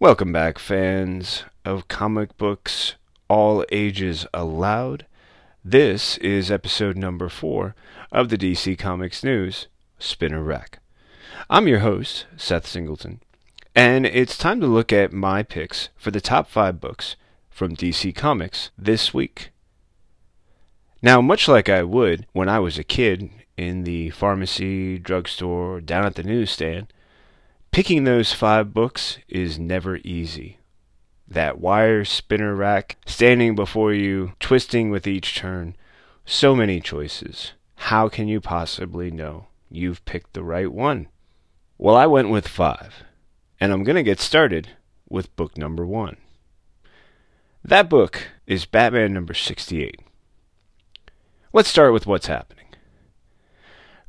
Welcome 0.00 0.32
back, 0.32 0.58
fans 0.58 1.44
of 1.62 1.86
comic 1.86 2.38
books, 2.38 2.94
all 3.28 3.66
ages 3.70 4.26
allowed. 4.32 5.04
This 5.62 6.16
is 6.16 6.50
episode 6.50 6.96
number 6.96 7.28
four 7.28 7.74
of 8.10 8.30
the 8.30 8.38
DC 8.38 8.78
Comics 8.78 9.22
News 9.22 9.66
Spinner 9.98 10.42
Rack. 10.42 10.78
I'm 11.50 11.68
your 11.68 11.80
host, 11.80 12.24
Seth 12.38 12.66
Singleton, 12.66 13.20
and 13.74 14.06
it's 14.06 14.38
time 14.38 14.58
to 14.62 14.66
look 14.66 14.90
at 14.90 15.12
my 15.12 15.42
picks 15.42 15.90
for 15.98 16.10
the 16.10 16.22
top 16.22 16.48
five 16.48 16.80
books 16.80 17.16
from 17.50 17.76
DC 17.76 18.14
Comics 18.14 18.70
this 18.78 19.12
week. 19.12 19.50
Now, 21.02 21.20
much 21.20 21.46
like 21.46 21.68
I 21.68 21.82
would 21.82 22.26
when 22.32 22.48
I 22.48 22.58
was 22.58 22.78
a 22.78 22.84
kid 22.84 23.28
in 23.58 23.84
the 23.84 24.08
pharmacy, 24.08 24.98
drugstore, 24.98 25.82
down 25.82 26.06
at 26.06 26.14
the 26.14 26.22
newsstand, 26.22 26.90
Picking 27.72 28.02
those 28.02 28.32
five 28.32 28.74
books 28.74 29.18
is 29.28 29.58
never 29.58 29.98
easy. 29.98 30.58
That 31.28 31.60
wire 31.60 32.04
spinner 32.04 32.56
rack 32.56 32.96
standing 33.06 33.54
before 33.54 33.92
you, 33.92 34.32
twisting 34.40 34.90
with 34.90 35.06
each 35.06 35.36
turn. 35.36 35.76
So 36.24 36.56
many 36.56 36.80
choices. 36.80 37.52
How 37.76 38.08
can 38.08 38.26
you 38.26 38.40
possibly 38.40 39.12
know 39.12 39.46
you've 39.70 40.04
picked 40.04 40.32
the 40.32 40.42
right 40.42 40.70
one? 40.70 41.06
Well, 41.78 41.96
I 41.96 42.06
went 42.06 42.28
with 42.28 42.48
five, 42.48 43.04
and 43.60 43.72
I'm 43.72 43.84
going 43.84 43.96
to 43.96 44.02
get 44.02 44.20
started 44.20 44.70
with 45.08 45.34
book 45.36 45.56
number 45.56 45.86
one. 45.86 46.16
That 47.64 47.88
book 47.88 48.28
is 48.46 48.66
Batman 48.66 49.14
number 49.14 49.32
68. 49.32 50.00
Let's 51.52 51.68
start 51.68 51.92
with 51.92 52.06
what's 52.06 52.26
happening. 52.26 52.66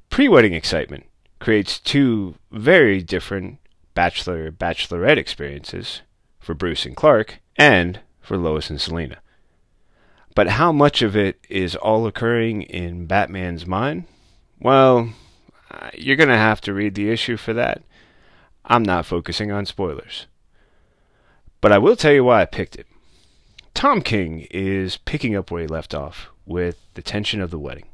Pre 0.10 0.28
wedding 0.28 0.54
excitement 0.54 1.06
creates 1.40 1.80
two 1.80 2.36
very 2.52 3.02
different 3.02 3.58
bachelor 4.02 4.52
bachelorette 4.52 5.18
experiences 5.18 6.02
for 6.40 6.56
Bruce 6.56 6.88
and 6.88 6.96
Clark 6.96 7.40
and 7.56 8.00
for 8.20 8.36
Lois 8.36 8.72
and 8.72 8.82
Selina. 8.82 9.20
But 10.34 10.48
how 10.48 10.72
much 10.72 11.04
of 11.04 11.16
it 11.16 11.40
is 11.50 11.76
all 11.76 12.08
occurring 12.08 12.64
in 12.64 13.06
Batman's 13.06 13.68
mind? 13.68 14.06
Well, 14.60 15.14
uh, 15.70 15.92
you're 15.94 16.16
going 16.16 16.30
to 16.30 16.36
have 16.36 16.62
to 16.62 16.74
read 16.74 16.96
the 16.96 17.12
issue 17.12 17.38
for 17.38 17.54
that. 17.54 17.84
I'm 18.66 18.82
not 18.82 19.06
focusing 19.06 19.52
on 19.52 19.68
spoilers. 19.68 20.26
But 21.60 21.72
I 21.72 21.78
will 21.78 21.96
tell 21.96 22.12
you 22.12 22.24
why 22.24 22.42
I 22.42 22.46
picked 22.46 22.78
it. 22.78 22.88
Tom 23.76 24.02
King 24.02 24.48
is 24.50 24.98
picking 24.98 25.36
up 25.36 25.52
where 25.52 25.62
he 25.62 25.68
left 25.68 25.94
off 25.94 26.32
with 26.48 26.78
the 26.96 27.04
tension 27.04 27.40
of 27.40 27.52
the 27.52 27.60
wedding. 27.60 27.86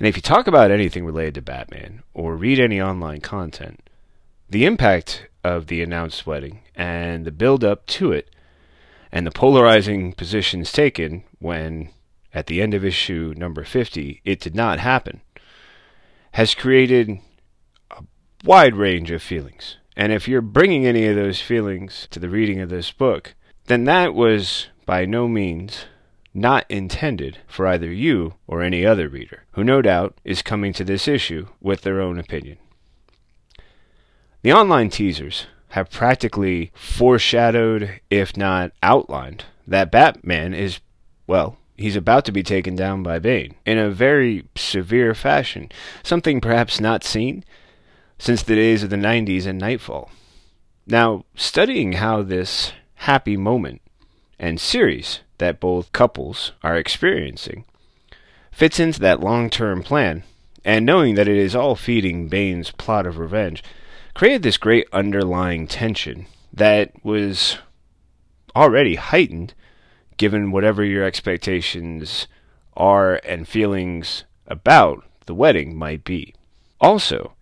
And 0.00 0.08
if 0.08 0.16
you 0.16 0.22
talk 0.22 0.48
about 0.48 0.72
anything 0.72 1.04
related 1.04 1.36
to 1.36 1.42
Batman 1.42 2.02
or 2.14 2.34
read 2.34 2.58
any 2.58 2.82
online 2.82 3.20
content, 3.20 3.80
the 4.50 4.66
impact 4.66 5.28
of 5.44 5.68
the 5.68 5.80
announced 5.80 6.26
wedding 6.26 6.60
and 6.74 7.24
the 7.24 7.30
build 7.30 7.64
up 7.64 7.86
to 7.86 8.12
it 8.12 8.34
and 9.12 9.26
the 9.26 9.30
polarizing 9.30 10.12
positions 10.12 10.72
taken 10.72 11.24
when 11.38 11.88
at 12.34 12.46
the 12.46 12.60
end 12.60 12.74
of 12.74 12.84
issue 12.84 13.32
number 13.36 13.64
50 13.64 14.20
it 14.24 14.40
did 14.40 14.54
not 14.54 14.80
happen 14.80 15.20
has 16.32 16.54
created 16.54 17.18
a 17.90 18.02
wide 18.44 18.76
range 18.76 19.10
of 19.10 19.22
feelings. 19.22 19.76
And 19.96 20.12
if 20.12 20.28
you're 20.28 20.40
bringing 20.40 20.86
any 20.86 21.06
of 21.06 21.16
those 21.16 21.40
feelings 21.40 22.06
to 22.10 22.20
the 22.20 22.28
reading 22.28 22.60
of 22.60 22.70
this 22.70 22.92
book, 22.92 23.34
then 23.66 23.84
that 23.84 24.14
was 24.14 24.68
by 24.86 25.04
no 25.04 25.28
means 25.28 25.86
not 26.32 26.64
intended 26.68 27.38
for 27.46 27.66
either 27.66 27.92
you 27.92 28.34
or 28.46 28.62
any 28.62 28.86
other 28.86 29.08
reader, 29.08 29.44
who 29.52 29.64
no 29.64 29.82
doubt 29.82 30.18
is 30.24 30.42
coming 30.42 30.72
to 30.72 30.84
this 30.84 31.08
issue 31.08 31.48
with 31.60 31.82
their 31.82 32.00
own 32.00 32.18
opinion. 32.18 32.58
The 34.42 34.52
online 34.52 34.88
teasers 34.88 35.46
have 35.70 35.90
practically 35.90 36.72
foreshadowed, 36.74 38.00
if 38.08 38.36
not 38.36 38.72
outlined, 38.82 39.44
that 39.66 39.90
Batman 39.90 40.54
is, 40.54 40.80
well, 41.26 41.58
he's 41.76 41.96
about 41.96 42.24
to 42.24 42.32
be 42.32 42.42
taken 42.42 42.74
down 42.74 43.02
by 43.02 43.18
Bane 43.18 43.54
in 43.66 43.76
a 43.76 43.90
very 43.90 44.44
severe 44.56 45.14
fashion, 45.14 45.70
something 46.02 46.40
perhaps 46.40 46.80
not 46.80 47.04
seen 47.04 47.44
since 48.18 48.42
the 48.42 48.54
days 48.54 48.82
of 48.82 48.90
the 48.90 48.96
90s 48.96 49.46
and 49.46 49.58
Nightfall. 49.58 50.10
Now, 50.86 51.24
studying 51.34 51.94
how 51.94 52.22
this 52.22 52.72
happy 52.94 53.36
moment 53.36 53.82
and 54.38 54.58
series 54.58 55.20
that 55.38 55.60
both 55.60 55.92
couples 55.92 56.52
are 56.62 56.76
experiencing 56.76 57.64
fits 58.50 58.80
into 58.80 59.00
that 59.00 59.20
long 59.20 59.50
term 59.50 59.82
plan, 59.82 60.22
and 60.64 60.84
knowing 60.84 61.14
that 61.14 61.28
it 61.28 61.36
is 61.36 61.54
all 61.54 61.76
feeding 61.76 62.28
Bane's 62.28 62.70
plot 62.70 63.06
of 63.06 63.18
revenge, 63.18 63.62
created 64.14 64.42
this 64.42 64.56
great 64.56 64.86
underlying 64.92 65.66
tension 65.66 66.26
that 66.52 66.92
was 67.04 67.58
already 68.54 68.96
heightened 68.96 69.54
given 70.16 70.50
whatever 70.50 70.84
your 70.84 71.04
expectations 71.04 72.26
are 72.76 73.20
and 73.24 73.48
feelings 73.48 74.24
about 74.46 75.04
the 75.26 75.34
wedding 75.34 75.76
might 75.76 76.04
be. 76.04 76.34
Also, 76.80 77.32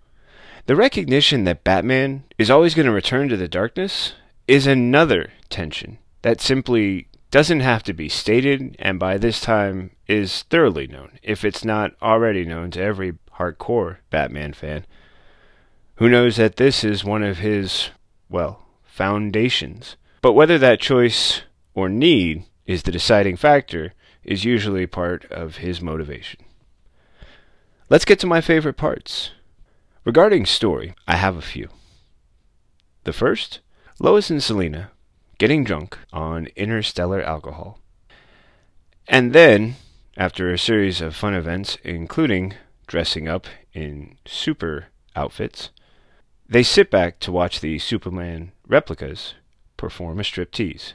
the 0.67 0.77
recognition 0.77 1.45
that 1.45 1.65
Batman 1.65 2.25
is 2.37 2.51
always 2.51 2.75
going 2.75 2.87
to 2.87 2.93
return 2.93 3.29
to 3.29 3.37
the 3.37 3.49
darkness 3.49 4.13
is 4.47 4.67
another 4.67 5.33
tension 5.49 5.99
that 6.23 6.41
simply 6.41 7.09
doesn't 7.31 7.61
have 7.61 7.83
to 7.83 7.93
be 7.93 8.09
stated, 8.09 8.77
and 8.79 8.99
by 8.99 9.19
this 9.19 9.41
time 9.41 9.91
is 10.07 10.43
thoroughly 10.45 10.87
known, 10.87 11.19
if 11.23 11.45
it's 11.45 11.65
not 11.65 11.95
already 12.01 12.45
known 12.45 12.71
to 12.71 12.81
every 12.81 13.15
hardcore 13.39 13.99
Batman 14.11 14.53
fan, 14.53 14.87
who 15.99 16.09
knows 16.09 16.37
that 16.37 16.57
this 16.57 16.85
is 16.85 17.05
one 17.05 17.25
of 17.25 17.39
his, 17.39 17.91
well, 18.29 18.65
foundations. 18.85 19.97
But 20.23 20.35
whether 20.35 20.57
that 20.59 20.81
choice 20.81 21.43
or 21.75 21.89
need 21.89 22.45
is 22.67 22.85
the 22.85 22.93
deciding 22.93 23.37
factor 23.37 23.95
is 24.23 24.45
usually 24.45 24.87
part 24.87 25.25
of 25.31 25.57
his 25.57 25.81
motivation. 25.83 26.41
Let's 27.91 28.05
get 28.05 28.21
to 28.21 28.29
my 28.29 28.41
favorite 28.41 28.77
parts. 28.77 29.33
Regarding 30.05 30.47
story, 30.47 30.95
I 31.09 31.17
have 31.17 31.37
a 31.37 31.43
few. 31.43 31.69
The 33.03 33.13
first, 33.13 33.59
Lois 33.99 34.31
and 34.31 34.43
Selina 34.43 34.93
getting 35.39 35.65
drunk 35.65 35.99
on 36.13 36.47
interstellar 36.55 37.23
alcohol. 37.23 37.81
And 39.09 39.33
then, 39.33 39.75
after 40.17 40.53
a 40.53 40.59
series 40.59 41.01
of 41.01 41.17
fun 41.17 41.35
events, 41.35 41.77
including 41.83 42.55
dressing 42.87 43.27
up 43.27 43.47
in 43.73 44.17
super 44.27 44.87
outfits, 45.17 45.71
they 46.49 46.63
sit 46.63 46.91
back 46.91 47.21
to 47.21 47.33
watch 47.33 47.61
the 47.61 47.79
Superman 47.79 48.53
replicas 48.67 49.35
perform 49.77 50.19
a 50.19 50.23
striptease. 50.23 50.95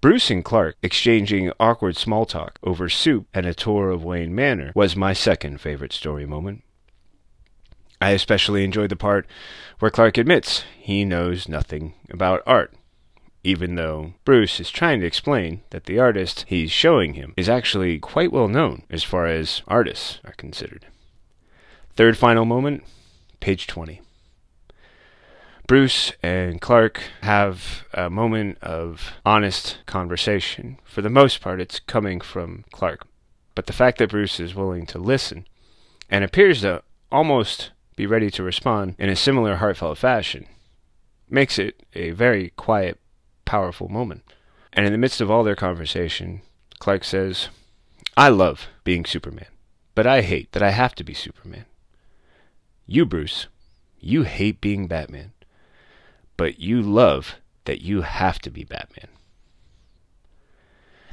Bruce 0.00 0.30
and 0.30 0.44
Clark 0.44 0.76
exchanging 0.82 1.52
awkward 1.60 1.96
small 1.96 2.24
talk 2.24 2.58
over 2.62 2.88
soup 2.88 3.26
and 3.34 3.46
a 3.46 3.54
tour 3.54 3.90
of 3.90 4.04
Wayne 4.04 4.34
Manor 4.34 4.72
was 4.74 4.96
my 4.96 5.12
second 5.12 5.60
favorite 5.60 5.92
story 5.92 6.26
moment. 6.26 6.62
I 8.00 8.10
especially 8.10 8.64
enjoyed 8.64 8.90
the 8.90 8.96
part 8.96 9.26
where 9.78 9.90
Clark 9.90 10.16
admits 10.16 10.64
he 10.78 11.04
knows 11.04 11.48
nothing 11.48 11.94
about 12.10 12.42
art 12.46 12.72
even 13.42 13.74
though 13.74 14.12
Bruce 14.24 14.60
is 14.60 14.70
trying 14.70 15.00
to 15.00 15.06
explain 15.06 15.62
that 15.70 15.84
the 15.84 15.98
artist 15.98 16.44
he's 16.48 16.70
showing 16.70 17.14
him 17.14 17.32
is 17.36 17.48
actually 17.48 17.98
quite 17.98 18.32
well 18.32 18.48
known 18.48 18.82
as 18.90 19.02
far 19.02 19.26
as 19.26 19.62
artists 19.66 20.18
are 20.24 20.32
considered. 20.32 20.86
Third 21.94 22.18
final 22.18 22.44
moment, 22.44 22.84
page 23.40 23.66
20. 23.66 24.02
Bruce 25.70 26.10
and 26.20 26.60
Clark 26.60 27.00
have 27.22 27.86
a 27.94 28.10
moment 28.10 28.58
of 28.60 29.12
honest 29.24 29.78
conversation. 29.86 30.78
For 30.82 31.00
the 31.00 31.08
most 31.08 31.40
part, 31.40 31.60
it's 31.60 31.78
coming 31.78 32.20
from 32.20 32.64
Clark. 32.72 33.06
But 33.54 33.66
the 33.66 33.72
fact 33.72 33.98
that 33.98 34.10
Bruce 34.10 34.40
is 34.40 34.52
willing 34.52 34.84
to 34.86 34.98
listen 34.98 35.46
and 36.10 36.24
appears 36.24 36.62
to 36.62 36.82
almost 37.12 37.70
be 37.94 38.04
ready 38.04 38.32
to 38.32 38.42
respond 38.42 38.96
in 38.98 39.08
a 39.08 39.14
similar 39.14 39.58
heartfelt 39.58 39.96
fashion 39.98 40.46
makes 41.28 41.56
it 41.56 41.86
a 41.94 42.10
very 42.10 42.50
quiet 42.56 42.98
powerful 43.44 43.88
moment. 43.88 44.24
And 44.72 44.84
in 44.84 44.90
the 44.90 44.98
midst 44.98 45.20
of 45.20 45.30
all 45.30 45.44
their 45.44 45.54
conversation, 45.54 46.42
Clark 46.80 47.04
says, 47.04 47.46
I 48.16 48.28
love 48.28 48.66
being 48.82 49.04
Superman, 49.04 49.46
but 49.94 50.04
I 50.04 50.22
hate 50.22 50.50
that 50.50 50.64
I 50.64 50.70
have 50.70 50.96
to 50.96 51.04
be 51.04 51.14
Superman. 51.14 51.66
You, 52.88 53.06
Bruce, 53.06 53.46
you 54.00 54.24
hate 54.24 54.60
being 54.60 54.88
Batman, 54.88 55.30
but 56.40 56.58
you 56.58 56.80
love 56.80 57.36
that 57.66 57.82
you 57.82 58.00
have 58.00 58.38
to 58.38 58.50
be 58.50 58.64
Batman. 58.64 59.08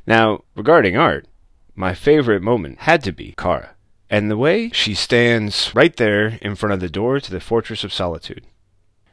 Now, 0.06 0.46
regarding 0.56 0.96
art, 0.96 1.28
my 1.76 1.94
favorite 1.94 2.42
moment 2.42 2.80
had 2.80 3.04
to 3.04 3.12
be 3.12 3.36
Kara, 3.38 3.76
and 4.10 4.32
the 4.32 4.38
way 4.38 4.70
she 4.70 4.94
stands 4.94 5.76
right 5.76 5.94
there 5.98 6.40
in 6.42 6.56
front 6.56 6.72
of 6.72 6.80
the 6.80 6.88
door 6.88 7.20
to 7.20 7.30
the 7.30 7.42
Fortress 7.42 7.84
of 7.84 7.92
Solitude 7.92 8.46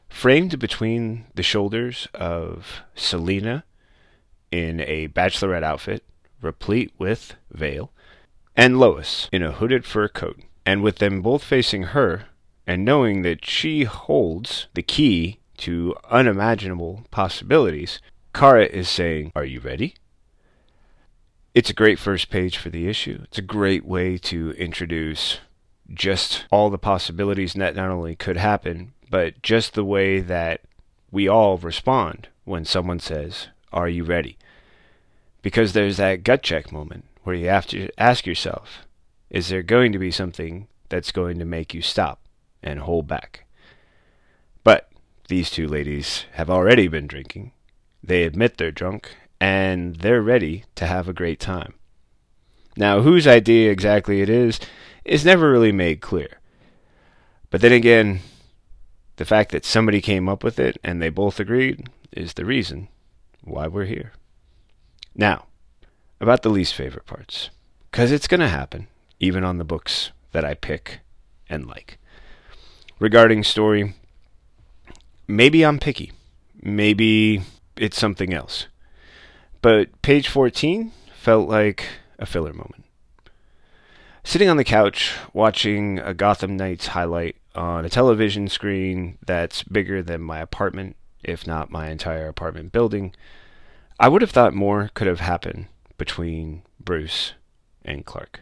framed 0.09 0.61
between 0.61 1.25
the 1.35 1.43
shoulders 1.43 2.07
of 2.15 2.83
Selina 2.95 3.65
in 4.53 4.83
a 4.83 5.09
bachelorette 5.09 5.65
outfit, 5.65 6.05
replete 6.41 6.93
with 6.97 7.35
veil, 7.51 7.91
and 8.55 8.79
Lois 8.79 9.29
in 9.33 9.43
a 9.43 9.51
hooded 9.51 9.85
fur 9.85 10.07
coat, 10.07 10.39
and 10.65 10.81
with 10.81 10.99
them 10.99 11.23
both 11.23 11.43
facing 11.43 11.83
her, 11.83 12.27
and 12.69 12.85
knowing 12.85 13.23
that 13.23 13.45
she 13.45 13.83
holds 13.83 14.69
the 14.75 14.83
key 14.83 15.41
to 15.59 15.95
unimaginable 16.11 17.05
possibilities, 17.11 18.01
Kara 18.35 18.67
is 18.67 18.89
saying, 18.89 19.33
Are 19.35 19.45
you 19.45 19.61
ready? 19.61 19.95
It's 21.55 21.71
a 21.71 21.75
great 21.75 21.99
first 21.99 22.31
page 22.31 22.57
for 22.57 22.69
the 22.69 22.89
issue. 22.89 23.21
It's 23.25 23.39
a 23.39 23.43
great 23.43 23.85
way 23.85 24.19
to 24.19 24.51
introduce 24.53 25.39
just 25.93 26.47
all 26.51 26.71
the 26.71 26.79
possibilities 26.79 27.55
that 27.55 27.77
not 27.77 27.91
only 27.91 28.17
could 28.17 28.37
happen, 28.37 28.93
but 29.09 29.41
just 29.43 29.75
the 29.75 29.85
way 29.85 30.21
that 30.21 30.63
we 31.13 31.29
all 31.29 31.57
respond 31.59 32.29
when 32.45 32.65
someone 32.65 32.99
says, 32.99 33.49
Are 33.73 33.89
you 33.89 34.03
ready? 34.03 34.37
Because 35.43 35.73
there's 35.73 35.99
that 35.99 36.25
gut 36.25 36.43
check 36.43 36.73
moment 36.73 37.05
where 37.23 37.37
you 37.37 37.49
have 37.49 37.67
to 37.69 37.89
ask 37.97 38.27
yourself, 38.27 38.87
Is 39.31 39.49
there 39.49 39.63
going 39.63 39.93
to 39.93 39.99
be 39.99 40.11
something 40.11 40.67
that's 40.89 41.13
going 41.13 41.39
to 41.39 41.45
make 41.45 41.73
you 41.73 41.83
stop 41.83 42.21
and 42.63 42.81
hold 42.81 43.07
back? 43.07 43.44
These 45.29 45.51
two 45.51 45.67
ladies 45.67 46.27
have 46.33 46.51
already 46.51 46.87
been 46.87 47.07
drinking. 47.07 47.53
They 48.03 48.25
admit 48.25 48.59
they're 48.59 48.71
drunk, 48.71 49.17
and 49.41 49.97
they're 49.97 50.21
ready 50.21 50.65
to 50.75 50.87
have 50.87 51.09
a 51.09 51.15
great 51.15 51.41
time. 51.41 51.75
Now, 52.77 53.01
whose 53.01 53.27
idea 53.27 53.71
exactly 53.71 54.21
it 54.21 54.29
is 54.29 54.61
is 55.05 55.25
never 55.25 55.51
really 55.51 55.73
made 55.73 56.01
clear. 56.01 56.41
But 57.51 57.61
then 57.61 57.73
again, 57.73 58.21
the 59.17 59.25
fact 59.25 59.53
that 59.53 59.65
somebody 59.65 60.01
came 60.01 60.29
up 60.29 60.43
with 60.43 60.59
it 60.59 60.77
and 60.83 61.01
they 61.01 61.09
both 61.09 61.39
agreed 61.39 61.89
is 62.13 62.35
the 62.35 62.45
reason 62.45 62.89
why 63.43 63.67
we're 63.69 63.85
here. 63.85 64.13
Now, 65.15 65.47
about 66.21 66.43
the 66.43 66.49
least 66.51 66.75
favorite 66.75 67.07
parts. 67.07 67.51
Because 67.91 68.11
it's 68.11 68.27
going 68.27 68.41
to 68.41 68.49
happen, 68.49 68.89
even 69.21 69.45
on 69.45 69.59
the 69.59 69.65
books 69.65 70.11
that 70.33 70.45
I 70.45 70.55
pick 70.55 71.01
and 71.49 71.67
like. 71.67 71.99
Regarding 72.99 73.45
story, 73.45 73.95
maybe 75.27 75.65
I'm 75.65 75.79
picky. 75.79 76.13
Maybe 76.63 77.43
it's 77.77 77.99
something 77.99 78.33
else. 78.33 78.67
But 79.63 80.03
page 80.03 80.29
14 80.29 80.93
felt 81.15 81.49
like 81.49 81.87
a 82.19 82.27
filler 82.27 82.53
moment. 82.53 82.85
Sitting 84.23 84.49
on 84.49 84.57
the 84.57 84.65
couch, 84.65 85.15
watching 85.33 85.99
a 85.99 86.15
Gotham 86.15 86.57
Knights 86.57 86.89
highlight 86.89 87.37
on 87.55 87.85
a 87.85 87.91
television 87.91 88.49
screen 88.49 89.19
that's 89.27 89.63
bigger 89.63 90.03
than 90.03 90.21
my 90.21 90.41
apartment, 90.41 90.97
if 91.23 91.47
not 91.47 91.71
my 91.71 91.91
entire 91.91 92.29
apartment 92.29 92.73
building, 92.73 93.15
I 94.01 94.09
would 94.09 94.23
have 94.23 94.31
thought 94.31 94.55
more 94.55 94.91
could 94.95 95.07
have 95.07 95.21
happened 95.21 95.67
between 95.99 96.63
Bruce 96.81 97.35
and 97.85 98.05
Clark. 98.05 98.41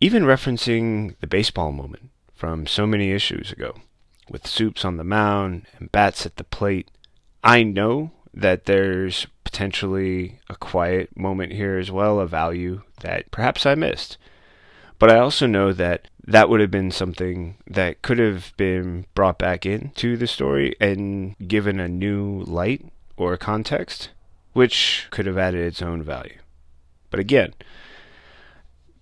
Even 0.00 0.24
referencing 0.24 1.14
the 1.20 1.26
baseball 1.26 1.72
moment 1.72 2.10
from 2.34 2.66
so 2.66 2.86
many 2.86 3.10
issues 3.10 3.50
ago, 3.52 3.74
with 4.30 4.46
Soups 4.46 4.84
on 4.84 4.96
the 4.96 5.04
mound 5.04 5.66
and 5.78 5.92
bats 5.92 6.26
at 6.26 6.36
the 6.36 6.44
plate, 6.44 6.90
I 7.42 7.62
know 7.62 8.12
that 8.34 8.66
there's 8.66 9.26
potentially 9.44 10.38
a 10.48 10.56
quiet 10.56 11.16
moment 11.16 11.52
here 11.52 11.78
as 11.78 11.90
well, 11.90 12.20
a 12.20 12.26
value 12.26 12.82
that 13.00 13.30
perhaps 13.30 13.66
I 13.66 13.74
missed. 13.74 14.18
But 14.98 15.10
I 15.10 15.18
also 15.18 15.46
know 15.46 15.72
that 15.72 16.08
that 16.26 16.48
would 16.48 16.60
have 16.60 16.70
been 16.70 16.90
something 16.90 17.56
that 17.66 18.02
could 18.02 18.18
have 18.18 18.52
been 18.56 19.06
brought 19.14 19.38
back 19.38 19.64
into 19.64 20.16
the 20.16 20.26
story 20.26 20.74
and 20.80 21.36
given 21.46 21.80
a 21.80 21.88
new 21.88 22.42
light 22.42 22.84
or 23.16 23.36
context, 23.36 24.10
which 24.52 25.06
could 25.10 25.26
have 25.26 25.38
added 25.38 25.60
its 25.60 25.80
own 25.80 26.02
value. 26.02 26.38
But 27.10 27.20
again, 27.20 27.54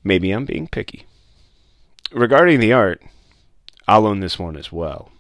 maybe 0.05 0.31
I'm 0.31 0.45
being 0.45 0.69
picky. 0.69 1.07
Regarding 2.13 2.61
the 2.61 2.73
art, 2.73 3.03
I'll 3.89 4.07
own 4.07 4.21
this 4.21 4.39
one 4.39 4.57
as 4.57 4.71
well. 4.71 5.11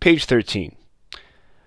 Page 0.00 0.24
13. 0.24 0.76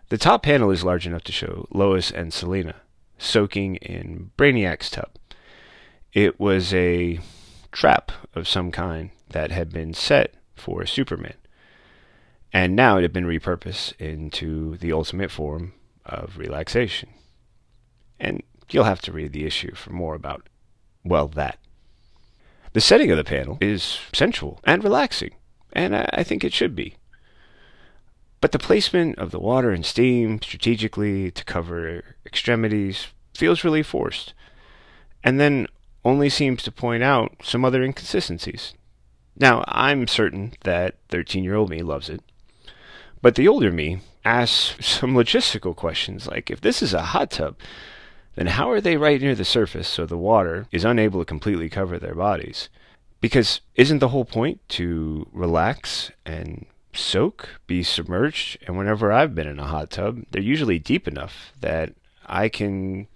The 0.10 0.18
top 0.18 0.42
panel 0.42 0.72
is 0.72 0.84
large 0.84 1.06
enough 1.06 1.24
to 1.26 1.32
show 1.32 1.68
Lois 1.70 2.10
and 2.10 2.34
Selina 2.34 2.78
soaking 3.20 3.76
in 3.76 4.32
Brainiac's 4.38 4.90
tub. 4.90 5.12
It 6.14 6.40
was 6.40 6.74
a 6.74 7.20
trap 7.72 8.12
of 8.34 8.48
some 8.48 8.72
kind 8.72 9.12
that 9.30 9.52
had 9.52 9.72
been 9.72 9.94
set 9.94 10.34
for 10.56 10.84
Superman. 10.88 11.36
And 12.52 12.76
now 12.76 12.98
it 12.98 13.04
had 13.04 13.14
been 13.14 13.28
repurposed 13.28 13.94
into 14.00 14.78
the 14.78 14.92
ultimate 14.92 15.30
form 15.30 15.74
of 16.04 16.40
relaxation. 16.40 17.10
And 18.20 18.42
you'll 18.72 18.86
have 18.86 19.02
to 19.04 19.12
read 19.12 19.34
the 19.34 19.46
issue 19.46 19.76
for 19.76 19.94
more 19.94 20.16
about, 20.16 20.50
well, 21.06 21.28
that. 21.30 21.60
The 22.74 22.82
setting 22.82 23.12
of 23.12 23.18
the 23.18 23.24
panel 23.24 23.60
is 23.62 24.00
sensual 24.12 24.60
and 24.64 24.84
relaxing, 24.84 25.36
and 25.72 25.96
I 25.96 26.24
think 26.24 26.44
it 26.44 26.54
should 26.54 26.76
be. 26.76 26.96
But 28.44 28.52
the 28.52 28.60
placement 28.60 29.18
of 29.20 29.32
the 29.32 29.40
water 29.40 29.72
and 29.72 29.86
steam 29.86 30.42
strategically 30.42 31.32
to 31.32 31.46
cover 31.46 32.04
extremities 32.26 33.08
feels 33.34 33.64
really 33.64 33.84
forced, 33.84 34.34
and 35.24 35.40
then 35.40 35.68
only 36.04 36.28
seems 36.28 36.62
to 36.64 36.72
point 36.74 37.04
out 37.04 37.38
some 37.42 37.64
other 37.64 37.82
inconsistencies. 37.82 38.74
Now, 39.38 39.64
I'm 39.66 40.08
certain 40.10 40.52
that 40.66 40.96
13 41.08 41.46
year 41.46 41.56
old 41.56 41.70
me 41.70 41.82
loves 41.84 42.10
it, 42.10 42.22
but 43.22 43.36
the 43.36 43.48
older 43.48 43.72
me 43.72 44.02
asks 44.26 44.86
some 44.86 45.14
logistical 45.14 45.74
questions 45.74 46.28
like 46.28 46.52
if 46.52 46.60
this 46.60 46.82
is 46.82 46.94
a 46.94 47.14
hot 47.14 47.32
tub, 47.32 47.56
then 48.36 48.48
how 48.48 48.70
are 48.70 48.82
they 48.82 48.98
right 48.98 49.22
near 49.22 49.36
the 49.36 49.46
surface 49.46 49.88
so 49.88 50.06
the 50.06 50.18
water 50.18 50.68
is 50.70 50.84
unable 50.84 51.22
to 51.22 51.26
completely 51.26 51.70
cover 51.70 51.98
their 51.98 52.14
bodies? 52.14 52.68
Because 53.22 53.62
isn't 53.76 54.00
the 54.00 54.10
whole 54.10 54.26
point 54.26 54.60
to 54.68 55.30
relax 55.32 56.12
and 56.26 56.66
soak, 56.98 57.50
be 57.68 57.84
submerged, 57.84 58.58
and 58.66 58.78
whenever 58.78 59.12
I've 59.12 59.36
been 59.36 59.48
in 59.48 59.60
a 59.60 59.68
hot 59.68 59.90
tub, 59.90 60.24
they're 60.32 60.42
usually 60.42 60.80
deep 60.80 61.08
enough 61.08 61.54
that 61.60 61.94
I 62.26 62.50
can 62.50 63.08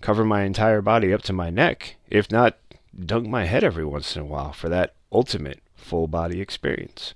cover 0.00 0.24
my 0.24 0.42
entire 0.42 0.80
body 0.80 1.12
up 1.12 1.22
to 1.22 1.32
my 1.32 1.50
neck, 1.50 1.96
if 2.08 2.30
not 2.30 2.56
dunk 2.98 3.28
my 3.28 3.44
head 3.44 3.64
every 3.64 3.84
once 3.84 4.16
in 4.16 4.22
a 4.22 4.26
while 4.26 4.52
for 4.52 4.68
that 4.68 4.94
ultimate 5.12 5.60
full 5.74 6.06
body 6.06 6.40
experience. 6.40 7.14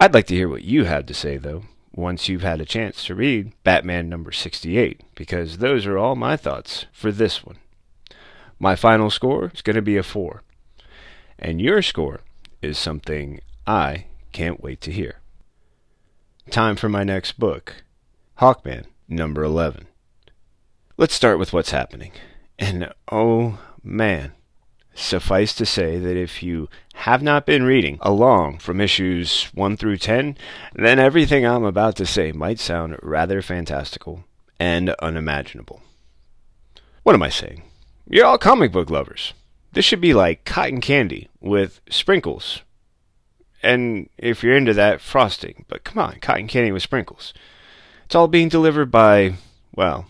I'd 0.00 0.14
like 0.14 0.26
to 0.28 0.34
hear 0.34 0.48
what 0.48 0.64
you 0.64 0.84
have 0.84 1.06
to 1.06 1.14
say, 1.14 1.36
though, 1.36 1.64
once 1.94 2.28
you've 2.28 2.42
had 2.42 2.60
a 2.60 2.66
chance 2.66 3.04
to 3.04 3.14
read 3.14 3.52
Batman 3.62 4.08
number 4.08 4.32
68, 4.32 5.02
because 5.14 5.58
those 5.58 5.86
are 5.86 5.96
all 5.98 6.16
my 6.16 6.36
thoughts 6.36 6.86
for 6.92 7.12
this 7.12 7.44
one. 7.44 7.56
My 8.58 8.76
final 8.76 9.10
score 9.10 9.50
is 9.54 9.62
going 9.62 9.76
to 9.76 9.82
be 9.82 9.96
a 9.96 10.02
4. 10.02 10.42
And 11.38 11.60
your 11.60 11.82
score 11.82 12.20
is 12.62 12.78
something 12.78 13.40
I 13.66 14.06
can't 14.34 14.62
wait 14.62 14.80
to 14.82 14.92
hear. 14.92 15.20
Time 16.50 16.76
for 16.76 16.90
my 16.90 17.04
next 17.04 17.38
book 17.38 17.84
Hawkman, 18.40 18.84
number 19.08 19.44
11. 19.44 19.86
Let's 20.96 21.14
start 21.14 21.38
with 21.38 21.52
what's 21.52 21.70
happening. 21.70 22.12
And 22.58 22.92
oh 23.10 23.60
man, 23.82 24.32
suffice 24.92 25.54
to 25.54 25.64
say 25.64 25.98
that 25.98 26.16
if 26.16 26.42
you 26.42 26.68
have 26.94 27.22
not 27.22 27.46
been 27.46 27.62
reading 27.62 27.96
along 28.00 28.58
from 28.58 28.80
issues 28.80 29.44
1 29.54 29.76
through 29.76 29.98
10, 29.98 30.36
then 30.74 30.98
everything 30.98 31.46
I'm 31.46 31.64
about 31.64 31.94
to 31.96 32.06
say 32.06 32.32
might 32.32 32.58
sound 32.58 32.98
rather 33.02 33.40
fantastical 33.40 34.24
and 34.58 34.90
unimaginable. 35.00 35.80
What 37.04 37.14
am 37.14 37.22
I 37.22 37.28
saying? 37.28 37.62
You're 38.08 38.26
all 38.26 38.38
comic 38.38 38.72
book 38.72 38.90
lovers. 38.90 39.32
This 39.72 39.84
should 39.84 40.00
be 40.00 40.12
like 40.12 40.44
cotton 40.44 40.80
candy 40.80 41.28
with 41.40 41.80
sprinkles 41.88 42.62
and 43.64 44.08
if 44.18 44.42
you're 44.42 44.56
into 44.56 44.74
that, 44.74 45.00
frosting. 45.00 45.64
But 45.68 45.84
come 45.84 45.98
on, 45.98 46.20
cotton 46.20 46.46
candy 46.46 46.70
with 46.70 46.82
sprinkles. 46.82 47.32
It's 48.04 48.14
all 48.14 48.28
being 48.28 48.48
delivered 48.48 48.90
by, 48.90 49.34
well, 49.74 50.06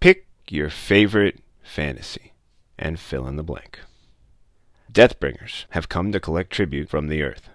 pick 0.00 0.26
your 0.48 0.70
favorite 0.70 1.40
fantasy 1.62 2.32
and 2.78 2.98
fill 2.98 3.28
in 3.28 3.36
the 3.36 3.42
blank. 3.42 3.78
Deathbringers 4.90 5.66
have 5.70 5.88
come 5.88 6.12
to 6.12 6.20
collect 6.20 6.50
tribute 6.50 6.88
from 6.88 7.08
the 7.08 7.22
earth. 7.22 7.48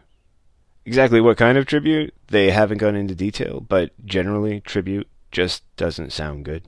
Exactly 0.86 1.20
what 1.20 1.38
kind 1.38 1.58
of 1.58 1.66
tribute, 1.66 2.14
they 2.28 2.52
haven't 2.52 2.78
gone 2.78 2.96
into 2.96 3.14
detail, 3.14 3.60
but 3.60 3.92
generally, 4.06 4.62
tribute 4.62 5.08
just 5.32 5.64
doesn't 5.76 6.14
sound 6.14 6.46
good. 6.46 6.64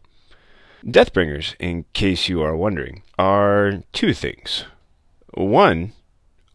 Deathbringers, 0.86 1.56
in 1.60 1.86
case 1.94 2.28
you 2.28 2.42
are 2.42 2.56
wondering, 2.56 3.04
are 3.18 3.84
two 3.94 4.14
things. 4.14 4.66
One 5.34 5.94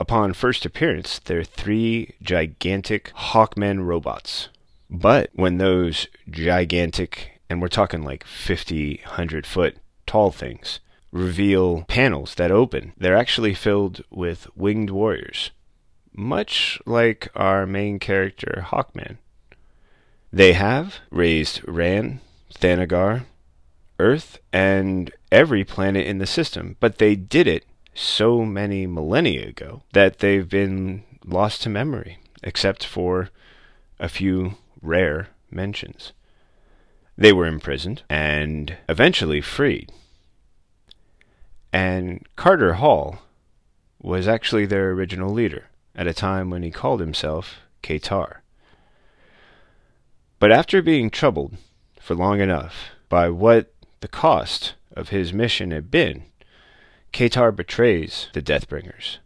Upon 0.01 0.33
first 0.33 0.67
appearance, 0.67 1.19
they're 1.21 1.45
three 1.45 2.15
gigantic 2.21 3.13
Hawkman 3.15 3.87
robots. 3.87 4.49
But 4.91 5.31
when 5.35 5.59
those 5.59 6.09
gigantic, 6.29 7.41
and 7.49 7.63
we're 7.63 7.69
talking 7.69 8.03
like 8.03 8.25
50, 8.25 9.01
100 9.05 9.47
foot 9.47 9.77
tall 10.07 10.31
things, 10.31 10.81
reveal 11.13 11.83
panels 11.83 12.35
that 12.35 12.51
open, 12.51 12.93
they're 12.99 13.17
actually 13.17 13.55
filled 13.55 14.03
with 14.11 14.49
winged 14.57 14.91
warriors, 14.91 15.53
much 16.13 16.81
like 16.87 17.29
our 17.37 17.67
main 17.67 17.99
character, 17.99 18.67
Hawkman. 18.69 19.19
They 20.33 20.55
have 20.55 20.97
razed 21.11 21.61
Rann, 21.69 22.21
Thanagar, 22.53 23.27
Earth, 24.01 24.41
and 24.53 25.13
every 25.31 25.65
planet 25.65 26.07
in 26.07 26.19
the 26.19 26.27
system, 26.27 26.77
but 26.81 26.99
they 26.99 27.15
did 27.15 27.47
it 27.47 27.65
so 27.95 28.45
many 28.45 28.87
millennia 28.87 29.49
ago 29.49 29.83
that 29.93 30.19
they've 30.19 30.49
been 30.49 31.05
lost 31.25 31.63
to 31.63 31.69
memory, 31.69 32.19
except 32.43 32.85
for 32.85 33.31
a 33.99 34.09
few 34.09 34.55
rare 34.83 35.29
mentions. 35.51 36.13
They 37.17 37.33
were 37.33 37.47
imprisoned 37.47 38.03
and 38.11 38.77
eventually 38.89 39.41
freed. 39.41 39.93
And 41.73 42.27
Carter 42.37 42.75
Hall 42.75 43.23
was 44.01 44.29
actually 44.29 44.67
their 44.67 44.91
original 44.91 45.33
leader 45.33 45.67
at 45.95 46.07
a 46.07 46.15
time 46.15 46.51
when 46.51 46.63
he 46.63 46.71
called 46.71 47.01
himself 47.01 47.61
Ktar. 47.83 48.39
But 50.39 50.53
after 50.53 50.83
being 50.83 51.11
troubled 51.11 51.57
for 52.01 52.15
long 52.15 52.41
enough 52.41 52.91
by 53.09 53.29
what 53.31 53.73
the 54.01 54.09
cost 54.09 54.75
of 54.93 55.09
his 55.09 55.33
mission 55.33 55.71
had 55.71 55.91
been, 55.91 56.25
Ktar 57.15 57.55
betrays 57.55 58.29
the 58.33 58.43
Deathbringers. 58.43 59.19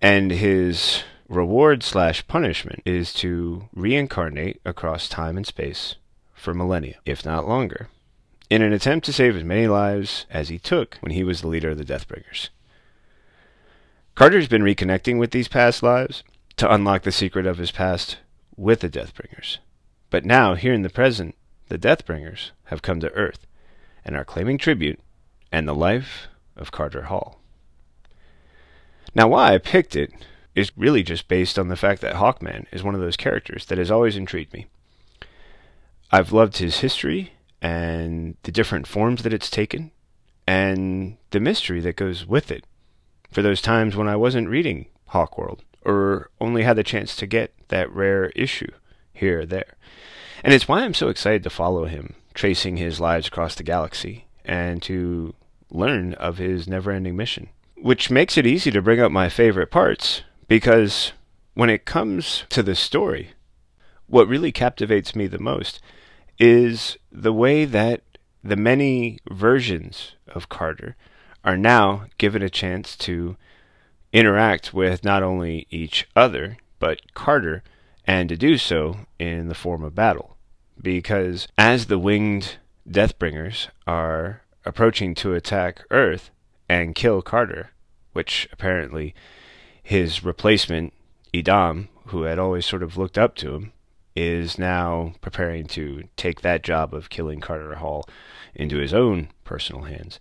And 0.00 0.30
his 0.30 1.02
reward 1.28 1.82
slash 1.82 2.26
punishment 2.28 2.82
is 2.86 3.12
to 3.14 3.68
reincarnate 3.74 4.60
across 4.64 5.08
time 5.08 5.36
and 5.36 5.44
space 5.44 5.96
for 6.32 6.54
millennia, 6.54 6.96
if 7.04 7.24
not 7.24 7.48
longer, 7.48 7.88
in 8.48 8.62
an 8.62 8.72
attempt 8.72 9.04
to 9.06 9.12
save 9.12 9.34
as 9.34 9.42
many 9.42 9.66
lives 9.66 10.24
as 10.30 10.50
he 10.50 10.58
took 10.58 10.98
when 11.00 11.10
he 11.10 11.24
was 11.24 11.40
the 11.40 11.48
leader 11.48 11.70
of 11.70 11.78
the 11.78 11.84
Deathbringers. 11.84 12.50
Carter's 14.14 14.48
been 14.48 14.62
reconnecting 14.62 15.18
with 15.18 15.32
these 15.32 15.48
past 15.48 15.82
lives 15.82 16.22
to 16.56 16.72
unlock 16.72 17.02
the 17.02 17.12
secret 17.12 17.44
of 17.44 17.58
his 17.58 17.72
past 17.72 18.18
with 18.56 18.80
the 18.80 18.88
Deathbringers. 18.88 19.58
But 20.10 20.24
now, 20.24 20.54
here 20.54 20.72
in 20.72 20.82
the 20.82 20.90
present, 20.90 21.34
the 21.68 21.78
Deathbringers 21.78 22.52
have 22.66 22.82
come 22.82 23.00
to 23.00 23.12
Earth 23.12 23.46
and 24.04 24.16
are 24.16 24.24
claiming 24.24 24.58
tribute 24.58 25.00
and 25.50 25.66
the 25.66 25.74
life 25.74 26.28
of 26.60 26.70
Carter 26.70 27.02
Hall. 27.02 27.40
Now, 29.14 29.28
why 29.28 29.54
I 29.54 29.58
picked 29.58 29.96
it 29.96 30.12
is 30.54 30.76
really 30.76 31.02
just 31.02 31.28
based 31.28 31.58
on 31.58 31.68
the 31.68 31.76
fact 31.76 32.00
that 32.02 32.16
Hawkman 32.16 32.66
is 32.70 32.82
one 32.82 32.94
of 32.94 33.00
those 33.00 33.16
characters 33.16 33.66
that 33.66 33.78
has 33.78 33.90
always 33.90 34.16
intrigued 34.16 34.52
me. 34.52 34.66
I've 36.12 36.32
loved 36.32 36.58
his 36.58 36.80
history 36.80 37.32
and 37.62 38.36
the 38.42 38.52
different 38.52 38.86
forms 38.86 39.22
that 39.22 39.32
it's 39.32 39.50
taken 39.50 39.90
and 40.46 41.16
the 41.30 41.40
mystery 41.40 41.80
that 41.80 41.96
goes 41.96 42.26
with 42.26 42.50
it 42.50 42.64
for 43.30 43.42
those 43.42 43.62
times 43.62 43.96
when 43.96 44.08
I 44.08 44.16
wasn't 44.16 44.48
reading 44.48 44.86
Hawkworld 45.10 45.60
or 45.84 46.30
only 46.40 46.62
had 46.62 46.76
the 46.76 46.82
chance 46.82 47.14
to 47.16 47.26
get 47.26 47.54
that 47.68 47.90
rare 47.92 48.30
issue 48.30 48.70
here 49.12 49.40
or 49.40 49.46
there. 49.46 49.76
And 50.42 50.52
it's 50.52 50.66
why 50.66 50.82
I'm 50.82 50.94
so 50.94 51.08
excited 51.08 51.42
to 51.44 51.50
follow 51.50 51.84
him, 51.84 52.14
tracing 52.34 52.76
his 52.76 53.00
lives 53.00 53.28
across 53.28 53.54
the 53.54 53.62
galaxy 53.62 54.26
and 54.44 54.82
to 54.82 55.34
learn 55.70 56.14
of 56.14 56.38
his 56.38 56.68
never 56.68 56.90
ending 56.90 57.16
mission. 57.16 57.48
Which 57.76 58.10
makes 58.10 58.36
it 58.36 58.46
easy 58.46 58.70
to 58.70 58.82
bring 58.82 59.00
up 59.00 59.12
my 59.12 59.28
favorite 59.28 59.70
parts 59.70 60.22
because 60.48 61.12
when 61.54 61.70
it 61.70 61.84
comes 61.84 62.44
to 62.50 62.62
the 62.62 62.74
story, 62.74 63.32
what 64.06 64.28
really 64.28 64.52
captivates 64.52 65.14
me 65.14 65.26
the 65.26 65.38
most 65.38 65.80
is 66.38 66.96
the 67.12 67.32
way 67.32 67.64
that 67.64 68.02
the 68.42 68.56
many 68.56 69.18
versions 69.30 70.16
of 70.28 70.48
Carter 70.48 70.96
are 71.44 71.56
now 71.56 72.06
given 72.18 72.42
a 72.42 72.50
chance 72.50 72.96
to 72.96 73.36
interact 74.12 74.74
with 74.74 75.04
not 75.04 75.22
only 75.22 75.66
each 75.70 76.08
other, 76.16 76.56
but 76.78 77.14
Carter, 77.14 77.62
and 78.06 78.28
to 78.28 78.36
do 78.36 78.58
so 78.58 79.00
in 79.18 79.48
the 79.48 79.54
form 79.54 79.84
of 79.84 79.94
battle. 79.94 80.36
Because 80.80 81.46
as 81.56 81.86
the 81.86 81.98
winged 81.98 82.56
Deathbringers 82.90 83.68
are 83.86 84.42
approaching 84.64 85.14
to 85.16 85.34
attack 85.34 85.82
Earth 85.90 86.30
and 86.68 86.94
kill 86.94 87.22
Carter, 87.22 87.70
which 88.12 88.48
apparently 88.52 89.14
his 89.82 90.24
replacement, 90.24 90.92
Idam, 91.32 91.88
who 92.06 92.22
had 92.22 92.38
always 92.38 92.66
sort 92.66 92.82
of 92.82 92.96
looked 92.96 93.18
up 93.18 93.34
to 93.36 93.54
him, 93.54 93.72
is 94.16 94.58
now 94.58 95.14
preparing 95.20 95.66
to 95.66 96.04
take 96.16 96.40
that 96.40 96.62
job 96.62 96.92
of 96.92 97.10
killing 97.10 97.40
Carter 97.40 97.76
Hall 97.76 98.04
into 98.54 98.78
his 98.78 98.92
own 98.92 99.28
personal 99.44 99.82
hands. 99.82 100.18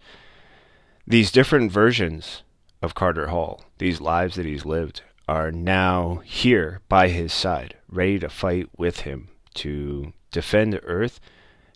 These 1.05 1.31
different 1.31 1.71
versions 1.71 2.43
of 2.81 2.95
Carter 2.95 3.27
Hall, 3.27 3.63
these 3.79 3.99
lives 3.99 4.35
that 4.35 4.45
he's 4.45 4.65
lived, 4.65 5.01
are 5.27 5.51
now 5.51 6.21
here 6.23 6.81
by 6.87 7.09
his 7.09 7.33
side, 7.33 7.75
ready 7.89 8.19
to 8.19 8.29
fight 8.29 8.69
with 8.77 9.01
him 9.01 9.29
to 9.55 10.13
defend 10.31 10.79
Earth 10.83 11.19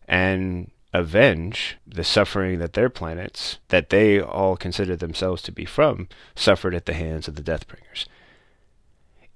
and 0.08 0.72
avenge 0.94 1.78
the 1.88 2.04
suffering 2.04 2.60
that 2.60 2.74
their 2.74 2.90
planets, 2.90 3.58
that 3.70 3.90
they 3.90 4.22
all 4.22 4.56
consider 4.56 4.96
themselves 4.96 5.42
to 5.42 5.52
be 5.52 5.66
from, 5.66 6.08
suffered 6.36 6.76
at 6.76 6.86
the 6.86 6.94
hands 6.94 7.28
of 7.28 7.36
the 7.36 7.42
Deathbringers. 7.42 8.06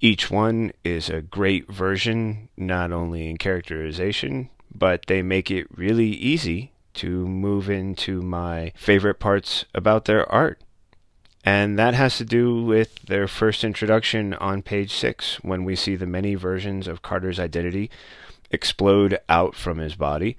Each 0.00 0.30
one 0.30 0.72
is 0.84 1.10
a 1.10 1.20
great 1.20 1.70
version, 1.70 2.48
not 2.56 2.92
only 2.92 3.28
in 3.28 3.36
characterization, 3.36 4.48
but 4.72 5.06
they 5.06 5.22
make 5.22 5.50
it 5.50 5.66
really 5.76 6.10
easy 6.10 6.70
to 6.94 7.26
move 7.26 7.68
into 7.68 8.22
my 8.22 8.72
favorite 8.76 9.18
parts 9.18 9.64
about 9.74 10.04
their 10.04 10.30
art. 10.30 10.60
And 11.44 11.78
that 11.78 11.94
has 11.94 12.18
to 12.18 12.24
do 12.24 12.62
with 12.62 13.02
their 13.02 13.26
first 13.26 13.64
introduction 13.64 14.34
on 14.34 14.62
page 14.62 14.92
six, 14.92 15.36
when 15.42 15.64
we 15.64 15.74
see 15.74 15.96
the 15.96 16.06
many 16.06 16.34
versions 16.34 16.86
of 16.86 17.02
Carter's 17.02 17.40
identity 17.40 17.90
explode 18.50 19.18
out 19.28 19.54
from 19.54 19.78
his 19.78 19.94
body, 19.94 20.36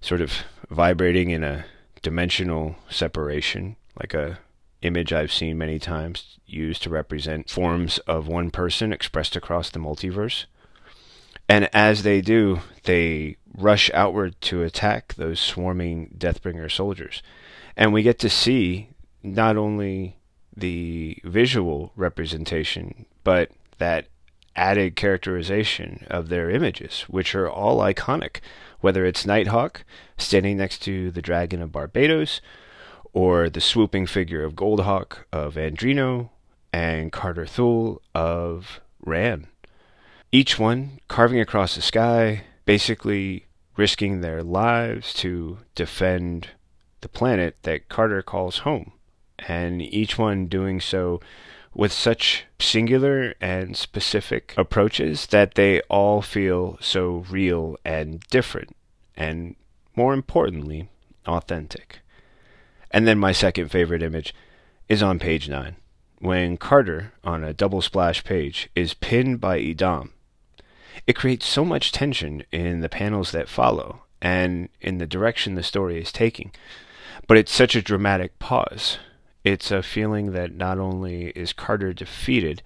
sort 0.00 0.20
of 0.20 0.44
vibrating 0.70 1.30
in 1.30 1.44
a 1.44 1.64
dimensional 2.02 2.76
separation, 2.90 3.76
like 3.98 4.14
a 4.14 4.38
image 4.82 5.12
I've 5.12 5.32
seen 5.32 5.58
many 5.58 5.78
times 5.78 6.38
used 6.46 6.82
to 6.84 6.90
represent 6.90 7.50
forms 7.50 7.98
of 8.00 8.28
one 8.28 8.50
person 8.50 8.92
expressed 8.92 9.36
across 9.36 9.70
the 9.70 9.80
multiverse. 9.80 10.44
And 11.48 11.68
as 11.74 12.02
they 12.02 12.20
do, 12.20 12.60
they 12.84 13.36
rush 13.56 13.90
outward 13.94 14.40
to 14.42 14.62
attack 14.62 15.14
those 15.14 15.40
swarming 15.40 16.14
Deathbringer 16.16 16.70
soldiers. 16.70 17.22
And 17.76 17.92
we 17.92 18.02
get 18.02 18.18
to 18.20 18.30
see 18.30 18.90
not 19.22 19.56
only 19.56 20.16
the 20.56 21.18
visual 21.24 21.92
representation, 21.96 23.06
but 23.24 23.50
that 23.78 24.06
added 24.54 24.96
characterization 24.96 26.06
of 26.10 26.28
their 26.28 26.50
images, 26.50 27.02
which 27.02 27.34
are 27.34 27.48
all 27.48 27.78
iconic, 27.78 28.40
whether 28.80 29.04
it's 29.04 29.26
Nighthawk 29.26 29.84
standing 30.16 30.56
next 30.56 30.78
to 30.82 31.10
the 31.10 31.22
Dragon 31.22 31.62
of 31.62 31.72
Barbados, 31.72 32.40
or 33.12 33.48
the 33.48 33.60
swooping 33.60 34.06
figure 34.06 34.44
of 34.44 34.54
Goldhawk 34.54 35.26
of 35.32 35.54
Andrino, 35.54 36.30
and 36.72 37.10
Carter 37.12 37.46
Thule 37.46 38.02
of 38.14 38.80
Rann. 39.00 39.46
Each 40.30 40.58
one 40.58 41.00
carving 41.08 41.40
across 41.40 41.74
the 41.74 41.82
sky, 41.82 42.44
basically 42.66 43.46
risking 43.76 44.20
their 44.20 44.42
lives 44.42 45.14
to 45.14 45.58
defend 45.74 46.48
the 47.00 47.08
planet 47.08 47.56
that 47.62 47.88
Carter 47.88 48.22
calls 48.22 48.58
home, 48.58 48.92
and 49.38 49.80
each 49.80 50.18
one 50.18 50.46
doing 50.46 50.80
so 50.80 51.20
with 51.74 51.92
such 51.92 52.44
singular 52.58 53.34
and 53.40 53.76
specific 53.76 54.54
approaches 54.56 55.26
that 55.26 55.54
they 55.54 55.80
all 55.82 56.22
feel 56.22 56.78
so 56.80 57.24
real 57.30 57.76
and 57.84 58.20
different, 58.30 58.74
and 59.16 59.54
more 59.94 60.14
importantly, 60.14 60.88
authentic. 61.26 62.00
And 62.90 63.06
then 63.06 63.18
my 63.18 63.32
second 63.32 63.70
favorite 63.70 64.02
image 64.02 64.34
is 64.88 65.02
on 65.02 65.18
page 65.18 65.48
9, 65.48 65.76
when 66.18 66.56
Carter, 66.56 67.12
on 67.22 67.44
a 67.44 67.52
double 67.52 67.82
splash 67.82 68.24
page, 68.24 68.70
is 68.74 68.94
pinned 68.94 69.40
by 69.40 69.58
Idam. 69.60 70.10
It 71.06 71.16
creates 71.16 71.46
so 71.46 71.64
much 71.64 71.92
tension 71.92 72.44
in 72.50 72.80
the 72.80 72.88
panels 72.88 73.30
that 73.32 73.48
follow 73.48 74.02
and 74.20 74.68
in 74.80 74.98
the 74.98 75.06
direction 75.06 75.54
the 75.54 75.62
story 75.62 76.00
is 76.00 76.10
taking. 76.10 76.50
But 77.26 77.36
it's 77.36 77.52
such 77.52 77.76
a 77.76 77.82
dramatic 77.82 78.38
pause 78.38 78.98
it's 79.48 79.70
a 79.70 79.82
feeling 79.82 80.32
that 80.32 80.54
not 80.54 80.78
only 80.78 81.28
is 81.28 81.54
Carter 81.54 81.94
defeated, 81.94 82.62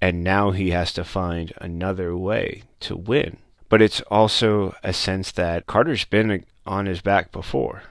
and 0.00 0.24
now 0.24 0.50
he 0.50 0.70
has 0.70 0.92
to 0.94 1.04
find 1.04 1.52
another 1.58 2.16
way 2.16 2.64
to 2.80 2.96
win, 2.96 3.36
but 3.68 3.80
it's 3.80 4.00
also 4.02 4.74
a 4.82 4.92
sense 4.92 5.30
that 5.32 5.66
Carter's 5.66 6.04
been 6.04 6.44
on 6.66 6.86
his 6.86 7.00
back 7.00 7.30
before, 7.30 7.84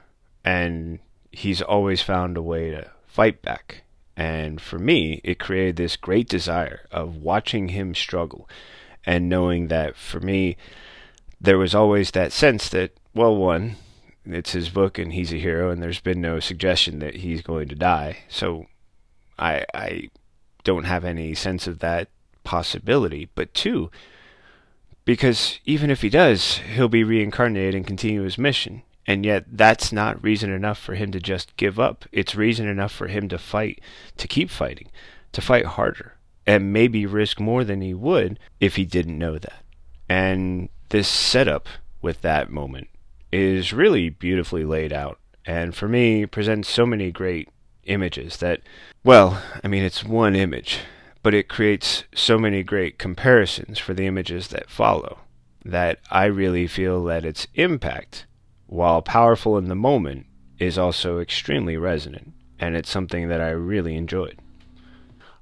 and 0.44 1.00
he's 1.32 1.62
always 1.62 2.01
found 2.01 2.36
a 2.36 2.42
way 2.42 2.72
to 2.72 2.92
fight 3.08 3.42
back. 3.42 3.84
And 4.18 4.60
for 4.62 4.80
me, 4.80 5.22
it 5.24 5.39
created 5.39 5.77
this 5.77 5.96
great 5.96 6.27
desire 6.27 6.82
of 6.92 7.18
watching 7.18 7.70
him 7.70 7.96
struggle 7.96 8.50
and 9.06 9.30
knowing 9.30 9.68
that 9.70 9.96
for 9.96 10.20
me, 10.20 10.58
there 11.39 11.58
was 11.58 11.74
always 11.74 12.12
that 12.12 12.32
sense 12.32 12.68
that, 12.70 12.92
well, 13.13 13.36
one, 13.36 13.75
it's 14.34 14.53
his 14.53 14.70
book 14.70 14.98
and 14.98 15.13
he's 15.13 15.34
a 15.34 15.38
hero 15.38 15.70
and 15.70 15.82
there's 15.82 16.00
been 16.00 16.22
no 16.22 16.39
suggestion 16.39 17.00
that 17.00 17.17
he's 17.17 17.41
going 17.41 17.67
to 17.70 17.75
die. 17.75 18.17
So 18.29 18.65
I 19.38 19.65
I 19.74 20.10
don't 20.63 20.86
have 20.86 21.05
any 21.05 21.34
sense 21.36 21.67
of 21.67 21.79
that 21.79 22.10
possibility. 22.44 23.29
But 23.36 23.53
two, 23.53 23.91
because 25.05 25.60
even 25.65 25.89
if 25.89 26.01
he 26.01 26.10
does, 26.10 26.58
he'll 26.58 26.89
be 26.89 27.03
reincarnated 27.03 27.75
and 27.75 27.88
continue 27.88 28.24
his 28.24 28.38
mission. 28.38 28.82
And 29.08 29.24
yet 29.24 29.46
that's 29.51 29.91
not 29.91 30.24
reason 30.24 30.51
enough 30.51 30.79
for 30.79 30.96
him 30.96 31.12
to 31.12 31.20
just 31.20 31.55
give 31.58 31.79
up. 31.79 32.05
It's 32.12 32.34
reason 32.36 32.67
enough 32.67 32.91
for 32.91 33.08
him 33.08 33.29
to 33.29 33.38
fight, 33.38 33.79
to 34.17 34.27
keep 34.27 34.50
fighting, 34.50 34.89
to 35.32 35.41
fight 35.41 35.65
harder, 35.65 36.15
and 36.48 36.74
maybe 36.74 37.05
risk 37.05 37.39
more 37.39 37.63
than 37.63 37.82
he 37.82 37.94
would 37.94 38.39
if 38.60 38.77
he 38.77 38.86
didn't 38.86 39.20
know 39.20 39.38
that. 39.38 39.63
And 40.10 40.70
this 40.89 41.08
setup 41.08 41.67
with 42.01 42.22
that 42.22 42.50
moment 42.50 42.88
is 43.36 43.74
really 43.74 44.10
beautifully 44.10 44.63
laid 44.63 44.94
out, 44.94 45.20
and 45.46 45.75
for 45.75 45.88
me, 45.88 46.25
presents 46.25 46.70
so 46.70 46.86
many 46.86 47.12
great 47.12 47.50
images 47.84 48.38
that, 48.38 48.62
well, 49.04 49.42
I 49.63 49.68
mean, 49.68 49.84
it's 49.84 50.04
one 50.04 50.36
image, 50.36 50.80
but 51.22 51.34
it 51.34 51.50
creates 51.50 52.06
so 52.13 52.38
many 52.38 52.63
great 52.63 52.98
comparisons 52.98 53.77
for 53.77 53.94
the 53.94 54.06
images 54.06 54.48
that 54.50 54.70
follow 54.70 55.20
that 55.63 56.00
I 56.12 56.25
really 56.25 56.68
feel 56.68 57.04
that 57.06 57.25
its 57.25 57.48
impact, 57.56 58.25
while 58.68 59.01
powerful 59.01 59.58
in 59.58 59.68
the 59.68 59.75
moment, 59.75 60.27
is 60.60 60.77
also 60.77 61.20
extremely 61.20 61.75
resonant, 61.75 62.34
and 62.60 62.75
it's 62.75 62.89
something 62.89 63.27
that 63.27 63.42
I 63.42 63.50
really 63.50 63.96
enjoyed. 63.96 64.39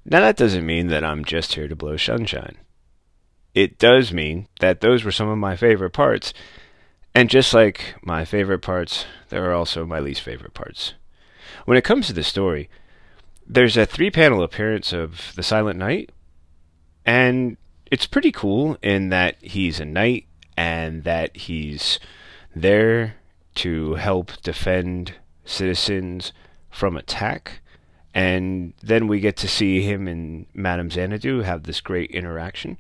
Now, 0.06 0.22
that 0.22 0.38
doesn't 0.38 0.66
mean 0.66 0.88
that 0.88 1.04
I'm 1.04 1.24
just 1.24 1.54
here 1.54 1.68
to 1.68 1.76
blow 1.76 1.98
sunshine. 1.98 2.58
It 3.54 3.78
does 3.78 4.12
mean 4.12 4.48
that 4.60 4.82
those 4.82 5.04
were 5.04 5.12
some 5.12 5.30
of 5.30 5.38
my 5.38 5.56
favorite 5.56 5.92
parts, 5.92 6.34
and 7.16 7.30
just 7.30 7.54
like 7.54 7.96
my 8.02 8.26
favorite 8.26 8.60
parts, 8.60 9.06
there 9.30 9.50
are 9.50 9.54
also 9.54 9.86
my 9.86 10.00
least 10.00 10.22
favorite 10.22 10.54
parts. 10.54 10.94
When 11.66 11.78
it 11.78 11.84
comes 11.84 12.08
to 12.08 12.14
the 12.14 12.24
story, 12.24 12.70
there's 13.46 13.78
a 13.78 13.86
three 13.86 14.10
panel 14.10 14.44
appearance 14.44 14.94
of 14.94 15.34
the 15.36 15.44
Silent 15.44 15.78
Knight, 15.80 16.12
and 17.06 17.58
it's 17.92 18.08
pretty 18.08 18.32
cool 18.32 18.78
in 18.82 19.10
that 19.10 19.36
he's 19.42 19.80
a 19.80 19.86
knight 19.86 20.26
and 20.58 21.04
that 21.04 21.36
he's 21.36 22.00
there 22.56 23.16
to 23.56 23.96
help 23.96 24.42
defend 24.42 25.14
citizens 25.46 26.34
from 26.70 26.98
attack. 26.98 27.62
And 28.14 28.74
then 28.82 29.08
we 29.08 29.20
get 29.20 29.38
to 29.38 29.48
see 29.48 29.82
him 29.82 30.08
and 30.08 30.46
Madame 30.54 30.90
Xanadu 30.90 31.42
have 31.42 31.64
this 31.64 31.82
great 31.82 32.12
interaction. 32.12 32.80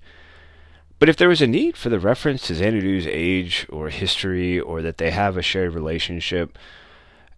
But 1.03 1.09
if 1.09 1.17
there 1.17 1.27
was 1.27 1.41
a 1.41 1.47
need 1.47 1.75
for 1.75 1.89
the 1.89 1.99
reference 1.99 2.47
to 2.47 2.53
Xanadu's 2.53 3.05
age 3.05 3.67
or 3.69 3.89
history, 3.89 4.57
or 4.57 4.81
that 4.81 4.99
they 4.99 5.11
have 5.11 5.35
a 5.35 5.41
shared 5.41 5.73
relationship, 5.73 6.57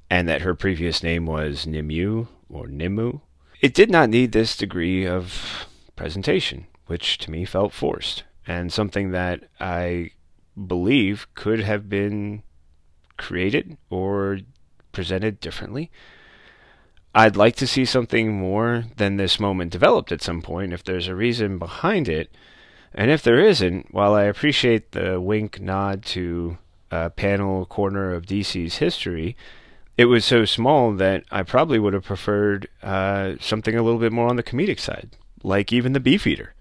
and 0.07 0.29
that 0.29 0.43
her 0.43 0.53
previous 0.53 1.01
name 1.01 1.25
was 1.25 1.65
Nimue 1.65 2.27
or 2.47 2.67
Nimu, 2.67 3.21
it 3.61 3.73
did 3.73 3.89
not 3.89 4.11
need 4.11 4.33
this 4.33 4.55
degree 4.55 5.07
of 5.07 5.65
presentation, 5.95 6.67
which 6.85 7.17
to 7.17 7.31
me 7.31 7.43
felt 7.43 7.73
forced, 7.73 8.23
and 8.45 8.71
something 8.71 9.09
that 9.13 9.45
I 9.59 10.11
believe 10.67 11.25
could 11.33 11.61
have 11.61 11.89
been 11.89 12.43
created 13.17 13.77
or 13.89 14.41
presented 14.91 15.39
differently. 15.39 15.89
I'd 17.15 17.35
like 17.35 17.55
to 17.55 17.65
see 17.65 17.85
something 17.85 18.31
more 18.31 18.83
than 18.97 19.17
this 19.17 19.39
moment 19.39 19.71
developed 19.71 20.11
at 20.11 20.21
some 20.21 20.43
point 20.43 20.71
if 20.71 20.83
there's 20.83 21.07
a 21.07 21.15
reason 21.15 21.57
behind 21.57 22.07
it. 22.07 22.29
And 22.97 23.11
if 23.11 23.21
there 23.21 23.39
isn't, 23.39 23.93
while 23.93 24.13
I 24.13 24.23
appreciate 24.23 24.93
the 24.93 25.19
wink 25.19 25.59
nod 25.59 26.03
to 26.05 26.57
a 26.89 27.09
panel 27.09 27.65
corner 27.65 28.13
of 28.13 28.25
DC's 28.25 28.77
history, 28.77 29.35
it 29.97 30.05
was 30.05 30.23
so 30.23 30.45
small 30.45 30.93
that 30.93 31.25
I 31.29 31.43
probably 31.43 31.77
would 31.77 31.93
have 31.93 32.05
preferred 32.05 32.69
uh, 32.81 33.33
something 33.41 33.75
a 33.75 33.83
little 33.83 33.99
bit 33.99 34.13
more 34.13 34.29
on 34.29 34.37
the 34.37 34.43
comedic 34.43 34.79
side, 34.79 35.09
like 35.43 35.73
even 35.73 35.91
the 35.91 35.99
Beefeater, 35.99 36.53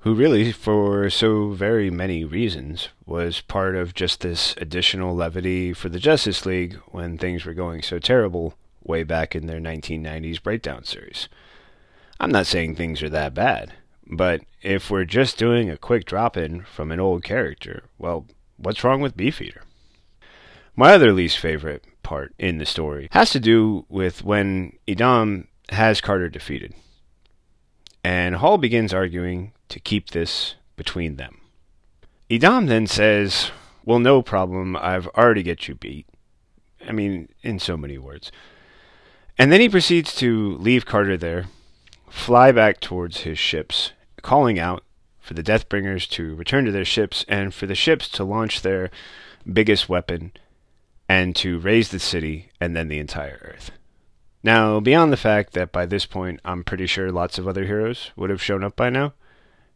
who 0.00 0.14
really, 0.14 0.52
for 0.52 1.08
so 1.08 1.50
very 1.50 1.90
many 1.90 2.24
reasons, 2.24 2.90
was 3.06 3.40
part 3.40 3.74
of 3.74 3.94
just 3.94 4.20
this 4.20 4.54
additional 4.58 5.16
levity 5.16 5.72
for 5.72 5.88
the 5.88 5.98
Justice 5.98 6.44
League 6.44 6.74
when 6.88 7.16
things 7.16 7.46
were 7.46 7.54
going 7.54 7.80
so 7.80 7.98
terrible 7.98 8.54
way 8.82 9.02
back 9.02 9.34
in 9.34 9.46
their 9.46 9.60
1990s 9.60 10.42
Breakdown 10.42 10.84
series. 10.84 11.30
I'm 12.20 12.30
not 12.30 12.46
saying 12.46 12.76
things 12.76 13.02
are 13.02 13.08
that 13.08 13.32
bad, 13.32 13.72
but 14.06 14.42
if 14.62 14.90
we're 14.90 15.04
just 15.04 15.38
doing 15.38 15.70
a 15.70 15.76
quick 15.76 16.04
drop 16.04 16.36
in 16.36 16.62
from 16.62 16.90
an 16.90 17.00
old 17.00 17.24
character, 17.24 17.84
well, 17.98 18.26
what's 18.56 18.84
wrong 18.84 19.00
with 19.00 19.16
Beefeater? 19.16 19.62
My 20.76 20.94
other 20.94 21.12
least 21.12 21.38
favorite 21.38 21.84
part 22.02 22.34
in 22.38 22.58
the 22.58 22.66
story 22.66 23.08
has 23.12 23.30
to 23.30 23.40
do 23.40 23.86
with 23.88 24.24
when 24.24 24.76
Idam 24.86 25.46
has 25.70 26.00
Carter 26.00 26.28
defeated. 26.28 26.74
And 28.02 28.36
Hall 28.36 28.58
begins 28.58 28.92
arguing 28.92 29.52
to 29.68 29.80
keep 29.80 30.10
this 30.10 30.56
between 30.76 31.16
them. 31.16 31.40
Idam 32.30 32.68
then 32.68 32.86
says, 32.86 33.50
Well, 33.84 33.98
no 33.98 34.20
problem, 34.22 34.76
I've 34.76 35.08
already 35.08 35.42
get 35.42 35.68
you 35.68 35.74
beat. 35.74 36.06
I 36.86 36.92
mean, 36.92 37.28
in 37.42 37.58
so 37.58 37.76
many 37.76 37.96
words. 37.96 38.30
And 39.38 39.50
then 39.50 39.60
he 39.60 39.68
proceeds 39.68 40.14
to 40.16 40.56
leave 40.58 40.86
Carter 40.86 41.16
there, 41.16 41.46
fly 42.08 42.52
back 42.52 42.80
towards 42.80 43.20
his 43.20 43.38
ships, 43.38 43.92
calling 44.24 44.58
out 44.58 44.82
for 45.20 45.34
the 45.34 45.42
Deathbringers 45.42 46.08
to 46.08 46.34
return 46.34 46.64
to 46.64 46.72
their 46.72 46.84
ships 46.84 47.24
and 47.28 47.54
for 47.54 47.66
the 47.66 47.74
ships 47.74 48.08
to 48.08 48.24
launch 48.24 48.62
their 48.62 48.90
biggest 49.50 49.88
weapon 49.88 50.32
and 51.08 51.36
to 51.36 51.58
raze 51.58 51.90
the 51.90 51.98
city 51.98 52.50
and 52.58 52.74
then 52.74 52.88
the 52.88 52.98
entire 52.98 53.38
Earth. 53.42 53.70
Now, 54.42 54.80
beyond 54.80 55.12
the 55.12 55.18
fact 55.18 55.52
that 55.52 55.72
by 55.72 55.84
this 55.86 56.06
point 56.06 56.40
I'm 56.44 56.64
pretty 56.64 56.86
sure 56.86 57.12
lots 57.12 57.38
of 57.38 57.46
other 57.46 57.66
heroes 57.66 58.10
would 58.16 58.30
have 58.30 58.42
shown 58.42 58.64
up 58.64 58.76
by 58.76 58.90
now 58.90 59.12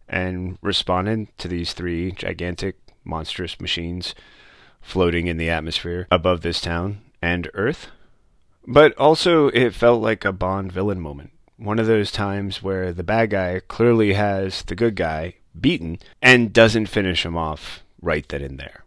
and 0.09 0.59
responded 0.63 1.29
to 1.39 1.47
these 1.47 1.75
three 1.75 2.13
gigantic, 2.13 2.77
monstrous 3.05 3.61
machines 3.61 4.15
floating 4.81 5.27
in 5.27 5.37
the 5.37 5.51
atmosphere 5.51 6.07
above 6.11 6.41
this 6.41 6.61
town 6.63 7.03
and 7.21 7.51
Earth, 7.53 7.89
but 8.67 8.97
also, 8.97 9.49
it 9.49 9.75
felt 9.75 10.03
like 10.03 10.25
a 10.25 10.33
Bond 10.33 10.73
villain 10.73 11.01
moment. 11.01 11.33
One 11.59 11.79
of 11.79 11.87
those 11.87 12.11
times 12.11 12.63
where 12.63 12.93
the 12.93 13.03
bad 13.03 13.31
guy 13.31 13.61
clearly 13.69 14.15
has 14.15 14.63
the 14.63 14.75
good 14.75 14.95
guy 14.95 15.35
beaten 15.59 15.99
and 16.23 16.53
doesn't 16.53 16.87
finish 16.87 17.27
him 17.27 17.37
off 17.37 17.83
right 18.01 18.27
then 18.29 18.43
and 18.43 18.59
there. 18.59 18.85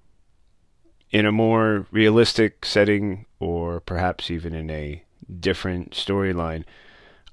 In 1.12 1.26
a 1.26 1.32
more 1.32 1.86
realistic 1.92 2.66
setting, 2.66 3.26
or 3.40 3.82
perhaps 3.82 4.32
even 4.32 4.56
in 4.56 4.70
a 4.70 5.04
different 5.40 5.92
storyline, 5.92 6.64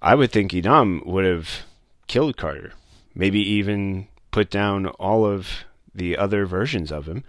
I 0.03 0.15
would 0.15 0.33
think 0.33 0.53
Idam 0.53 1.07
would 1.07 1.25
have 1.25 1.63
killed 2.09 2.37
Carter. 2.37 2.73
Maybe 3.15 3.41
even 3.41 4.09
put 4.31 4.51
down 4.51 4.87
all 4.87 5.25
of 5.25 5.65
the 5.95 6.17
other 6.17 6.45
versions 6.45 6.93
of 6.93 7.07
him 7.07 7.25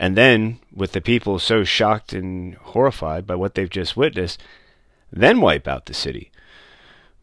and 0.00 0.16
then, 0.16 0.60
with 0.74 0.92
the 0.92 1.02
people 1.02 1.38
so 1.38 1.62
shocked 1.62 2.14
and 2.14 2.54
horrified 2.54 3.26
by 3.26 3.34
what 3.34 3.54
they've 3.54 3.68
just 3.68 3.98
witnessed, 3.98 4.42
then 5.12 5.42
wipe 5.42 5.68
out 5.68 5.84
the 5.84 5.92
city. 5.92 6.29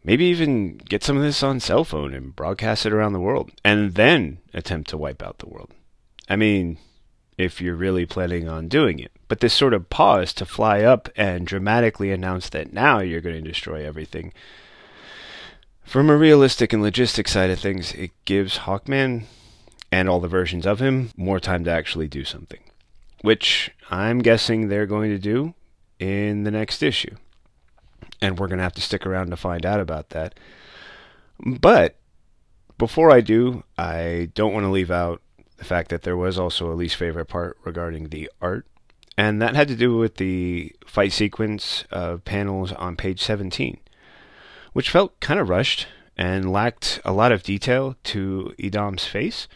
Maybe 0.08 0.26
even 0.26 0.78
get 0.78 1.04
some 1.04 1.17
of 1.17 1.24
this 1.24 1.43
on 1.43 1.60
cell 1.60 1.84
phone 1.84 2.13
and 2.13 2.36
broadcast 2.36 2.86
it 2.86 2.93
around 2.93 3.13
the 3.13 3.20
world, 3.20 3.52
and 3.63 3.93
then 3.93 4.39
attempt 4.54 4.89
to 4.89 4.98
wipe 4.98 5.22
out 5.22 5.39
the 5.39 5.50
world. 5.50 5.72
I 6.30 6.38
mean, 6.38 6.78
if 7.38 7.62
you're 7.62 7.76
really 7.76 8.06
planning 8.06 8.48
on 8.48 8.70
doing 8.70 9.00
it. 9.00 9.12
But 9.28 9.41
this 9.41 9.54
sort 9.54 9.74
of 9.74 9.89
pause 9.89 10.34
to 10.34 10.46
fly 10.46 10.82
up 10.82 11.10
and 11.15 11.46
dramatically 11.46 12.12
announce 12.12 12.50
that 12.50 12.72
now 12.72 13.00
you're 13.00 13.22
going 13.22 13.36
to 13.36 13.52
destroy 13.52 13.86
everything. 13.86 14.34
From 15.84 16.10
a 16.10 16.17
realistic 16.17 16.72
and 16.72 16.82
logistic 16.82 17.28
side 17.28 17.50
of 17.50 17.60
things, 17.60 17.91
it 17.93 18.12
gives 18.26 18.60
Hawkman 18.60 19.26
and 19.91 20.10
all 20.10 20.20
the 20.20 20.28
versions 20.28 20.65
of 20.65 20.80
him 20.80 21.12
more 21.15 21.39
time 21.39 21.63
to 21.65 21.72
actually 21.72 22.08
do 22.08 22.24
something 22.24 22.62
which 23.22 23.72
I'm 23.89 24.20
guessing 24.20 24.67
they're 24.67 24.86
going 24.86 25.10
to 25.10 25.20
do 25.20 25.54
in 26.00 26.43
the 26.43 26.52
next 26.52 26.84
issue. 26.84 27.15
And 28.22 28.40
we're 28.40 28.48
going 28.48 28.58
to 28.58 28.64
have 28.64 28.74
to 28.74 28.82
stick 28.82 29.06
around 29.06 29.30
to 29.30 29.38
find 29.38 29.66
out 29.66 29.80
about 29.80 30.10
that. 30.10 30.40
But 31.40 31.96
before 32.78 33.12
I 33.12 33.22
do, 33.22 33.64
I 33.78 34.30
don't 34.34 34.54
want 34.54 34.66
to 34.66 34.72
leave 34.72 34.92
out 34.92 35.22
the 35.58 35.66
fact 35.66 35.90
that 35.90 36.04
there 36.04 36.18
was 36.18 36.38
also 36.38 36.72
a 36.72 36.76
least 36.76 36.96
favorite 36.96 37.26
part 37.26 37.58
regarding 37.64 38.10
the 38.10 38.30
art. 38.42 38.66
And 39.18 39.42
that 39.42 39.56
had 39.56 39.68
to 39.70 39.76
do 39.76 39.98
with 39.98 40.16
the 40.16 40.74
fight 40.86 41.12
sequence 41.12 41.86
of 41.92 42.24
panels 42.24 42.72
on 42.74 42.96
page 42.96 43.22
17, 43.22 43.80
which 44.74 44.92
felt 44.92 45.20
kind 45.20 45.40
of 45.40 45.50
rushed 45.50 45.88
and 46.16 46.52
lacked 46.52 47.00
a 47.04 47.12
lot 47.12 47.32
of 47.32 47.44
detail 47.44 47.96
to 48.04 48.54
Idam's 48.60 49.06
face 49.06 49.48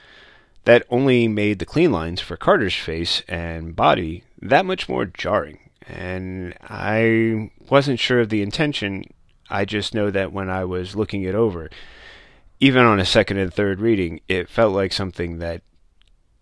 that 0.66 0.86
only 0.90 1.28
made 1.28 1.60
the 1.60 1.66
clean 1.66 1.92
lines 1.92 2.22
for 2.22 2.38
Carter's 2.38 2.76
face 2.76 3.24
and 3.28 3.76
body 3.76 4.24
that 4.42 4.66
much 4.66 4.88
more 4.88 5.06
jarring. 5.06 5.60
And 5.92 6.56
I 6.62 7.52
wasn't 7.70 8.00
sure 8.00 8.22
of 8.22 8.30
the 8.30 8.42
intention. 8.42 9.06
I 9.50 9.66
just 9.66 9.94
know 9.94 10.10
that 10.12 10.32
when 10.32 10.50
I 10.50 10.64
was 10.64 10.96
looking 10.96 11.24
it 11.24 11.36
over, 11.36 11.70
even 12.60 12.84
on 12.84 13.00
a 13.00 13.06
second 13.06 13.38
and 13.38 13.54
third 13.54 13.82
reading, 13.82 14.22
it 14.28 14.50
felt 14.50 14.74
like 14.74 14.94
something 14.94 15.40
that 15.40 15.62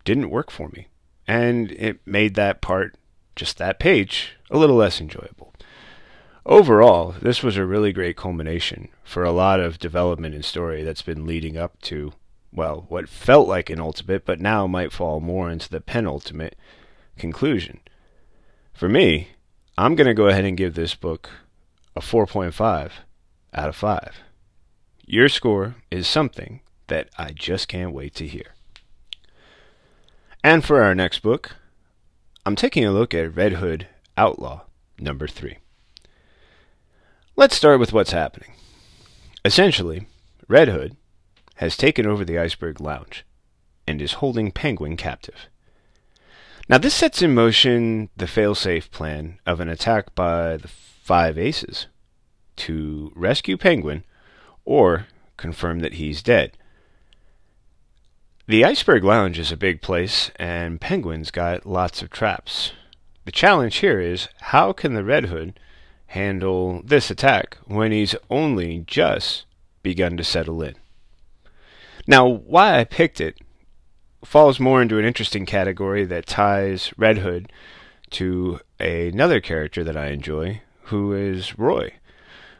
didn't 0.04 0.30
work 0.30 0.50
for 0.50 0.68
me. 0.68 0.86
And 1.26 1.72
it 1.72 2.00
made 2.06 2.34
that 2.34 2.60
part, 2.60 2.96
just 3.36 3.58
that 3.58 3.78
page, 3.78 4.36
a 4.50 4.58
little 4.58 4.76
less 4.76 5.00
enjoyable. 5.00 5.52
Overall, 6.46 7.14
this 7.20 7.42
was 7.42 7.56
a 7.56 7.66
really 7.66 7.92
great 7.92 8.16
culmination 8.16 8.88
for 9.04 9.24
a 9.24 9.32
lot 9.32 9.60
of 9.60 9.78
development 9.78 10.34
and 10.34 10.44
story 10.44 10.82
that's 10.82 11.02
been 11.02 11.26
leading 11.26 11.56
up 11.56 11.80
to 11.82 12.12
well, 12.52 12.86
what 12.88 13.08
felt 13.08 13.46
like 13.48 13.70
an 13.70 13.80
ultimate, 13.80 14.24
but 14.24 14.40
now 14.40 14.66
might 14.66 14.92
fall 14.92 15.20
more 15.20 15.50
into 15.50 15.68
the 15.68 15.80
penultimate 15.80 16.56
conclusion. 17.16 17.80
For 18.72 18.88
me, 18.88 19.28
I'm 19.80 19.94
going 19.94 20.08
to 20.08 20.12
go 20.12 20.26
ahead 20.26 20.44
and 20.44 20.58
give 20.58 20.74
this 20.74 20.94
book 20.94 21.30
a 21.96 22.00
4.5 22.00 22.90
out 23.54 23.68
of 23.70 23.74
5. 23.74 24.16
Your 25.06 25.26
score 25.30 25.76
is 25.90 26.06
something 26.06 26.60
that 26.88 27.08
I 27.16 27.30
just 27.30 27.66
can't 27.66 27.94
wait 27.94 28.14
to 28.16 28.26
hear. 28.26 28.54
And 30.44 30.62
for 30.62 30.82
our 30.82 30.94
next 30.94 31.20
book, 31.20 31.56
I'm 32.44 32.56
taking 32.56 32.84
a 32.84 32.92
look 32.92 33.14
at 33.14 33.34
Red 33.34 33.54
Hood 33.54 33.86
Outlaw 34.18 34.64
number 34.98 35.26
3. 35.26 35.56
Let's 37.34 37.56
start 37.56 37.80
with 37.80 37.94
what's 37.94 38.12
happening. 38.12 38.52
Essentially, 39.46 40.08
Red 40.46 40.68
Hood 40.68 40.94
has 41.54 41.78
taken 41.78 42.06
over 42.06 42.22
the 42.22 42.38
Iceberg 42.38 42.82
Lounge 42.82 43.24
and 43.86 44.02
is 44.02 44.12
holding 44.12 44.52
Penguin 44.52 44.98
captive. 44.98 45.48
Now, 46.68 46.78
this 46.78 46.94
sets 46.94 47.20
in 47.22 47.34
motion 47.34 48.10
the 48.16 48.26
failsafe 48.26 48.90
plan 48.90 49.38
of 49.44 49.60
an 49.60 49.68
attack 49.68 50.14
by 50.14 50.56
the 50.56 50.68
Five 50.68 51.36
Aces 51.36 51.86
to 52.56 53.12
rescue 53.16 53.56
Penguin 53.56 54.04
or 54.64 55.06
confirm 55.36 55.80
that 55.80 55.94
he's 55.94 56.22
dead. 56.22 56.52
The 58.46 58.64
Iceberg 58.64 59.04
Lounge 59.04 59.38
is 59.38 59.52
a 59.52 59.56
big 59.56 59.80
place, 59.80 60.30
and 60.36 60.80
Penguin's 60.80 61.30
got 61.30 61.66
lots 61.66 62.02
of 62.02 62.10
traps. 62.10 62.72
The 63.24 63.32
challenge 63.32 63.76
here 63.76 64.00
is 64.00 64.28
how 64.40 64.72
can 64.72 64.94
the 64.94 65.04
Red 65.04 65.26
Hood 65.26 65.58
handle 66.08 66.82
this 66.84 67.10
attack 67.10 67.56
when 67.66 67.92
he's 67.92 68.16
only 68.28 68.84
just 68.86 69.46
begun 69.82 70.16
to 70.16 70.24
settle 70.24 70.62
in. 70.62 70.74
Now, 72.06 72.26
why 72.26 72.80
I 72.80 72.84
picked 72.84 73.20
it 73.20 73.38
falls 74.24 74.60
more 74.60 74.82
into 74.82 74.98
an 74.98 75.04
interesting 75.04 75.46
category 75.46 76.04
that 76.04 76.26
ties 76.26 76.92
Red 76.96 77.18
Hood 77.18 77.50
to 78.10 78.60
another 78.78 79.40
character 79.40 79.84
that 79.84 79.96
I 79.96 80.08
enjoy, 80.08 80.62
who 80.84 81.12
is 81.12 81.58
Roy, 81.58 81.94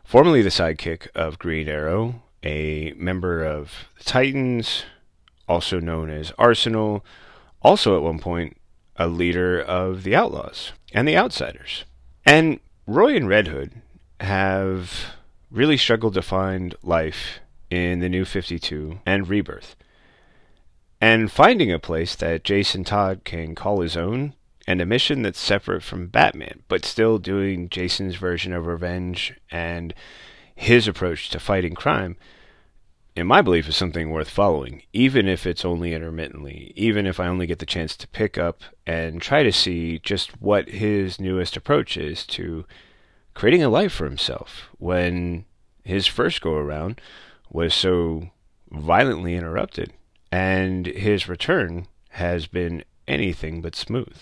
formerly 0.05 0.43
the 0.43 0.49
sidekick 0.51 1.09
of 1.15 1.39
Green 1.39 1.69
Arrow, 1.69 2.23
a 2.43 2.93
member 2.97 3.45
of 3.45 3.89
the 3.99 4.05
Titans, 4.05 4.85
also 5.49 5.81
known 5.81 6.11
as 6.11 6.33
Arsenal, 6.39 7.05
also 7.63 7.97
at 7.97 8.03
one 8.03 8.19
point 8.19 8.57
a 8.97 9.09
leader 9.09 9.61
of 9.61 10.03
the 10.03 10.15
Outlaws 10.15 10.73
and 10.93 11.09
the 11.09 11.17
Outsiders. 11.17 11.85
And 12.25 12.61
Roy 12.87 13.17
and 13.17 13.29
Red 13.29 13.49
Hood 13.49 13.73
have 14.21 15.15
really 15.51 15.77
struggled 15.77 16.15
to 16.15 16.23
find 16.23 16.75
life 16.83 17.41
in 17.71 18.01
the 18.01 18.09
New 18.09 18.25
52 18.25 19.01
and 19.07 19.29
Rebirth. 19.29 19.75
And 21.01 21.33
finding 21.33 21.73
a 21.73 21.79
place 21.79 22.15
that 22.17 22.45
Jason 22.45 22.85
Todd 22.85 23.23
can 23.25 23.55
call 23.55 23.81
his 23.81 23.97
own 23.97 24.35
and 24.67 24.81
a 24.81 24.87
mission 24.87 25.23
that's 25.23 25.41
separate 25.41 25.83
from 25.83 26.09
Batman, 26.09 26.63
but 26.69 26.85
still 26.85 27.19
doing 27.19 27.69
Jason's 27.69 28.17
version 28.17 28.53
of 28.53 28.67
revenge 28.67 29.35
and 29.51 29.95
his 30.55 30.87
approach 30.87 31.31
to 31.31 31.41
fighting 31.41 31.75
crime, 31.75 32.17
in 33.17 33.27
my 33.27 33.43
belief, 33.43 33.69
is 33.69 33.77
something 33.77 34.11
worth 34.11 34.31
following, 34.31 34.83
even 34.93 35.27
if 35.27 35.47
it's 35.47 35.65
only 35.65 35.95
intermittently, 35.95 36.73
even 36.77 37.07
if 37.07 37.19
I 37.19 37.27
only 37.27 37.47
get 37.47 37.59
the 37.59 37.67
chance 37.67 37.97
to 37.97 38.09
pick 38.09 38.39
up 38.39 38.63
and 38.87 39.21
try 39.21 39.43
to 39.43 39.53
see 39.53 39.99
just 39.99 40.41
what 40.41 40.69
his 40.69 41.19
newest 41.19 41.57
approach 41.57 41.97
is 41.97 42.25
to 42.27 42.67
creating 43.35 43.63
a 43.63 43.69
life 43.69 43.93
for 43.93 44.05
himself 44.05 44.69
when 44.79 45.45
his 45.83 46.07
first 46.07 46.41
go 46.41 46.55
around 46.55 47.01
was 47.51 47.75
so 47.75 48.31
violently 48.71 49.35
interrupted, 49.35 49.93
and 50.33 50.87
his 50.87 51.29
return 51.29 51.87
has 52.11 52.47
been 52.47 52.85
anything 53.07 53.61
but 53.61 53.77
smooth. 53.77 54.17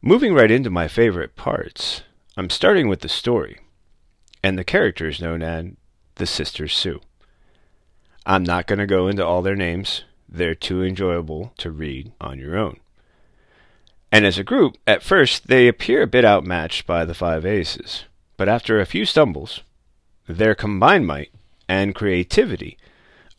Moving 0.00 0.34
right 0.34 0.50
into 0.50 0.70
my 0.70 0.88
favorite 0.88 1.36
parts, 1.36 2.02
I'm 2.36 2.50
starting 2.50 2.88
with 2.88 3.00
the 3.00 3.08
story 3.08 3.58
and 4.42 4.58
the 4.58 4.64
characters 4.64 5.20
known 5.20 5.42
as 5.42 5.66
the 6.16 6.26
Sisters 6.26 6.74
Sue. 6.76 7.00
I'm 8.26 8.42
not 8.42 8.66
going 8.66 8.78
to 8.78 8.86
go 8.86 9.08
into 9.08 9.24
all 9.24 9.42
their 9.42 9.56
names, 9.56 10.04
they're 10.28 10.54
too 10.54 10.82
enjoyable 10.82 11.52
to 11.58 11.70
read 11.70 12.12
on 12.20 12.38
your 12.38 12.56
own. 12.56 12.78
And 14.10 14.26
as 14.26 14.38
a 14.38 14.44
group, 14.44 14.76
at 14.86 15.02
first, 15.02 15.48
they 15.48 15.68
appear 15.68 16.02
a 16.02 16.06
bit 16.06 16.24
outmatched 16.24 16.86
by 16.86 17.04
the 17.04 17.14
Five 17.14 17.46
Aces, 17.46 18.04
but 18.36 18.48
after 18.48 18.78
a 18.78 18.86
few 18.86 19.04
stumbles, 19.04 19.62
their 20.28 20.54
combined 20.54 21.06
might 21.06 21.32
and 21.68 21.94
creativity 21.94 22.76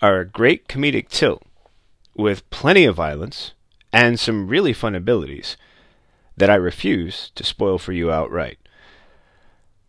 are 0.03 0.19
a 0.19 0.25
great 0.25 0.67
comedic 0.67 1.07
tilt 1.07 1.41
with 2.13 2.49
plenty 2.49 2.83
of 2.83 2.97
violence 2.97 3.53
and 3.93 4.19
some 4.19 4.49
really 4.49 4.73
fun 4.73 4.93
abilities 4.95 5.55
that 6.35 6.49
I 6.49 6.55
refuse 6.55 7.31
to 7.35 7.43
spoil 7.45 7.77
for 7.77 7.93
you 7.93 8.11
outright. 8.11 8.59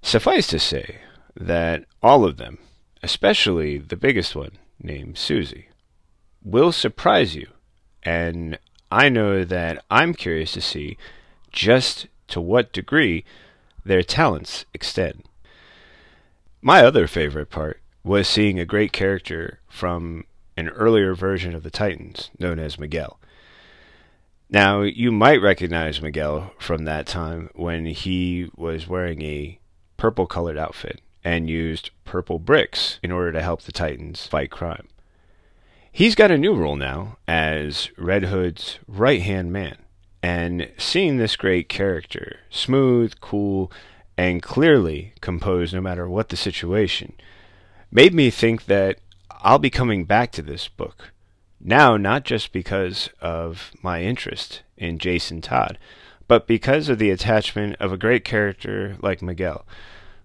Suffice 0.02 0.46
to 0.46 0.60
say 0.60 1.00
that 1.34 1.84
all 2.00 2.24
of 2.24 2.36
them, 2.36 2.58
especially 3.02 3.76
the 3.76 3.96
biggest 3.96 4.36
one 4.36 4.52
named 4.80 5.18
Susie, 5.18 5.66
will 6.44 6.70
surprise 6.70 7.34
you, 7.34 7.48
and 8.04 8.56
I 8.92 9.08
know 9.08 9.42
that 9.42 9.84
I'm 9.90 10.14
curious 10.14 10.52
to 10.52 10.60
see 10.60 10.96
just 11.50 12.06
to 12.28 12.40
what 12.40 12.72
degree 12.72 13.24
their 13.84 14.04
talents 14.04 14.64
extend. 14.72 15.24
My 16.62 16.84
other 16.84 17.08
favorite 17.08 17.50
part 17.50 17.80
was 18.04 18.28
seeing 18.28 18.60
a 18.60 18.64
great 18.64 18.92
character 18.92 19.58
from 19.74 20.24
an 20.56 20.68
earlier 20.68 21.16
version 21.16 21.52
of 21.52 21.64
the 21.64 21.70
Titans, 21.70 22.30
known 22.38 22.60
as 22.60 22.78
Miguel. 22.78 23.18
Now, 24.48 24.82
you 24.82 25.10
might 25.10 25.42
recognize 25.42 26.00
Miguel 26.00 26.52
from 26.60 26.84
that 26.84 27.08
time 27.08 27.50
when 27.56 27.86
he 27.86 28.48
was 28.56 28.86
wearing 28.86 29.20
a 29.22 29.58
purple 29.96 30.26
colored 30.26 30.56
outfit 30.56 31.00
and 31.24 31.50
used 31.50 31.90
purple 32.04 32.38
bricks 32.38 33.00
in 33.02 33.10
order 33.10 33.32
to 33.32 33.42
help 33.42 33.62
the 33.62 33.72
Titans 33.72 34.28
fight 34.28 34.52
crime. 34.52 34.86
He's 35.90 36.14
got 36.14 36.30
a 36.30 36.38
new 36.38 36.54
role 36.54 36.76
now 36.76 37.16
as 37.26 37.90
Red 37.98 38.26
Hood's 38.26 38.78
right 38.86 39.22
hand 39.22 39.52
man. 39.52 39.78
And 40.22 40.70
seeing 40.78 41.16
this 41.16 41.34
great 41.34 41.68
character, 41.68 42.38
smooth, 42.48 43.14
cool, 43.20 43.72
and 44.16 44.40
clearly 44.40 45.14
composed 45.20 45.74
no 45.74 45.80
matter 45.80 46.08
what 46.08 46.28
the 46.28 46.36
situation, 46.36 47.14
made 47.90 48.14
me 48.14 48.30
think 48.30 48.66
that 48.66 48.98
I'll 49.44 49.58
be 49.58 49.68
coming 49.68 50.06
back 50.06 50.32
to 50.32 50.42
this 50.42 50.68
book. 50.68 51.12
Now, 51.60 51.98
not 51.98 52.24
just 52.24 52.50
because 52.50 53.10
of 53.20 53.72
my 53.82 54.02
interest 54.02 54.62
in 54.78 54.98
Jason 54.98 55.42
Todd, 55.42 55.78
but 56.26 56.46
because 56.46 56.88
of 56.88 56.98
the 56.98 57.10
attachment 57.10 57.76
of 57.78 57.92
a 57.92 57.98
great 57.98 58.24
character 58.24 58.96
like 59.02 59.20
Miguel, 59.20 59.66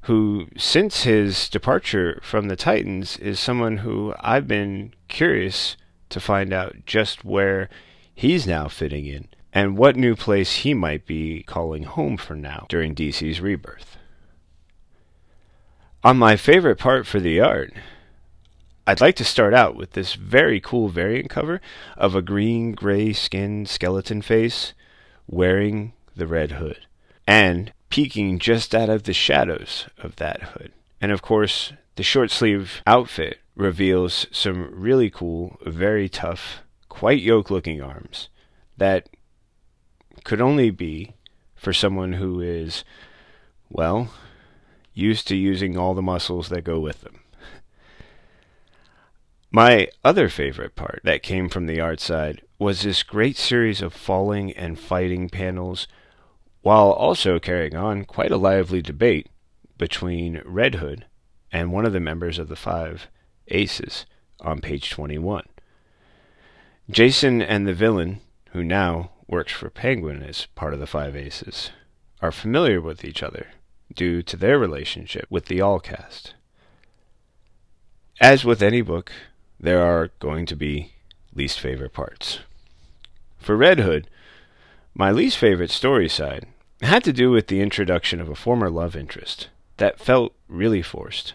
who, 0.03 0.47
since 0.57 1.03
his 1.03 1.49
departure 1.49 2.21
from 2.23 2.47
the 2.47 2.55
Titans, 2.55 3.17
is 3.17 3.41
someone 3.41 3.77
who 3.79 4.13
I've 4.21 4.47
been 4.47 4.93
curious 5.09 5.75
to 6.11 6.21
find 6.21 6.53
out 6.53 6.85
just 6.85 7.25
where 7.25 7.69
he's 8.15 8.47
now 8.47 8.69
fitting 8.69 9.05
in 9.05 9.27
and 9.51 9.77
what 9.77 9.97
new 9.97 10.15
place 10.15 10.57
he 10.57 10.73
might 10.73 11.05
be 11.05 11.43
calling 11.43 11.83
home 11.83 12.15
for 12.15 12.35
now 12.35 12.67
during 12.69 12.95
DC's 12.95 13.41
rebirth. 13.41 13.97
On 16.05 16.17
my 16.17 16.37
favorite 16.37 16.77
part 16.77 17.05
for 17.05 17.19
the 17.19 17.41
art, 17.41 17.73
I'd 18.89 19.01
like 19.01 19.17
to 19.17 19.23
start 19.23 19.53
out 19.53 19.75
with 19.75 19.91
this 19.91 20.15
very 20.15 20.59
cool 20.59 20.89
variant 20.89 21.29
cover 21.29 21.61
of 21.95 22.15
a 22.15 22.23
green 22.23 22.71
gray 22.71 23.13
skinned 23.13 23.69
skeleton 23.69 24.23
face 24.23 24.73
wearing 25.27 25.93
the 26.15 26.25
red 26.25 26.53
hood. 26.53 26.87
And 27.27 27.71
peeking 27.91 28.39
just 28.39 28.73
out 28.73 28.89
of 28.89 29.03
the 29.03 29.13
shadows 29.13 29.85
of 29.99 30.15
that 30.15 30.41
hood. 30.41 30.71
And 30.99 31.11
of 31.11 31.21
course, 31.21 31.71
the 31.97 32.01
short 32.01 32.31
sleeve 32.31 32.81
outfit 32.87 33.37
reveals 33.55 34.25
some 34.31 34.71
really 34.73 35.11
cool, 35.11 35.59
very 35.67 36.09
tough, 36.09 36.63
quite 36.87 37.21
yoke 37.21 37.51
looking 37.51 37.83
arms 37.83 38.27
that 38.77 39.07
could 40.23 40.41
only 40.41 40.71
be 40.71 41.13
for 41.55 41.73
someone 41.73 42.13
who 42.13 42.41
is, 42.41 42.83
well, 43.69 44.11
used 44.95 45.27
to 45.27 45.35
using 45.35 45.77
all 45.77 45.93
the 45.93 46.01
muscles 46.01 46.49
that 46.49 46.63
go 46.63 46.79
with 46.79 47.01
them. 47.01 47.19
My 49.51 49.87
other 50.03 50.29
favorite 50.29 50.75
part 50.75 51.01
that 51.03 51.23
came 51.23 51.49
from 51.49 51.65
the 51.65 51.79
art 51.79 51.99
side 51.99 52.43
was 52.59 52.83
this 52.83 53.01
great 53.01 53.35
series 53.35 53.81
of 53.81 53.93
falling 53.93 54.51
and 54.51 54.79
fighting 54.79 55.27
panels 55.27 55.87
while 56.61 56.91
also 56.91 57.39
carrying 57.39 57.75
on 57.75 58.05
quite 58.05 58.31
a 58.31 58.37
lively 58.37 58.83
debate 58.83 59.27
between 59.79 60.43
Red 60.45 60.75
Hood 60.75 61.05
and 61.51 61.71
one 61.71 61.85
of 61.85 61.93
the 61.93 61.99
members 61.99 62.37
of 62.37 62.47
the 62.47 62.55
Five 62.55 63.07
Aces 63.47 64.05
on 64.39 64.61
page 64.61 64.91
21. 64.91 65.45
Jason 66.91 67.41
and 67.41 67.65
the 67.65 67.73
villain, 67.73 68.21
who 68.51 68.63
now 68.63 69.11
works 69.27 69.53
for 69.53 69.71
Penguin 69.71 70.21
as 70.21 70.45
part 70.53 70.75
of 70.75 70.79
the 70.79 70.85
Five 70.85 71.15
Aces, 71.15 71.71
are 72.21 72.31
familiar 72.31 72.79
with 72.79 73.03
each 73.03 73.23
other 73.23 73.47
due 73.95 74.21
to 74.21 74.37
their 74.37 74.59
relationship 74.59 75.25
with 75.31 75.45
the 75.45 75.59
All-Caste. 75.59 76.35
As 78.21 78.45
with 78.45 78.61
any 78.61 78.81
book, 78.81 79.11
there 79.59 79.83
are 79.83 80.11
going 80.19 80.45
to 80.45 80.55
be 80.55 80.93
least 81.33 81.59
favorite 81.59 81.93
parts. 81.93 82.39
For 83.37 83.55
Red 83.55 83.79
Hood, 83.79 84.09
my 84.93 85.11
least 85.11 85.37
favorite 85.37 85.71
story 85.71 86.09
side 86.09 86.47
had 86.81 87.03
to 87.03 87.13
do 87.13 87.31
with 87.31 87.47
the 87.47 87.61
introduction 87.61 88.21
of 88.21 88.29
a 88.29 88.35
former 88.35 88.69
love 88.69 88.95
interest 88.95 89.49
that 89.77 89.99
felt 89.99 90.33
really 90.47 90.81
forced. 90.81 91.33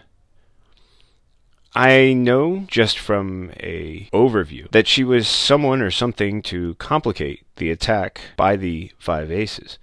I 1.75 2.13
know 2.13 2.65
just 2.67 2.97
from 2.97 3.51
a 3.59 4.07
overview 4.13 4.71
that 4.71 4.87
she 4.87 5.03
was 5.03 5.27
someone 5.27 5.81
or 5.81 5.91
something 5.91 6.41
to 6.43 6.75
complicate 6.75 7.45
the 7.57 7.69
attack 7.69 8.21
by 8.37 8.55
the 8.55 8.91
five 8.97 9.29
aces. 9.29 9.77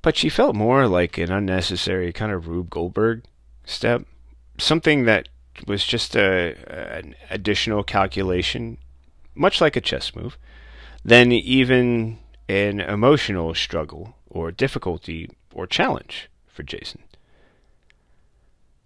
But 0.00 0.16
she 0.16 0.28
felt 0.30 0.56
more 0.56 0.86
like 0.86 1.18
an 1.18 1.30
unnecessary 1.30 2.12
kind 2.12 2.32
of 2.32 2.48
Rube 2.48 2.70
Goldberg 2.70 3.22
step, 3.66 4.06
something 4.58 5.04
that 5.04 5.28
was 5.66 5.84
just 5.84 6.16
a, 6.16 6.54
an 6.68 7.14
additional 7.30 7.82
calculation, 7.82 8.78
much 9.34 9.60
like 9.60 9.76
a 9.76 9.80
chess 9.80 10.14
move, 10.14 10.38
than 11.04 11.32
even 11.32 12.18
an 12.48 12.80
emotional 12.80 13.54
struggle 13.54 14.16
or 14.28 14.50
difficulty 14.50 15.30
or 15.52 15.66
challenge 15.66 16.28
for 16.46 16.62
Jason. 16.62 17.02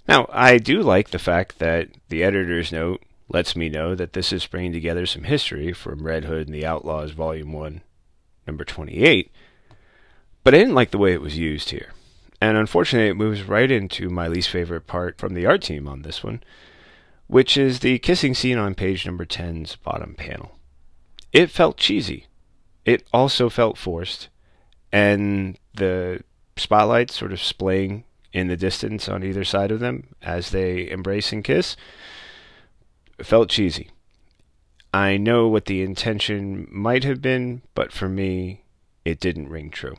Now, 0.06 0.28
I 0.32 0.58
do 0.58 0.82
like 0.82 1.10
the 1.10 1.18
fact 1.18 1.58
that 1.58 1.88
the 2.08 2.22
editor's 2.22 2.72
note 2.72 3.02
lets 3.28 3.54
me 3.54 3.68
know 3.68 3.94
that 3.94 4.14
this 4.14 4.32
is 4.32 4.46
bringing 4.46 4.72
together 4.72 5.04
some 5.04 5.24
history 5.24 5.72
from 5.72 6.06
Red 6.06 6.24
Hood 6.24 6.46
and 6.46 6.54
the 6.54 6.64
Outlaws, 6.64 7.10
Volume 7.10 7.52
1, 7.52 7.82
number 8.46 8.64
28, 8.64 9.30
but 10.42 10.54
I 10.54 10.58
didn't 10.58 10.74
like 10.74 10.92
the 10.92 10.98
way 10.98 11.12
it 11.12 11.20
was 11.20 11.36
used 11.36 11.70
here. 11.70 11.92
And 12.40 12.56
unfortunately, 12.56 13.08
it 13.08 13.16
moves 13.16 13.42
right 13.42 13.70
into 13.70 14.08
my 14.08 14.28
least 14.28 14.48
favorite 14.48 14.86
part 14.86 15.18
from 15.18 15.34
the 15.34 15.46
art 15.46 15.62
team 15.62 15.88
on 15.88 16.02
this 16.02 16.22
one, 16.22 16.42
which 17.26 17.56
is 17.56 17.80
the 17.80 17.98
kissing 17.98 18.34
scene 18.34 18.58
on 18.58 18.74
page 18.74 19.04
number 19.04 19.26
10's 19.26 19.76
bottom 19.76 20.14
panel. 20.14 20.52
It 21.32 21.50
felt 21.50 21.76
cheesy. 21.76 22.26
It 22.84 23.06
also 23.12 23.48
felt 23.48 23.76
forced, 23.76 24.28
and 24.92 25.58
the 25.74 26.22
spotlight 26.56 27.10
sort 27.10 27.32
of 27.32 27.40
splaying 27.40 28.04
in 28.32 28.48
the 28.48 28.56
distance 28.56 29.08
on 29.08 29.24
either 29.24 29.44
side 29.44 29.70
of 29.70 29.80
them 29.80 30.14
as 30.22 30.50
they 30.50 30.88
embrace 30.90 31.32
and 31.32 31.44
kiss 31.44 31.76
felt 33.22 33.50
cheesy. 33.50 33.90
I 34.92 35.16
know 35.16 35.48
what 35.48 35.66
the 35.66 35.82
intention 35.82 36.66
might 36.70 37.04
have 37.04 37.20
been, 37.20 37.62
but 37.74 37.92
for 37.92 38.08
me, 38.08 38.62
it 39.04 39.20
didn't 39.20 39.50
ring 39.50 39.70
true. 39.70 39.96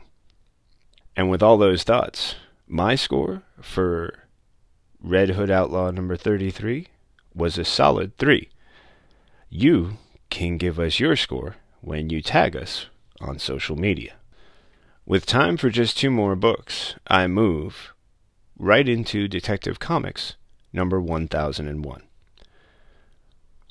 And 1.15 1.29
with 1.29 1.43
all 1.43 1.57
those 1.57 1.83
thoughts, 1.83 2.35
my 2.67 2.95
score 2.95 3.43
for 3.61 4.19
Red 5.01 5.29
Hood 5.29 5.49
Outlaw 5.49 5.91
number 5.91 6.15
33 6.15 6.87
was 7.33 7.57
a 7.57 7.65
solid 7.65 8.17
3. 8.17 8.49
You 9.49 9.97
can 10.29 10.57
give 10.57 10.79
us 10.79 10.99
your 10.99 11.15
score 11.15 11.55
when 11.81 12.09
you 12.09 12.21
tag 12.21 12.55
us 12.55 12.87
on 13.19 13.39
social 13.39 13.75
media. 13.75 14.13
With 15.05 15.25
time 15.25 15.57
for 15.57 15.69
just 15.69 15.97
two 15.97 16.11
more 16.11 16.35
books, 16.35 16.95
I 17.07 17.27
move 17.27 17.93
right 18.57 18.87
into 18.87 19.27
Detective 19.27 19.79
Comics 19.79 20.35
number 20.71 21.01
1001. 21.01 22.03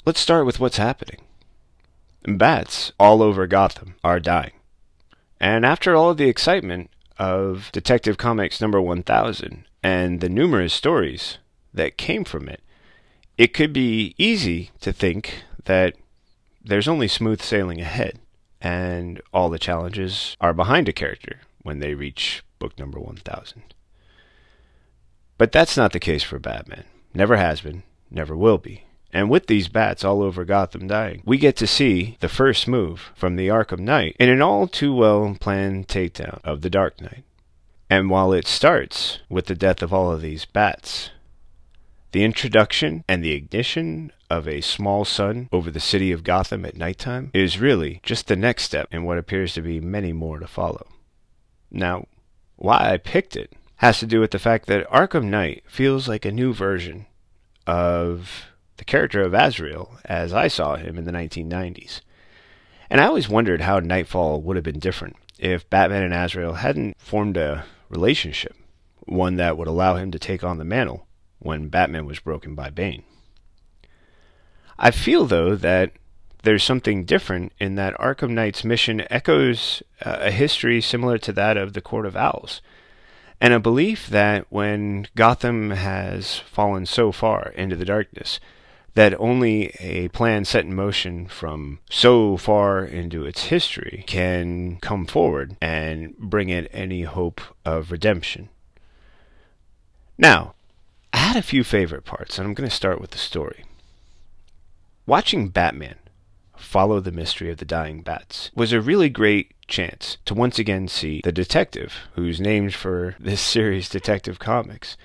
Let's 0.05 0.20
start 0.20 0.46
with 0.46 0.59
what's 0.59 0.79
happening. 0.79 1.20
Bats 2.27 2.92
all 2.98 3.22
over 3.22 3.46
Gotham 3.46 3.94
are 4.03 4.18
dying. 4.18 4.53
And 5.40 5.64
after 5.64 5.94
all 5.94 6.11
of 6.11 6.16
the 6.16 6.29
excitement 6.29 6.90
of 7.18 7.70
Detective 7.72 8.16
Comics 8.16 8.61
number 8.61 8.81
1000 8.81 9.64
and 9.83 10.20
the 10.20 10.28
numerous 10.28 10.72
stories 10.72 11.38
that 11.74 11.98
came 11.98 12.24
from 12.24 12.48
it, 12.48 12.61
it 13.37 13.54
could 13.54 13.72
be 13.72 14.14
easy 14.18 14.70
to 14.81 14.92
think 14.92 15.44
that 15.64 15.94
there's 16.64 16.88
only 16.88 17.09
smooth 17.09 17.40
sailing 17.40 17.81
ahead 17.81 18.18
and 18.61 19.20
all 19.33 19.48
the 19.48 19.59
challenges 19.59 20.37
are 20.40 20.52
behind 20.52 20.88
a 20.88 20.92
character 20.92 21.40
when 21.62 21.78
they 21.78 21.94
reach 21.94 22.42
book 22.59 22.78
number 22.78 22.98
1000. 22.98 23.74
But 25.37 25.52
that's 25.52 25.76
not 25.76 25.92
the 25.92 26.00
case 26.00 26.24
for 26.24 26.38
Batman. 26.38 26.85
Never 27.14 27.37
has 27.37 27.61
been, 27.61 27.85
never 28.11 28.37
will 28.37 28.59
be. 28.59 28.85
And 29.12 29.31
with 29.31 29.47
these 29.47 29.68
bats 29.68 30.05
all 30.05 30.23
over 30.23 30.44
Gotham 30.44 30.87
dying, 30.87 31.23
we 31.25 31.38
get 31.38 31.57
to 31.57 31.66
see 31.66 32.16
the 32.21 32.29
first 32.29 32.68
move 32.68 33.11
from 33.14 33.37
the 33.37 33.49
Arkham 33.49 33.81
Knight 33.81 34.16
in 34.18 34.29
an 34.29 34.42
all 34.42 34.68
too 34.68 34.94
well 34.94 35.37
planned 35.40 35.88
takedown 35.88 36.40
of 36.44 36.61
the 36.61 36.71
Dark 36.71 37.01
Knight. 37.01 37.25
And 37.90 38.11
while 38.11 38.33
it 38.33 38.47
starts 38.47 39.21
with 39.31 39.47
the 39.47 39.55
death 39.55 39.83
of 39.83 39.94
all 39.94 40.12
of 40.12 40.21
these 40.21 40.44
bats, 40.44 41.11
the 42.12 42.23
introduction 42.23 43.05
and 43.09 43.25
the 43.25 43.33
ignition 43.33 44.12
of 44.31 44.47
a 44.47 44.61
small 44.61 45.05
sun 45.05 45.49
over 45.53 45.71
the 45.71 45.81
city 45.81 46.12
of 46.12 46.25
Gotham 46.25 46.66
at 46.66 46.77
nighttime 46.77 47.31
is 47.33 47.59
really 47.59 48.01
just 48.03 48.27
the 48.27 48.37
next 48.37 48.64
step 48.64 48.88
in 48.90 49.05
what 49.05 49.18
appears 49.18 49.55
to 49.55 49.62
be 49.62 49.81
many 49.81 50.12
more 50.12 50.38
to 50.38 50.47
follow. 50.47 50.87
Now, 51.71 52.07
why 52.57 52.92
I 52.92 52.99
picked 52.99 53.37
it 53.37 53.53
has 53.77 53.99
to 54.01 54.07
do 54.07 54.21
with 54.21 54.33
the 54.33 54.38
fact 54.38 54.66
that 54.66 54.88
Arkham 54.90 55.25
Knight 55.25 55.64
feels 55.66 56.09
like 56.09 56.25
a 56.25 56.33
new 56.33 56.53
version 56.53 57.07
of 57.66 58.47
the 58.79 58.85
character 58.85 59.21
of 59.21 59.35
Azrael 59.35 59.99
as 60.05 60.33
I 60.33 60.49
saw 60.49 60.77
him 60.77 60.97
in 60.97 61.05
the 61.05 61.12
1990s. 61.12 62.01
And 62.91 63.01
I 63.01 63.07
always 63.07 63.29
wondered 63.29 63.61
how 63.61 63.81
Nightfall 63.81 64.41
would 64.41 64.57
have 64.57 64.64
been 64.64 64.79
different 64.79 65.17
if 65.38 65.69
Batman 65.69 66.03
and 66.03 66.14
Azrael 66.14 66.55
hadn't 66.55 66.99
formed 66.99 67.37
a 67.37 67.64
relationship, 67.91 68.57
one 69.01 69.37
that 69.37 69.59
would 69.59 69.69
allow 69.69 69.97
him 69.97 70.11
to 70.11 70.19
take 70.19 70.43
on 70.43 70.59
the 70.59 70.64
mantle 70.64 71.07
when 71.38 71.69
Batman 71.69 72.07
was 72.07 72.19
broken 72.19 72.55
by 72.55 72.71
Bane. 72.71 73.05
I 74.79 74.91
feel, 74.91 75.27
though, 75.27 75.55
that 75.55 75.93
there's 76.43 76.64
something 76.64 77.05
different 77.05 77.53
in 77.59 77.75
that 77.75 77.95
Arkham 77.99 78.31
Knight's 78.31 78.64
mission 78.64 79.05
echoes 79.11 79.83
uh, 80.05 80.17
a 80.21 80.31
history 80.31 80.81
similar 80.81 81.19
to 81.19 81.33
that 81.33 81.57
of 81.57 81.73
the 81.73 81.81
Court 81.81 82.07
of 82.07 82.17
Owls 82.17 82.62
and 83.41 83.55
a 83.55 83.61
belief 83.61 84.09
that 84.09 84.47
when 84.51 85.07
Gotham 85.14 85.71
has 85.71 86.38
fallen 86.38 86.87
so 86.87 87.12
far 87.12 87.51
into 87.51 87.77
the 87.77 87.85
darkness, 87.85 88.41
that 88.98 89.14
only 89.20 89.66
a 89.78 90.08
plan 90.08 90.44
set 90.44 90.64
in 90.64 90.74
motion 90.74 91.28
from 91.28 91.78
so 91.88 92.37
far 92.37 92.84
into 92.84 93.24
its 93.24 93.44
history 93.44 94.02
can 94.08 94.76
come 94.80 95.06
forward 95.06 95.54
and 95.62 96.18
bring 96.18 96.48
it 96.48 96.68
any 96.72 97.02
hope 97.02 97.40
of 97.64 97.92
redemption. 97.92 98.48
Now, 100.18 100.56
I 101.12 101.18
had 101.18 101.37
a 101.37 101.42
few 101.42 101.62
favorite 101.62 102.04
parts, 102.04 102.38
and 102.38 102.48
I'm 102.48 102.54
going 102.54 102.68
to 102.68 102.74
start 102.74 103.00
with 103.00 103.12
the 103.12 103.18
story. 103.18 103.64
Watching 105.06 105.50
Batman 105.50 106.00
follow 106.56 106.98
the 106.98 107.12
mystery 107.12 107.52
of 107.52 107.58
the 107.58 107.64
dying 107.64 108.02
bats 108.02 108.50
was 108.56 108.72
a 108.72 108.80
really 108.80 109.08
great 109.08 109.52
chance 109.68 110.18
to 110.24 110.34
once 110.34 110.58
again 110.58 110.88
see 110.88 111.20
the 111.22 111.30
detective, 111.30 111.94
who's 112.16 112.40
named 112.40 112.74
for 112.74 113.14
this 113.20 113.40
series 113.54 113.88
Detective 113.88 114.40
Comics, 114.40 114.96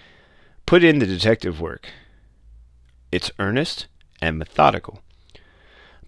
put 0.65 0.83
in 0.83 0.97
the 0.97 1.05
detective 1.05 1.61
work. 1.61 1.89
It's 3.13 3.31
earnest 3.37 3.85
and 4.21 4.39
methodical. 4.39 5.01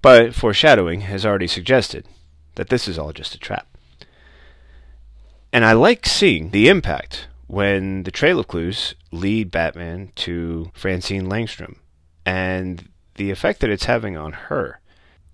But 0.02 0.34
foreshadowing 0.34 1.02
has 1.02 1.26
already 1.26 1.48
suggested 1.48 2.08
that 2.56 2.70
this 2.70 2.88
is 2.88 2.98
all 2.98 3.14
just 3.14 3.36
a 3.36 3.40
trap. 3.40 3.68
And 5.54 5.64
I 5.64 5.74
like 5.74 6.08
seeing 6.08 6.50
the 6.50 6.68
impact 6.68 7.28
when 7.48 8.04
the 8.04 8.12
trail 8.12 8.40
of 8.40 8.48
clues 8.48 8.96
lead 9.12 9.52
Batman 9.52 10.14
to 10.16 10.72
Francine 10.74 11.28
Langstrom 11.28 11.76
and 12.26 12.90
the 13.16 13.30
effect 13.30 13.60
that 13.62 13.70
it's 13.70 13.86
having 13.86 14.18
on 14.18 14.34
her 14.34 14.80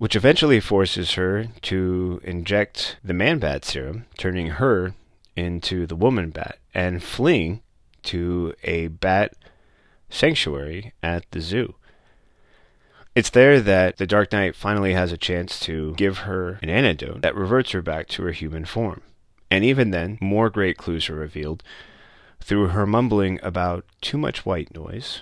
which 0.01 0.15
eventually 0.15 0.59
forces 0.59 1.13
her 1.13 1.45
to 1.61 2.19
inject 2.23 2.97
the 3.03 3.13
man 3.13 3.37
bat 3.37 3.63
serum, 3.63 4.03
turning 4.17 4.47
her 4.47 4.95
into 5.35 5.85
the 5.85 5.95
woman 5.95 6.31
bat 6.31 6.57
and 6.73 7.03
fleeing 7.03 7.61
to 8.01 8.51
a 8.63 8.87
bat 8.87 9.35
sanctuary 10.11 10.93
at 11.01 11.29
the 11.31 11.41
zoo. 11.41 11.75
It's 13.13 13.29
there 13.29 13.59
that 13.59 13.97
the 13.97 14.07
Dark 14.07 14.31
Knight 14.31 14.55
finally 14.55 14.93
has 14.93 15.11
a 15.11 15.17
chance 15.17 15.59
to 15.61 15.93
give 15.95 16.19
her 16.19 16.59
an 16.61 16.69
antidote 16.69 17.21
that 17.21 17.35
reverts 17.35 17.71
her 17.71 17.81
back 17.81 18.07
to 18.09 18.23
her 18.23 18.31
human 18.31 18.63
form. 18.63 19.01
And 19.49 19.65
even 19.65 19.91
then, 19.91 20.17
more 20.21 20.49
great 20.49 20.77
clues 20.77 21.09
are 21.09 21.15
revealed 21.15 21.61
through 22.39 22.69
her 22.69 22.87
mumbling 22.87 23.39
about 23.43 23.85
too 23.99 24.17
much 24.17 24.45
white 24.45 24.73
noise 24.73 25.21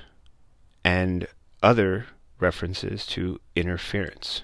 and 0.83 1.27
other 1.63 2.05
references 2.39 3.05
to 3.07 3.39
interference. 3.55 4.43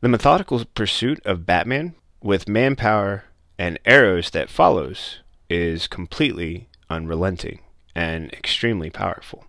The 0.00 0.08
methodical 0.08 0.64
pursuit 0.74 1.20
of 1.26 1.46
Batman 1.46 1.94
with 2.22 2.48
manpower 2.48 3.24
and 3.58 3.78
arrows 3.84 4.30
that 4.30 4.48
follows 4.48 5.18
is 5.50 5.86
completely 5.86 6.68
unrelenting 6.88 7.60
and 7.94 8.32
extremely 8.32 8.90
powerful. 8.90 9.44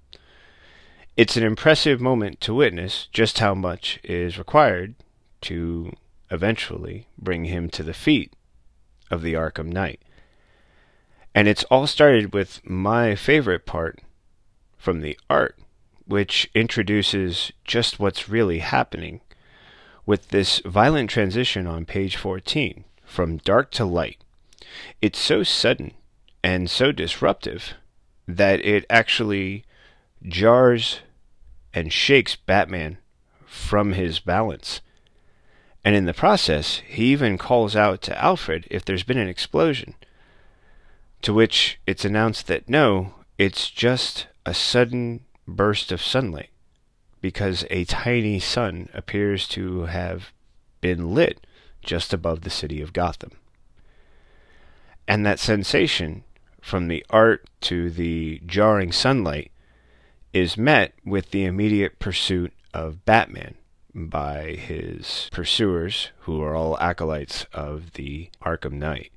It's 1.15 1.37
an 1.37 1.43
impressive 1.43 2.01
moment 2.01 2.41
to 2.41 2.53
witness 2.53 3.07
just 3.11 3.39
how 3.39 3.53
much 3.53 3.99
is 4.03 4.37
required 4.37 4.95
to 5.41 5.95
eventually 6.31 7.07
bring 7.17 7.45
him 7.45 7.69
to 7.69 7.83
the 7.83 7.93
feet 7.93 8.33
of 9.11 9.21
the 9.21 9.33
Arkham 9.33 9.71
Knight. 9.71 10.01
And 11.35 11.47
it's 11.47 11.63
all 11.65 11.87
started 11.87 12.33
with 12.33 12.67
my 12.67 13.15
favorite 13.15 13.65
part 13.65 13.99
from 14.77 15.01
the 15.01 15.17
art, 15.29 15.57
which 16.05 16.49
introduces 16.53 17.51
just 17.63 17.99
what's 17.99 18.29
really 18.29 18.59
happening 18.59 19.21
with 20.05 20.29
this 20.29 20.59
violent 20.65 21.09
transition 21.09 21.65
on 21.65 21.85
page 21.85 22.15
14 22.17 22.83
from 23.05 23.37
dark 23.37 23.71
to 23.71 23.85
light. 23.85 24.17
It's 25.01 25.19
so 25.19 25.43
sudden 25.43 25.93
and 26.43 26.69
so 26.69 26.91
disruptive 26.91 27.75
that 28.27 28.63
it 28.65 28.85
actually 28.89 29.65
jars 30.23 30.99
and 31.73 31.91
shakes 31.91 32.35
Batman 32.35 32.97
from 33.45 33.93
his 33.93 34.19
balance. 34.19 34.81
And 35.83 35.95
in 35.95 36.05
the 36.05 36.13
process, 36.13 36.81
he 36.87 37.11
even 37.11 37.37
calls 37.37 37.75
out 37.75 38.01
to 38.03 38.23
Alfred 38.23 38.67
if 38.71 38.85
there's 38.85 39.03
been 39.03 39.17
an 39.17 39.27
explosion. 39.27 39.95
To 41.23 41.33
which 41.33 41.79
it's 41.85 42.05
announced 42.05 42.47
that 42.47 42.69
no, 42.69 43.15
it's 43.37 43.69
just 43.69 44.27
a 44.45 44.53
sudden 44.53 45.21
burst 45.47 45.91
of 45.91 46.01
sunlight 46.01 46.49
because 47.21 47.65
a 47.69 47.85
tiny 47.85 48.39
sun 48.39 48.89
appears 48.93 49.47
to 49.47 49.83
have 49.83 50.31
been 50.81 51.13
lit 51.13 51.45
just 51.81 52.13
above 52.13 52.41
the 52.41 52.49
city 52.49 52.81
of 52.81 52.93
Gotham. 52.93 53.31
And 55.07 55.25
that 55.25 55.39
sensation, 55.39 56.23
from 56.63 56.87
the 56.87 57.05
art 57.09 57.45
to 57.61 57.89
the 57.89 58.41
jarring 58.45 58.91
sunlight, 58.91 59.51
is 60.31 60.57
met 60.57 60.93
with 61.05 61.29
the 61.31 61.43
immediate 61.43 61.99
pursuit 61.99 62.53
of 62.73 63.05
Batman 63.05 63.55
by 63.93 64.55
his 64.55 65.29
pursuers, 65.31 66.09
who 66.21 66.41
are 66.41 66.55
all 66.55 66.79
acolytes 66.79 67.45
of 67.53 67.93
the 67.93 68.29
Arkham 68.41 68.73
Knight. 68.73 69.11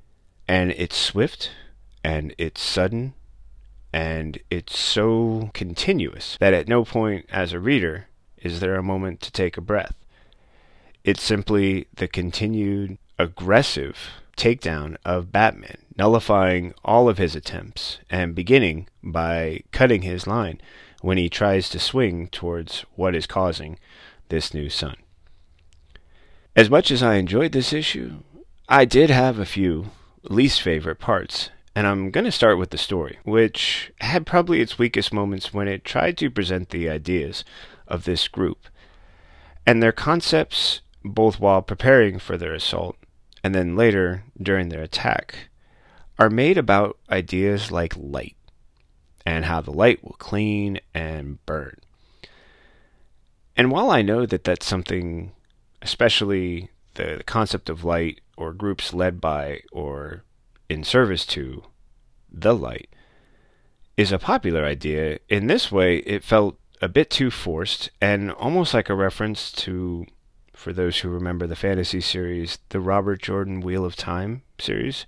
And 0.48 0.72
it's 0.72 0.96
swift, 0.96 1.52
and 2.04 2.34
it's 2.36 2.60
sudden, 2.60 3.14
and 3.92 4.38
it's 4.50 4.78
so 4.78 5.50
continuous 5.54 6.36
that 6.40 6.52
at 6.52 6.68
no 6.68 6.84
point 6.84 7.26
as 7.30 7.52
a 7.52 7.60
reader 7.60 8.08
is 8.36 8.60
there 8.60 8.74
a 8.74 8.82
moment 8.82 9.20
to 9.22 9.32
take 9.32 9.56
a 9.56 9.62
breath. 9.62 9.94
It's 11.04 11.22
simply 11.22 11.86
the 11.94 12.08
continued 12.08 12.98
aggressive 13.18 13.96
takedown 14.36 14.96
of 15.04 15.32
Batman, 15.32 15.78
nullifying 15.98 16.74
all 16.84 17.08
of 17.08 17.18
his 17.18 17.34
attempts 17.34 17.98
and 18.10 18.34
beginning 18.34 18.88
by 19.02 19.60
cutting 19.72 20.02
his 20.02 20.26
line 20.26 20.60
when 21.00 21.18
he 21.18 21.28
tries 21.28 21.68
to 21.70 21.78
swing 21.78 22.28
towards 22.28 22.84
what 22.94 23.14
is 23.14 23.26
causing 23.26 23.78
this 24.28 24.52
new 24.52 24.68
sun. 24.68 24.96
As 26.54 26.70
much 26.70 26.90
as 26.90 27.02
I 27.02 27.16
enjoyed 27.16 27.52
this 27.52 27.72
issue, 27.72 28.22
I 28.68 28.84
did 28.84 29.10
have 29.10 29.38
a 29.38 29.46
few 29.46 29.90
least 30.22 30.62
favorite 30.62 30.98
parts, 30.98 31.50
and 31.74 31.86
I'm 31.86 32.10
going 32.10 32.24
to 32.24 32.32
start 32.32 32.58
with 32.58 32.70
the 32.70 32.78
story, 32.78 33.18
which 33.24 33.92
had 34.00 34.26
probably 34.26 34.60
its 34.60 34.78
weakest 34.78 35.12
moments 35.12 35.52
when 35.52 35.68
it 35.68 35.84
tried 35.84 36.16
to 36.18 36.30
present 36.30 36.70
the 36.70 36.88
ideas 36.88 37.44
of 37.86 38.04
this 38.04 38.26
group 38.26 38.66
and 39.66 39.82
their 39.82 39.92
concepts 39.92 40.80
both 41.04 41.40
while 41.40 41.60
preparing 41.60 42.18
for 42.18 42.36
their 42.36 42.54
assault 42.54 42.96
and 43.42 43.54
then 43.54 43.76
later 43.76 44.24
during 44.40 44.68
their 44.68 44.82
attack 44.82 45.48
are 46.18 46.30
made 46.30 46.58
about 46.58 46.98
ideas 47.10 47.70
like 47.70 47.94
light 47.96 48.36
and 49.24 49.44
how 49.44 49.60
the 49.60 49.72
light 49.72 50.02
will 50.02 50.16
clean 50.18 50.80
and 50.94 51.44
burn. 51.46 51.76
And 53.56 53.70
while 53.70 53.90
I 53.90 54.02
know 54.02 54.26
that 54.26 54.44
that's 54.44 54.66
something, 54.66 55.32
especially 55.82 56.70
the 56.94 57.22
concept 57.26 57.68
of 57.68 57.84
light 57.84 58.20
or 58.36 58.52
groups 58.52 58.94
led 58.94 59.20
by 59.20 59.62
or 59.72 60.24
in 60.68 60.84
service 60.84 61.26
to 61.26 61.64
the 62.30 62.54
light, 62.54 62.88
is 63.96 64.12
a 64.12 64.18
popular 64.18 64.64
idea, 64.64 65.18
in 65.28 65.46
this 65.46 65.72
way 65.72 65.98
it 65.98 66.22
felt 66.22 66.58
a 66.82 66.88
bit 66.88 67.08
too 67.08 67.30
forced 67.30 67.90
and 68.00 68.30
almost 68.32 68.74
like 68.74 68.90
a 68.90 68.94
reference 68.94 69.50
to, 69.50 70.06
for 70.52 70.72
those 70.72 70.98
who 70.98 71.08
remember 71.08 71.46
the 71.46 71.56
fantasy 71.56 72.00
series, 72.00 72.58
the 72.68 72.80
Robert 72.80 73.22
Jordan 73.22 73.60
Wheel 73.60 73.84
of 73.84 73.96
Time 73.96 74.42
series, 74.58 75.06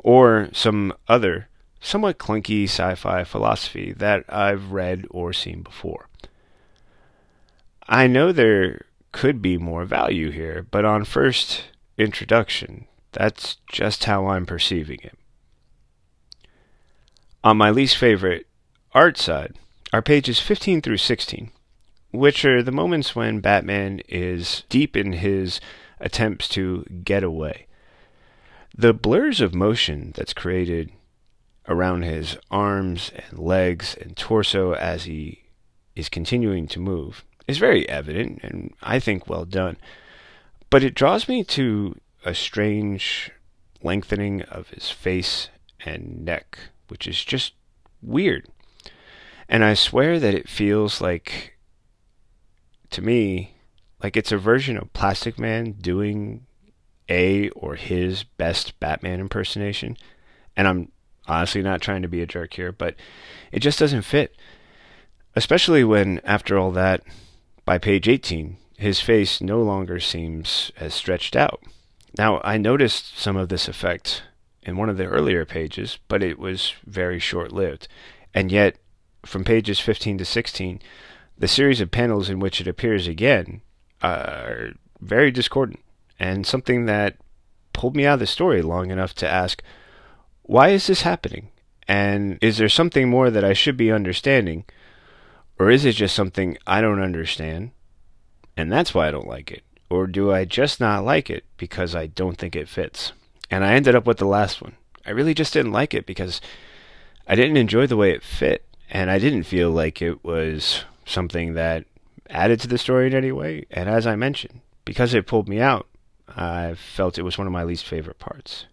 or 0.00 0.48
some 0.52 0.92
other 1.08 1.48
somewhat 1.80 2.18
clunky 2.18 2.64
sci 2.64 2.94
fi 2.94 3.24
philosophy 3.24 3.92
that 3.92 4.24
I've 4.28 4.72
read 4.72 5.06
or 5.10 5.32
seen 5.32 5.62
before. 5.62 6.08
I 7.88 8.06
know 8.06 8.32
there 8.32 8.86
could 9.12 9.42
be 9.42 9.58
more 9.58 9.84
value 9.84 10.30
here, 10.30 10.66
but 10.70 10.84
on 10.84 11.04
first 11.04 11.64
introduction, 11.98 12.86
that's 13.12 13.56
just 13.70 14.04
how 14.04 14.28
I'm 14.28 14.46
perceiving 14.46 15.00
it. 15.02 15.18
On 17.42 17.56
my 17.56 17.70
least 17.70 17.96
favorite 17.96 18.46
art 18.92 19.18
side 19.18 19.56
are 19.92 20.02
pages 20.02 20.38
15 20.38 20.82
through 20.82 20.98
16, 20.98 21.50
which 22.12 22.44
are 22.44 22.62
the 22.62 22.70
moments 22.70 23.16
when 23.16 23.40
Batman 23.40 24.00
is 24.08 24.64
deep 24.68 24.96
in 24.96 25.14
his 25.14 25.60
attempts 25.98 26.48
to 26.50 26.84
get 27.02 27.24
away. 27.24 27.66
The 28.76 28.94
blurs 28.94 29.40
of 29.40 29.54
motion 29.54 30.12
that's 30.16 30.32
created 30.32 30.92
around 31.68 32.02
his 32.02 32.36
arms 32.50 33.12
and 33.14 33.38
legs 33.38 33.96
and 34.00 34.16
torso 34.16 34.74
as 34.74 35.04
he 35.04 35.44
is 35.94 36.08
continuing 36.08 36.66
to 36.68 36.80
move 36.80 37.24
is 37.46 37.58
very 37.58 37.88
evident 37.88 38.40
and 38.42 38.74
I 38.82 38.98
think 38.98 39.28
well 39.28 39.44
done. 39.44 39.76
But 40.70 40.84
it 40.84 40.94
draws 40.94 41.28
me 41.28 41.42
to 41.44 41.98
a 42.24 42.34
strange 42.34 43.30
lengthening 43.82 44.42
of 44.42 44.68
his 44.68 44.90
face 44.90 45.48
and 45.84 46.24
neck, 46.24 46.58
which 46.88 47.06
is 47.06 47.24
just 47.24 47.54
weird. 48.02 48.46
And 49.48 49.64
I 49.64 49.74
swear 49.74 50.20
that 50.20 50.34
it 50.34 50.48
feels 50.48 51.00
like, 51.00 51.58
to 52.90 53.02
me, 53.02 53.54
like 54.02 54.16
it's 54.16 54.32
a 54.32 54.38
version 54.38 54.76
of 54.76 54.92
Plastic 54.92 55.38
Man 55.38 55.72
doing 55.72 56.46
a 57.10 57.50
or 57.50 57.74
his 57.74 58.22
best 58.22 58.78
Batman 58.80 59.20
impersonation. 59.20 59.96
And 60.56 60.66
I'm 60.66 60.92
honestly 61.26 61.60
not 61.60 61.80
trying 61.80 62.02
to 62.02 62.08
be 62.08 62.22
a 62.22 62.26
jerk 62.26 62.54
here, 62.54 62.72
but 62.72 62.94
it 63.52 63.60
just 63.60 63.78
doesn't 63.78 64.02
fit. 64.02 64.34
Especially 65.36 65.84
when, 65.84 66.20
after 66.24 66.56
all 66.56 66.70
that, 66.72 67.02
by 67.64 67.78
page 67.78 68.08
18, 68.08 68.56
his 68.78 69.00
face 69.00 69.40
no 69.40 69.62
longer 69.62 70.00
seems 70.00 70.72
as 70.78 70.94
stretched 70.94 71.36
out. 71.36 71.62
Now, 72.16 72.40
I 72.42 72.56
noticed 72.56 73.18
some 73.18 73.36
of 73.36 73.48
this 73.48 73.68
effect 73.68 74.22
in 74.62 74.76
one 74.76 74.88
of 74.88 74.96
the 74.96 75.06
earlier 75.06 75.44
pages, 75.44 75.98
but 76.08 76.22
it 76.22 76.38
was 76.38 76.74
very 76.86 77.18
short 77.18 77.52
lived. 77.52 77.88
And 78.34 78.50
yet, 78.50 78.76
from 79.24 79.44
pages 79.44 79.80
15 79.80 80.18
to 80.18 80.24
16, 80.24 80.80
the 81.38 81.48
series 81.48 81.80
of 81.80 81.90
panels 81.90 82.28
in 82.28 82.40
which 82.40 82.60
it 82.60 82.66
appears 82.66 83.06
again 83.06 83.62
are 84.02 84.70
very 85.00 85.30
discordant 85.30 85.80
and 86.20 86.46
something 86.46 86.84
that 86.84 87.16
pulled 87.72 87.96
me 87.96 88.04
out 88.04 88.14
of 88.14 88.20
the 88.20 88.26
story 88.26 88.60
long 88.60 88.90
enough 88.90 89.14
to 89.14 89.28
ask, 89.28 89.62
why 90.42 90.68
is 90.68 90.86
this 90.86 91.02
happening? 91.02 91.48
And 91.88 92.38
is 92.42 92.58
there 92.58 92.68
something 92.68 93.08
more 93.08 93.30
that 93.30 93.44
I 93.44 93.54
should 93.54 93.76
be 93.76 93.90
understanding? 93.90 94.64
Or 95.58 95.70
is 95.70 95.84
it 95.84 95.92
just 95.92 96.14
something 96.14 96.58
I 96.66 96.80
don't 96.82 97.00
understand? 97.00 97.70
And 98.56 98.70
that's 98.70 98.94
why 98.94 99.08
I 99.08 99.10
don't 99.10 99.26
like 99.26 99.50
it. 99.50 99.64
Or 99.88 100.06
do 100.06 100.30
I 100.30 100.44
just 100.44 100.78
not 100.78 101.04
like 101.04 101.30
it 101.30 101.44
because 101.56 101.96
I 101.96 102.06
don't 102.06 102.36
think 102.36 102.54
it 102.54 102.68
fits? 102.68 103.12
And 103.50 103.64
I 103.64 103.72
ended 103.72 103.94
up 103.94 104.06
with 104.06 104.18
the 104.18 104.26
last 104.26 104.60
one. 104.60 104.76
I 105.06 105.10
really 105.10 105.34
just 105.34 105.54
didn't 105.54 105.72
like 105.72 105.94
it 105.94 106.06
because 106.06 106.40
I 107.26 107.34
didn't 107.34 107.56
enjoy 107.56 107.86
the 107.86 107.96
way 107.96 108.12
it 108.12 108.22
fit. 108.22 108.66
And 108.90 109.10
I 109.10 109.18
didn't 109.18 109.44
feel 109.44 109.70
like 109.70 110.02
it 110.02 110.22
was 110.22 110.84
something 111.06 111.54
that 111.54 111.86
added 112.28 112.60
to 112.60 112.68
the 112.68 112.78
story 112.78 113.06
in 113.06 113.14
any 113.14 113.32
way. 113.32 113.64
And 113.70 113.88
as 113.88 114.06
I 114.06 114.16
mentioned, 114.16 114.60
because 114.84 115.14
it 115.14 115.26
pulled 115.26 115.48
me 115.48 115.60
out, 115.60 115.86
I 116.36 116.74
felt 116.74 117.18
it 117.18 117.22
was 117.22 117.38
one 117.38 117.46
of 117.46 117.52
my 117.52 117.64
least 117.64 117.84
favorite 117.84 118.18
parts. 118.18 118.66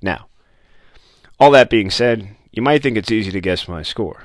Now, 0.00 0.26
all 1.38 1.50
that 1.52 1.70
being 1.70 1.90
said, 1.90 2.36
you 2.50 2.62
might 2.62 2.82
think 2.82 2.96
it's 2.96 3.10
easy 3.10 3.30
to 3.30 3.40
guess 3.40 3.68
my 3.68 3.82
score, 3.82 4.24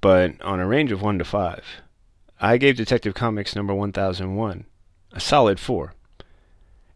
but 0.00 0.40
on 0.42 0.60
a 0.60 0.66
range 0.66 0.92
of 0.92 1.02
1 1.02 1.18
to 1.18 1.24
5, 1.24 1.64
I 2.40 2.56
gave 2.56 2.76
Detective 2.76 3.14
Comics 3.14 3.54
number 3.54 3.74
1001 3.74 4.64
a 5.14 5.20
solid 5.20 5.60
4. 5.60 5.94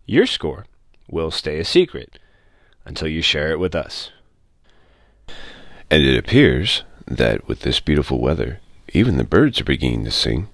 Your 0.06 0.26
score 0.26 0.66
will 1.08 1.30
stay 1.30 1.58
a 1.58 1.64
secret 1.64 2.18
until 2.84 3.08
you 3.08 3.22
share 3.22 3.50
it 3.50 3.58
with 3.58 3.74
us. 3.74 4.10
And 5.90 6.02
it 6.02 6.18
appears 6.18 6.82
that 7.06 7.46
with 7.46 7.60
this 7.60 7.80
beautiful 7.80 8.20
weather, 8.20 8.60
even 8.92 9.16
the 9.16 9.24
birds 9.24 9.60
are 9.60 9.64
beginning 9.64 10.04
to 10.04 10.10
sing. 10.10 10.48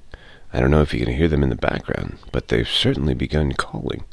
I 0.52 0.60
don't 0.60 0.70
know 0.70 0.82
if 0.82 0.92
you 0.92 1.04
can 1.04 1.14
hear 1.14 1.28
them 1.28 1.42
in 1.42 1.48
the 1.48 1.56
background, 1.56 2.18
but 2.32 2.48
they've 2.48 2.68
certainly 2.68 3.14
begun 3.14 3.52
calling 3.52 4.04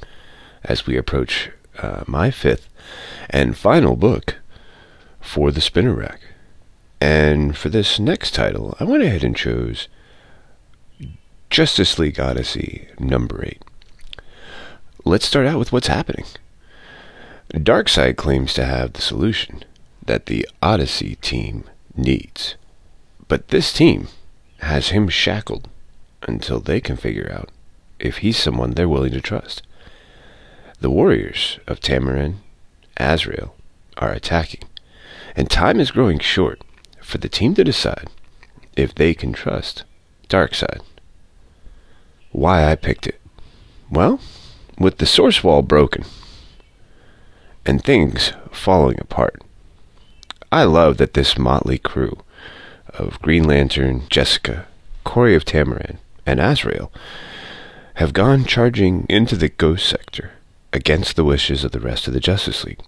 as 0.70 0.86
we 0.86 0.96
approach 0.96 1.50
uh, 1.80 2.04
my 2.08 2.32
fifth 2.32 2.70
and 3.30 3.58
final 3.58 3.96
book 3.96 4.36
for 5.20 5.52
the 5.52 5.60
spinner 5.60 5.94
rack. 5.94 6.22
And 7.02 7.58
for 7.58 7.70
this 7.70 8.00
next 8.00 8.34
title, 8.34 8.78
I 8.80 8.84
went 8.84 9.04
ahead 9.04 9.24
and 9.24 9.36
chose 9.36 9.88
Justice 11.50 11.98
League 11.98 12.20
Odyssey 12.20 12.88
number 13.00 13.44
8. 13.44 13.64
Let's 15.04 15.26
start 15.26 15.48
out 15.48 15.58
with 15.58 15.72
what's 15.72 15.88
happening. 15.88 16.26
Darkseid 17.52 18.16
claims 18.16 18.54
to 18.54 18.66
have 18.66 18.94
the 18.94 19.02
solution 19.02 19.64
that 20.06 20.28
the 20.28 20.48
Odyssey 20.62 21.16
team 21.16 21.64
needs. 21.96 22.56
But 23.28 23.48
this 23.48 23.74
team 23.74 24.08
has 24.60 24.90
him 24.90 25.08
shackled 25.08 25.68
until 26.24 26.60
they 26.60 26.80
can 26.80 26.98
figure 26.98 27.32
out 27.34 27.50
if 28.00 28.18
he's 28.18 28.38
someone 28.38 28.72
they're 28.72 28.90
willing 28.90 29.14
to 29.14 29.22
trust. 29.22 29.64
The 30.82 30.90
warriors 30.90 31.60
of 31.68 31.82
Tamaran, 31.82 32.36
Azrael, 32.96 33.54
are 33.98 34.14
attacking, 34.14 34.64
and 35.36 35.50
time 35.50 35.78
is 35.78 35.92
growing 35.92 36.20
short 36.20 36.62
for 37.02 37.18
the 37.18 37.28
team 37.28 37.54
to 37.56 37.66
decide 37.66 38.10
if 38.78 38.96
they 38.96 39.14
can 39.14 39.34
trust 39.34 39.84
Darkseid. 40.30 40.80
Why 42.32 42.72
I 42.72 42.76
picked 42.76 43.08
it? 43.08 43.20
Well, 43.92 44.22
with 44.78 45.00
the 45.00 45.06
source 45.06 45.44
wall 45.44 45.64
broken 45.64 46.06
and 47.66 47.84
things 47.84 48.32
falling 48.50 49.00
apart, 49.02 49.42
I 50.50 50.64
love 50.64 50.96
that 50.96 51.14
this 51.14 51.38
motley 51.38 51.78
crew 51.78 52.20
of 52.94 53.22
Green 53.22 53.44
Lantern, 53.44 54.04
Jessica, 54.10 54.66
Kori 55.04 55.36
of 55.36 55.44
Tamaran, 55.44 55.98
and 56.26 56.40
Azrael 56.40 56.90
have 57.96 58.14
gone 58.14 58.46
charging 58.46 59.06
into 59.10 59.36
the 59.36 59.50
ghost 59.50 59.86
sector 59.86 60.32
against 60.72 61.16
the 61.16 61.24
wishes 61.24 61.64
of 61.64 61.72
the 61.72 61.80
rest 61.80 62.08
of 62.08 62.14
the 62.14 62.20
Justice 62.20 62.64
League 62.64 62.80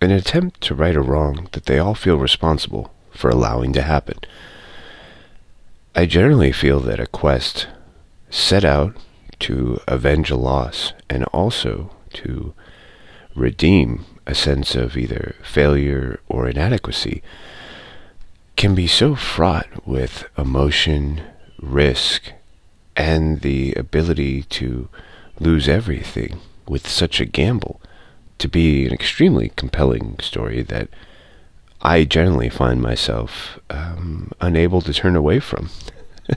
in 0.00 0.10
an 0.10 0.16
attempt 0.16 0.60
to 0.62 0.74
right 0.74 0.96
a 0.96 1.00
wrong 1.00 1.48
that 1.52 1.64
they 1.64 1.78
all 1.78 1.94
feel 1.94 2.16
responsible 2.16 2.92
for 3.10 3.30
allowing 3.30 3.72
to 3.72 3.82
happen. 3.82 4.18
I 5.94 6.06
generally 6.06 6.52
feel 6.52 6.80
that 6.80 7.00
a 7.00 7.06
quest 7.06 7.68
set 8.30 8.64
out 8.64 8.96
to 9.40 9.80
avenge 9.86 10.30
a 10.30 10.36
loss 10.36 10.92
and 11.08 11.24
also 11.24 11.90
to 12.14 12.54
redeem 13.34 14.04
a 14.26 14.34
sense 14.34 14.74
of 14.74 14.96
either 14.96 15.36
failure 15.42 16.20
or 16.28 16.48
inadequacy 16.48 17.22
can 18.56 18.74
be 18.74 18.86
so 18.86 19.14
fraught 19.14 19.86
with 19.86 20.24
emotion, 20.36 21.22
risk, 21.60 22.32
and 22.96 23.42
the 23.42 23.74
ability 23.74 24.42
to 24.42 24.88
lose 25.38 25.68
everything 25.68 26.40
with 26.68 26.88
such 26.88 27.20
a 27.20 27.24
gamble 27.24 27.80
to 28.38 28.48
be 28.48 28.86
an 28.86 28.92
extremely 28.92 29.50
compelling 29.56 30.18
story 30.20 30.62
that 30.62 30.88
I 31.82 32.04
generally 32.04 32.48
find 32.48 32.82
myself 32.82 33.58
um, 33.70 34.32
unable 34.40 34.80
to 34.82 34.92
turn 34.92 35.16
away 35.16 35.40
from. 35.40 35.70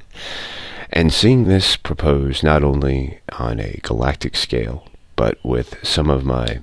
and 0.92 1.14
seeing 1.14 1.46
this 1.46 1.76
proposed 1.76 2.44
not 2.44 2.64
only 2.64 3.20
on 3.38 3.60
a 3.60 3.80
galactic 3.84 4.36
scale, 4.36 4.86
but 5.16 5.38
with 5.44 5.76
some 5.84 6.10
of 6.10 6.24
my 6.24 6.60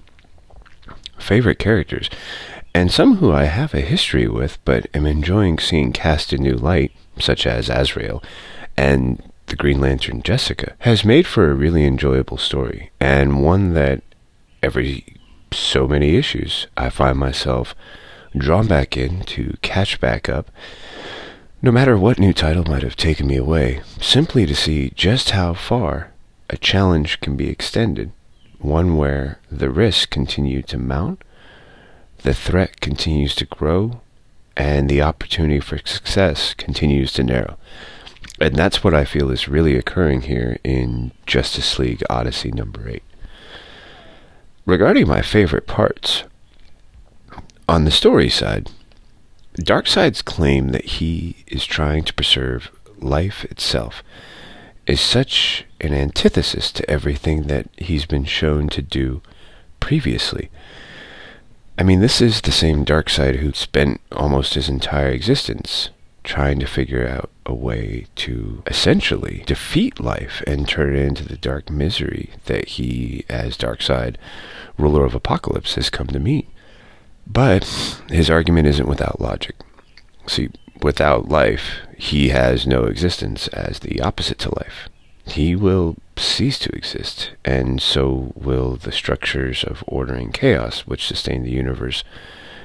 favorite 1.19 1.59
characters, 1.59 2.11
and 2.75 2.91
some 2.91 3.17
who 3.17 3.33
I 3.33 3.45
have 3.45 3.75
a 3.75 3.81
history 3.81 4.29
with 4.29 4.59
but 4.65 4.87
am 4.95 5.07
enjoying 5.07 5.59
seeing 5.59 5.93
cast 5.93 6.33
in 6.33 6.43
new 6.43 6.55
light, 6.55 6.93
such 7.19 7.47
as 7.47 7.71
Azrael, 7.71 8.23
and 8.77 9.23
the 9.47 9.57
Green 9.57 9.81
Lantern 9.81 10.23
Jessica, 10.23 10.75
has 10.81 11.05
made 11.05 11.27
for 11.27 11.51
a 11.51 11.55
really 11.55 11.85
enjoyable 11.85 12.37
story, 12.37 12.91
and 13.01 13.43
one 13.43 13.75
that 13.75 14.03
every 14.63 15.17
so 15.53 15.87
many 15.87 16.17
issues 16.17 16.67
I 16.77 16.91
find 16.91 17.19
myself 17.19 17.75
drawn 18.37 18.67
back 18.67 18.97
in 18.97 19.23
to 19.23 19.57
catch 19.63 20.01
back 20.01 20.29
up, 20.29 20.51
no 21.63 21.73
matter 21.73 21.97
what 21.97 22.19
new 22.19 22.33
title 22.33 22.65
might 22.65 22.83
have 22.83 22.97
taken 22.97 23.27
me 23.27 23.37
away, 23.37 23.81
simply 24.01 24.47
to 24.47 24.55
see 24.55 24.91
just 24.95 25.31
how 25.31 25.55
far 25.55 26.13
a 26.51 26.57
challenge 26.57 27.21
can 27.21 27.37
be 27.37 27.49
extended, 27.49 28.13
one 28.59 28.97
where 28.97 29.41
the 29.51 29.71
risks 29.71 30.07
continue 30.07 30.63
to 30.63 30.79
mount, 30.79 31.23
the 32.23 32.35
threat 32.35 32.81
continues 32.81 33.35
to 33.37 33.47
grow, 33.47 34.01
and 34.57 34.89
the 34.89 35.03
opportunity 35.03 35.61
for 35.61 35.79
success 35.79 36.55
continues 36.55 37.13
to 37.13 37.23
narrow. 37.23 37.57
And 38.41 38.55
that's 38.55 38.85
what 38.85 38.95
I 38.95 39.05
feel 39.05 39.31
is 39.31 39.49
really 39.49 39.77
occurring 39.77 40.23
here 40.23 40.59
in 40.63 41.13
Justice 41.27 41.79
League 41.79 42.03
Odyssey 42.11 42.53
number 42.53 42.89
8. 42.89 43.03
Regarding 44.67 45.09
my 45.09 45.23
favorite 45.23 45.67
parts, 45.67 46.25
on 47.69 47.85
the 47.85 47.91
story 47.91 48.29
side, 48.29 48.71
Darkseid's 49.59 50.23
claim 50.23 50.69
that 50.69 50.85
he 50.85 51.45
is 51.47 51.65
trying 51.65 52.05
to 52.05 52.15
preserve 52.15 52.71
life 52.99 53.45
itself 53.47 54.03
is 54.87 55.01
such 55.01 55.65
an 55.81 55.95
antithesis 55.95 56.71
to 56.73 56.89
everything 56.91 57.45
that 57.45 57.69
he's 57.79 58.07
been 58.07 58.25
shown 58.25 58.69
to 58.69 58.83
do 58.83 59.23
previously. 59.81 60.51
I 61.79 61.83
mean, 61.83 62.01
this 62.01 62.21
is 62.21 62.41
the 62.41 62.53
same 62.53 62.85
Darkseid 62.85 63.37
who 63.37 63.53
spent 63.53 64.01
almost 64.13 64.55
his 64.55 64.69
entire 64.69 65.11
existence 65.11 65.91
trying 66.23 66.59
to 66.61 66.67
figure 66.67 67.07
out 67.07 67.31
a 67.47 67.55
way 67.55 68.07
to 68.17 68.63
essentially 68.67 69.43
defeat 69.47 70.01
life 70.01 70.43
and 70.47 70.69
turn 70.69 70.95
it 70.95 71.03
into 71.03 71.25
the 71.25 71.37
dark 71.37 71.71
misery 71.71 72.31
that 72.47 72.69
he, 72.71 73.25
as 73.29 73.57
Darkseid, 73.57 74.17
ruler 74.77 75.05
of 75.05 75.15
Apokolips, 75.15 75.75
has 75.75 75.89
come 75.89 76.09
to 76.09 76.19
meet. 76.19 76.49
But 77.27 77.65
his 78.09 78.29
argument 78.29 78.69
isn't 78.69 78.89
without 78.89 79.21
logic. 79.21 79.57
See, 80.27 80.51
without 80.83 81.29
life, 81.29 81.79
he 81.97 82.29
has 82.29 82.67
no 82.67 82.85
existence 82.85 83.49
as 83.49 83.81
the 83.81 84.01
opposite 84.01 84.39
to 84.41 84.55
life. 84.55 84.89
He 85.27 85.57
will 85.57 85.97
cease 86.17 86.59
to 86.61 86.75
exist, 86.75 87.33
and 87.45 87.81
so 87.83 88.33
will 88.37 88.77
the 88.77 88.93
structures 88.93 89.65
of 89.65 89.83
order 89.87 90.15
and 90.15 90.33
chaos 90.33 90.81
which 90.81 91.07
sustain 91.07 91.43
the 91.43 91.51
universe 91.51 92.05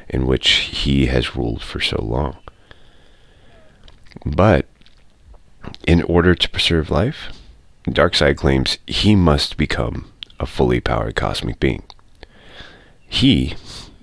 in 0.08 0.28
which 0.28 0.50
he 0.50 1.08
has 1.08 1.36
ruled 1.36 1.64
for 1.64 1.80
so 1.80 2.02
long. 2.02 2.38
But 4.26 4.68
in 5.86 6.04
order 6.04 6.36
to 6.36 6.50
preserve 6.50 6.90
life, 6.90 7.32
Darkseid 7.86 8.38
claims 8.38 8.78
he 8.86 9.16
must 9.16 9.58
become 9.58 10.12
a 10.40 10.46
fully 10.46 10.80
powered 10.80 11.16
cosmic 11.16 11.60
being. 11.60 11.84
He 13.08 13.56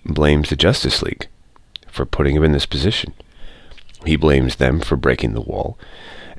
blames 0.05 0.51
the 0.51 0.57
Justice 0.57 1.03
League 1.03 1.29
for 1.87 2.05
putting 2.05 2.37
him 2.37 2.45
in 2.45 2.53
this 2.53 2.67
position. 2.67 3.15
He 4.05 4.17
blames 4.17 4.57
them 4.57 4.81
for 4.81 4.97
breaking 4.97 5.35
the 5.35 5.41
wall 5.41 5.79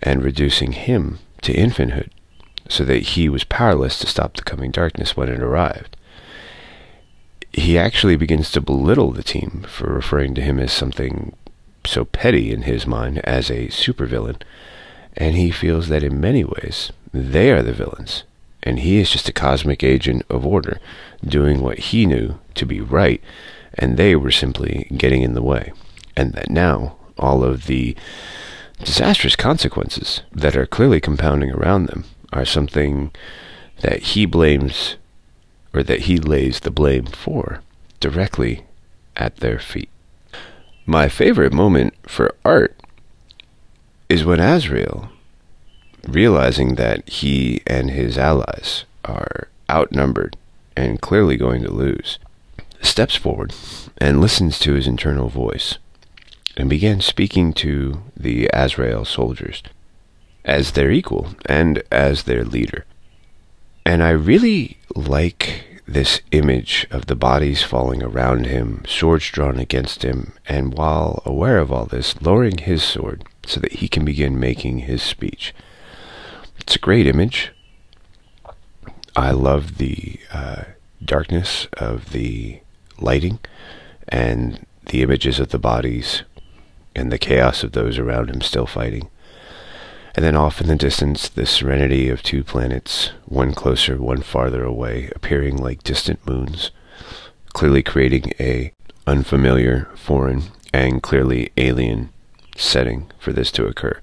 and 0.01 0.23
reducing 0.23 0.73
him 0.73 1.19
to 1.41 1.53
infanthood 1.53 2.09
so 2.69 2.85
that 2.85 2.99
he 2.99 3.27
was 3.27 3.43
powerless 3.43 3.99
to 3.99 4.07
stop 4.07 4.35
the 4.35 4.43
coming 4.43 4.71
darkness 4.71 5.17
when 5.17 5.27
it 5.27 5.41
arrived. 5.41 5.97
He 7.51 7.77
actually 7.77 8.15
begins 8.15 8.51
to 8.51 8.61
belittle 8.61 9.11
the 9.11 9.23
team 9.23 9.65
for 9.67 9.91
referring 9.91 10.35
to 10.35 10.41
him 10.41 10.59
as 10.59 10.71
something 10.71 11.35
so 11.85 12.05
petty 12.05 12.51
in 12.51 12.63
his 12.63 12.85
mind 12.85 13.19
as 13.19 13.49
a 13.49 13.67
supervillain, 13.67 14.41
and 15.17 15.35
he 15.35 15.51
feels 15.51 15.87
that 15.89 16.03
in 16.03 16.19
many 16.19 16.43
ways 16.43 16.91
they 17.13 17.51
are 17.51 17.63
the 17.63 17.73
villains, 17.73 18.23
and 18.63 18.79
he 18.79 18.99
is 18.99 19.09
just 19.09 19.29
a 19.29 19.33
cosmic 19.33 19.83
agent 19.83 20.23
of 20.29 20.45
order 20.45 20.79
doing 21.23 21.61
what 21.61 21.79
he 21.79 22.05
knew 22.05 22.39
to 22.55 22.65
be 22.65 22.79
right 22.81 23.21
and 23.79 23.97
they 23.97 24.15
were 24.15 24.31
simply 24.31 24.87
getting 24.95 25.21
in 25.21 25.33
the 25.33 25.41
way. 25.41 25.71
And 26.15 26.33
that 26.33 26.49
now 26.49 26.97
all 27.17 27.43
of 27.43 27.65
the 27.65 27.95
disastrous 28.83 29.35
consequences 29.35 30.21
that 30.31 30.55
are 30.55 30.65
clearly 30.65 30.99
compounding 30.99 31.51
around 31.51 31.85
them 31.85 32.05
are 32.33 32.45
something 32.45 33.11
that 33.81 33.99
he 33.99 34.25
blames 34.25 34.97
or 35.73 35.83
that 35.83 36.01
he 36.01 36.17
lays 36.17 36.59
the 36.59 36.71
blame 36.71 37.05
for 37.05 37.61
directly 37.99 38.65
at 39.15 39.37
their 39.37 39.59
feet. 39.59 39.89
My 40.85 41.07
favorite 41.07 41.53
moment 41.53 41.93
for 42.07 42.35
art 42.43 42.75
is 44.09 44.25
when 44.25 44.39
Azrael, 44.39 45.09
realizing 46.07 46.75
that 46.75 47.07
he 47.07 47.61
and 47.67 47.91
his 47.91 48.17
allies 48.17 48.85
are 49.05 49.47
outnumbered 49.69 50.35
and 50.75 50.99
clearly 50.99 51.37
going 51.37 51.61
to 51.61 51.71
lose, 51.71 52.17
steps 52.81 53.15
forward 53.15 53.53
and 53.99 54.19
listens 54.19 54.57
to 54.57 54.73
his 54.73 54.87
internal 54.87 55.29
voice 55.29 55.77
and 56.57 56.69
begins 56.69 57.05
speaking 57.05 57.53
to 57.53 58.01
the 58.17 58.49
Azrael 58.51 59.05
soldiers 59.05 59.61
as 60.43 60.71
their 60.71 60.89
equal 60.89 61.35
and 61.45 61.83
as 61.91 62.23
their 62.23 62.43
leader. 62.43 62.85
And 63.85 64.03
I 64.03 64.09
really 64.09 64.77
like 64.95 65.65
this 65.87 66.21
image 66.31 66.87
of 66.89 67.05
the 67.05 67.15
bodies 67.15 67.63
falling 67.63 68.01
around 68.01 68.45
him, 68.45 68.83
swords 68.87 69.29
drawn 69.29 69.59
against 69.59 70.03
him, 70.03 70.33
and 70.47 70.73
while 70.73 71.21
aware 71.25 71.59
of 71.59 71.71
all 71.71 71.85
this, 71.85 72.19
lowering 72.21 72.59
his 72.59 72.83
sword 72.83 73.23
so 73.49 73.59
that 73.59 73.73
he 73.73 73.87
can 73.87 74.05
begin 74.05 74.39
making 74.39 74.79
his 74.79 75.01
speech. 75.01 75.53
It's 76.59 76.75
a 76.75 76.79
great 76.79 77.07
image. 77.07 77.51
I 79.15 79.31
love 79.31 79.77
the 79.77 80.19
uh, 80.31 80.63
darkness 81.03 81.67
of 81.73 82.11
the 82.11 82.59
lighting 82.99 83.39
and 84.07 84.65
the 84.85 85.01
images 85.01 85.39
of 85.39 85.49
the 85.49 85.57
bodies 85.57 86.23
and 86.95 87.11
the 87.11 87.17
chaos 87.17 87.63
of 87.63 87.71
those 87.71 87.97
around 87.97 88.29
him 88.29 88.41
still 88.41 88.67
fighting. 88.67 89.09
And 90.15 90.23
then 90.23 90.35
off 90.35 90.61
in 90.61 90.67
the 90.67 90.75
distance, 90.75 91.27
the 91.27 91.45
serenity 91.45 92.09
of 92.09 92.21
two 92.21 92.43
planets, 92.43 93.11
one 93.25 93.53
closer, 93.53 93.97
one 93.97 94.21
farther 94.21 94.63
away, 94.63 95.09
appearing 95.15 95.57
like 95.57 95.83
distant 95.83 96.25
moons, 96.27 96.71
clearly 97.53 97.81
creating 97.81 98.33
a 98.39 98.73
unfamiliar, 99.07 99.89
foreign, 99.95 100.43
and 100.71 101.01
clearly 101.01 101.51
alien 101.57 102.09
setting 102.59 103.09
for 103.19 103.33
this 103.33 103.51
to 103.51 103.65
occur. 103.65 103.99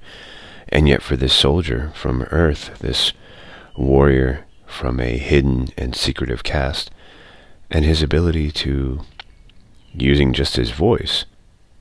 And 0.69 0.89
yet 0.89 1.03
for 1.03 1.17
this 1.17 1.33
soldier 1.33 1.93
from 1.95 2.23
Earth, 2.31 2.79
this 2.81 3.13
warrior 3.77 4.45
from 4.67 5.01
a 5.01 5.17
hidden 5.17 5.69
and 5.77 5.95
secretive 5.95 6.43
caste, 6.43 6.91
and 7.71 7.85
his 7.85 8.03
ability 8.03 8.51
to, 8.51 9.01
using 9.95 10.33
just 10.33 10.57
his 10.57 10.71
voice, 10.71 11.25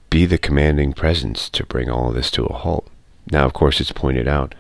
be 0.09 0.26
the 0.26 0.38
commanding 0.38 0.93
presence 0.93 1.49
to 1.49 1.65
bring 1.65 1.89
all 1.89 2.11
this 2.11 2.32
to 2.32 2.45
a 2.45 2.53
halt. 2.53 2.88
Now, 3.32 3.45
of 3.45 3.53
course, 3.53 3.82
it's 3.82 3.91
pointed 3.91 4.28
out 4.28 4.55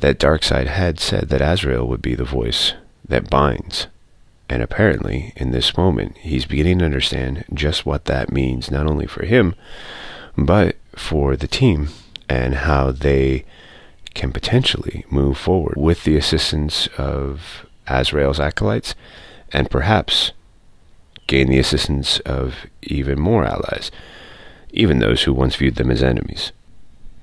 that 0.00 0.18
Darkseid 0.18 0.66
had 0.66 1.00
said 1.00 1.28
that 1.28 1.42
Azrael 1.42 1.86
would 1.86 2.02
be 2.02 2.14
the 2.14 2.24
voice 2.24 2.74
that 3.08 3.30
binds. 3.30 3.88
And 4.48 4.62
apparently, 4.62 5.32
in 5.36 5.50
this 5.50 5.76
moment, 5.76 6.16
he's 6.18 6.46
beginning 6.46 6.78
to 6.78 6.84
understand 6.84 7.44
just 7.52 7.84
what 7.84 8.04
that 8.04 8.30
means, 8.30 8.70
not 8.70 8.86
only 8.86 9.06
for 9.06 9.24
him, 9.24 9.54
but 10.36 10.76
for 10.96 11.36
the 11.36 11.46
team 11.46 11.88
and 12.28 12.54
how 12.54 12.90
they 12.90 13.44
can 14.14 14.32
potentially 14.32 15.04
move 15.10 15.38
forward 15.38 15.76
with 15.76 16.04
the 16.04 16.16
assistance 16.16 16.88
of 16.98 17.66
Azrael's 17.86 18.40
acolytes 18.40 18.94
and 19.52 19.70
perhaps 19.70 20.32
gain 21.26 21.48
the 21.48 21.58
assistance 21.58 22.18
of 22.20 22.66
even 22.82 23.20
more 23.20 23.44
allies, 23.44 23.90
even 24.72 24.98
those 24.98 25.22
who 25.22 25.32
once 25.32 25.56
viewed 25.56 25.76
them 25.76 25.90
as 25.90 26.02
enemies. 26.02 26.52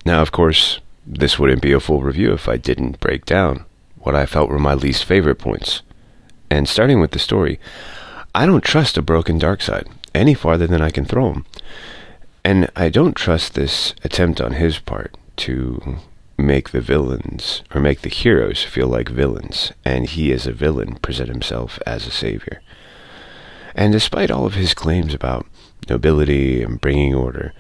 Now, 0.06 0.22
of 0.22 0.32
course, 0.32 0.80
this 1.06 1.38
wouldn't 1.38 1.62
be 1.62 1.74
a 1.74 1.80
full 1.80 2.02
review 2.02 2.34
if 2.34 2.48
I 2.48 2.58
didn't 2.58 3.00
break 3.00 3.26
down 3.26 3.66
what 4.00 4.16
I 4.16 4.26
felt 4.26 4.50
were 4.50 4.60
my 4.60 4.74
least 4.74 5.06
favorite 5.06 5.40
points. 5.40 5.82
And 6.50 6.68
starting 6.68 7.00
with 7.00 7.12
the 7.12 7.20
story, 7.20 7.60
I 8.36 8.46
don't 8.46 8.64
trust 8.64 8.98
a 8.98 9.02
broken 9.02 9.40
Darkseid 9.40 9.88
any 10.14 10.34
farther 10.34 10.68
than 10.68 10.82
I 10.82 10.90
can 10.90 11.06
throw 11.06 11.32
him. 11.32 11.46
And 12.44 12.70
I 12.76 12.90
don't 12.90 13.16
trust 13.16 13.54
this 13.54 13.94
attempt 14.04 14.42
on 14.42 14.54
his 14.54 14.78
part 14.80 15.16
to 15.38 15.98
make 16.38 16.72
the 16.72 16.82
villains 16.82 17.64
or 17.74 17.80
make 17.80 18.02
the 18.02 18.10
heroes 18.10 18.64
feel 18.64 18.88
like 18.88 19.10
villains, 19.10 19.72
and 19.86 20.08
he 20.08 20.34
as 20.34 20.46
a 20.46 20.52
villain 20.52 20.96
present 20.96 21.30
himself 21.30 21.80
as 21.86 22.06
a 22.06 22.12
savior. 22.12 22.62
And 23.76 23.94
despite 23.94 24.30
all 24.30 24.46
of 24.46 24.56
his 24.56 24.74
claims 24.74 25.14
about 25.14 25.46
nobility 25.90 26.62
and 26.62 26.82
bringing 26.82 27.16
order, 27.16 27.54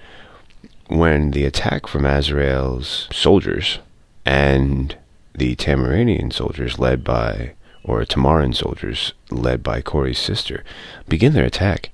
when 0.88 1.32
the 1.32 1.46
attack 1.46 1.88
from 1.88 2.06
Azrael's 2.06 3.08
soldiers 3.12 3.80
and 4.26 4.96
the 5.34 5.56
Tamaranian 5.56 6.32
soldiers 6.32 6.78
led 6.78 7.04
by, 7.04 7.54
or 7.84 8.04
Tamaran 8.06 8.54
soldiers 8.54 9.14
led 9.32 9.64
by 9.64 9.82
Kori's 9.82 10.20
sister, 10.20 10.64
begin 11.08 11.34
their 11.34 11.46
attack, 11.46 11.90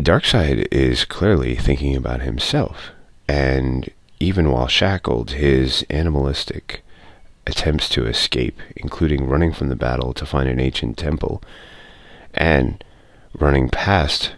Darkseid 0.00 0.68
is 0.70 1.04
clearly 1.04 1.56
thinking 1.56 1.96
about 1.96 2.20
himself, 2.20 2.92
and 3.28 3.90
even 4.20 4.50
while 4.50 4.68
shackled, 4.68 5.32
his 5.32 5.84
animalistic 5.90 6.82
attempts 7.48 7.88
to 7.88 8.06
escape, 8.06 8.60
including 8.76 9.26
running 9.26 9.52
from 9.52 9.68
the 9.68 9.76
battle 9.76 10.14
to 10.14 10.24
find 10.24 10.48
an 10.48 10.60
ancient 10.60 10.96
temple, 10.96 11.42
and 12.32 12.84
running 13.38 13.68
past 13.68 14.34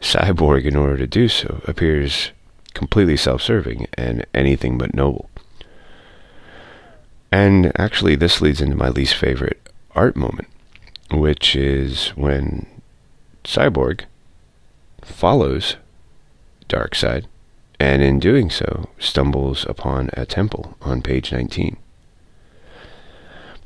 Cyborg 0.00 0.64
in 0.64 0.74
order 0.74 0.96
to 0.96 1.06
do 1.06 1.28
so, 1.28 1.62
appears 1.64 2.32
completely 2.74 3.16
self 3.16 3.40
serving 3.40 3.86
and 3.94 4.26
anything 4.34 4.76
but 4.78 4.94
noble. 4.94 5.30
And 7.30 7.72
actually, 7.78 8.16
this 8.16 8.40
leads 8.40 8.60
into 8.60 8.76
my 8.76 8.88
least 8.88 9.14
favorite 9.14 9.68
art 9.94 10.16
moment, 10.16 10.48
which 11.12 11.54
is 11.54 12.08
when 12.10 12.66
Cyborg 13.44 14.06
follows 15.04 15.76
Darkseid, 16.68 17.26
and 17.78 18.02
in 18.02 18.18
doing 18.18 18.50
so, 18.50 18.88
stumbles 18.98 19.66
upon 19.68 20.10
a 20.14 20.26
temple 20.26 20.76
on 20.80 21.02
page 21.02 21.32
19. 21.32 21.76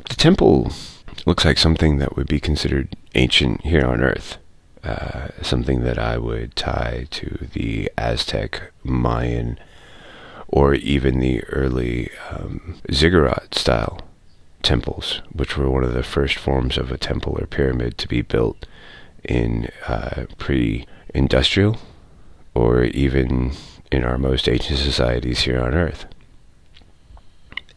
The 0.08 0.14
temple 0.14 0.72
looks 1.26 1.44
like 1.44 1.58
something 1.58 1.98
that 1.98 2.16
would 2.16 2.28
be 2.28 2.40
considered 2.40 2.96
ancient 3.14 3.62
here 3.62 3.86
on 3.86 4.00
Earth. 4.00 4.38
Uh, 4.82 5.28
something 5.42 5.82
that 5.82 5.98
I 5.98 6.18
would 6.18 6.54
tie 6.56 7.06
to 7.10 7.48
the 7.52 7.90
Aztec, 7.98 8.72
Mayan, 8.84 9.58
or 10.46 10.74
even 10.74 11.18
the 11.18 11.44
early 11.44 12.10
um, 12.30 12.80
ziggurat 12.92 13.54
style 13.54 14.00
temples, 14.62 15.20
which 15.32 15.56
were 15.56 15.70
one 15.70 15.84
of 15.84 15.92
the 15.92 16.02
first 16.02 16.36
forms 16.36 16.78
of 16.78 16.90
a 16.90 16.98
temple 16.98 17.36
or 17.38 17.46
pyramid 17.46 17.98
to 17.98 18.08
be 18.08 18.22
built 18.22 18.66
in 19.24 19.68
uh, 19.86 20.24
pre 20.38 20.86
industrial 21.14 21.78
or 22.54 22.84
even 22.84 23.52
in 23.90 24.04
our 24.04 24.18
most 24.18 24.48
ancient 24.48 24.78
societies 24.78 25.40
here 25.40 25.60
on 25.60 25.74
Earth. 25.74 26.06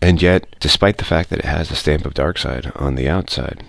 And 0.01 0.21
yet, 0.21 0.47
despite 0.59 0.97
the 0.97 1.05
fact 1.05 1.29
that 1.29 1.39
it 1.39 1.45
has 1.45 1.69
a 1.69 1.75
stamp 1.75 2.05
of 2.05 2.13
Darkseid 2.13 2.71
on 2.79 2.95
the 2.95 3.07
outside, 3.07 3.63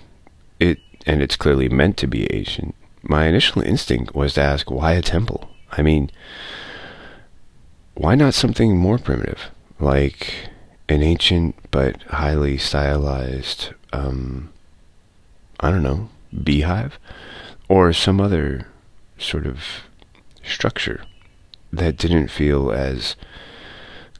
it 0.59 0.79
and 1.05 1.21
it's 1.21 1.35
clearly 1.35 1.69
meant 1.69 1.97
to 1.97 2.07
be 2.07 2.33
ancient, 2.33 2.75
my 3.03 3.27
initial 3.27 3.61
instinct 3.61 4.15
was 4.15 4.33
to 4.33 4.41
ask 4.41 4.71
why 4.71 4.93
a 4.93 5.01
temple? 5.01 5.49
I 5.71 5.81
mean, 5.81 6.09
why 7.93 8.15
not 8.15 8.33
something 8.33 8.77
more 8.77 8.97
primitive, 8.97 9.51
like 9.79 10.49
an 10.89 11.03
ancient 11.03 11.55
but 11.71 12.01
highly 12.03 12.57
stylized, 12.57 13.73
um, 13.91 14.51
I 15.59 15.69
don't 15.69 15.83
know, 15.83 16.09
beehive, 16.43 16.97
or 17.69 17.93
some 17.93 18.19
other 18.19 18.67
sort 19.23 19.45
of 19.45 19.63
structure 20.43 21.03
that 21.71 21.97
didn't 21.97 22.27
feel 22.27 22.71
as 22.71 23.15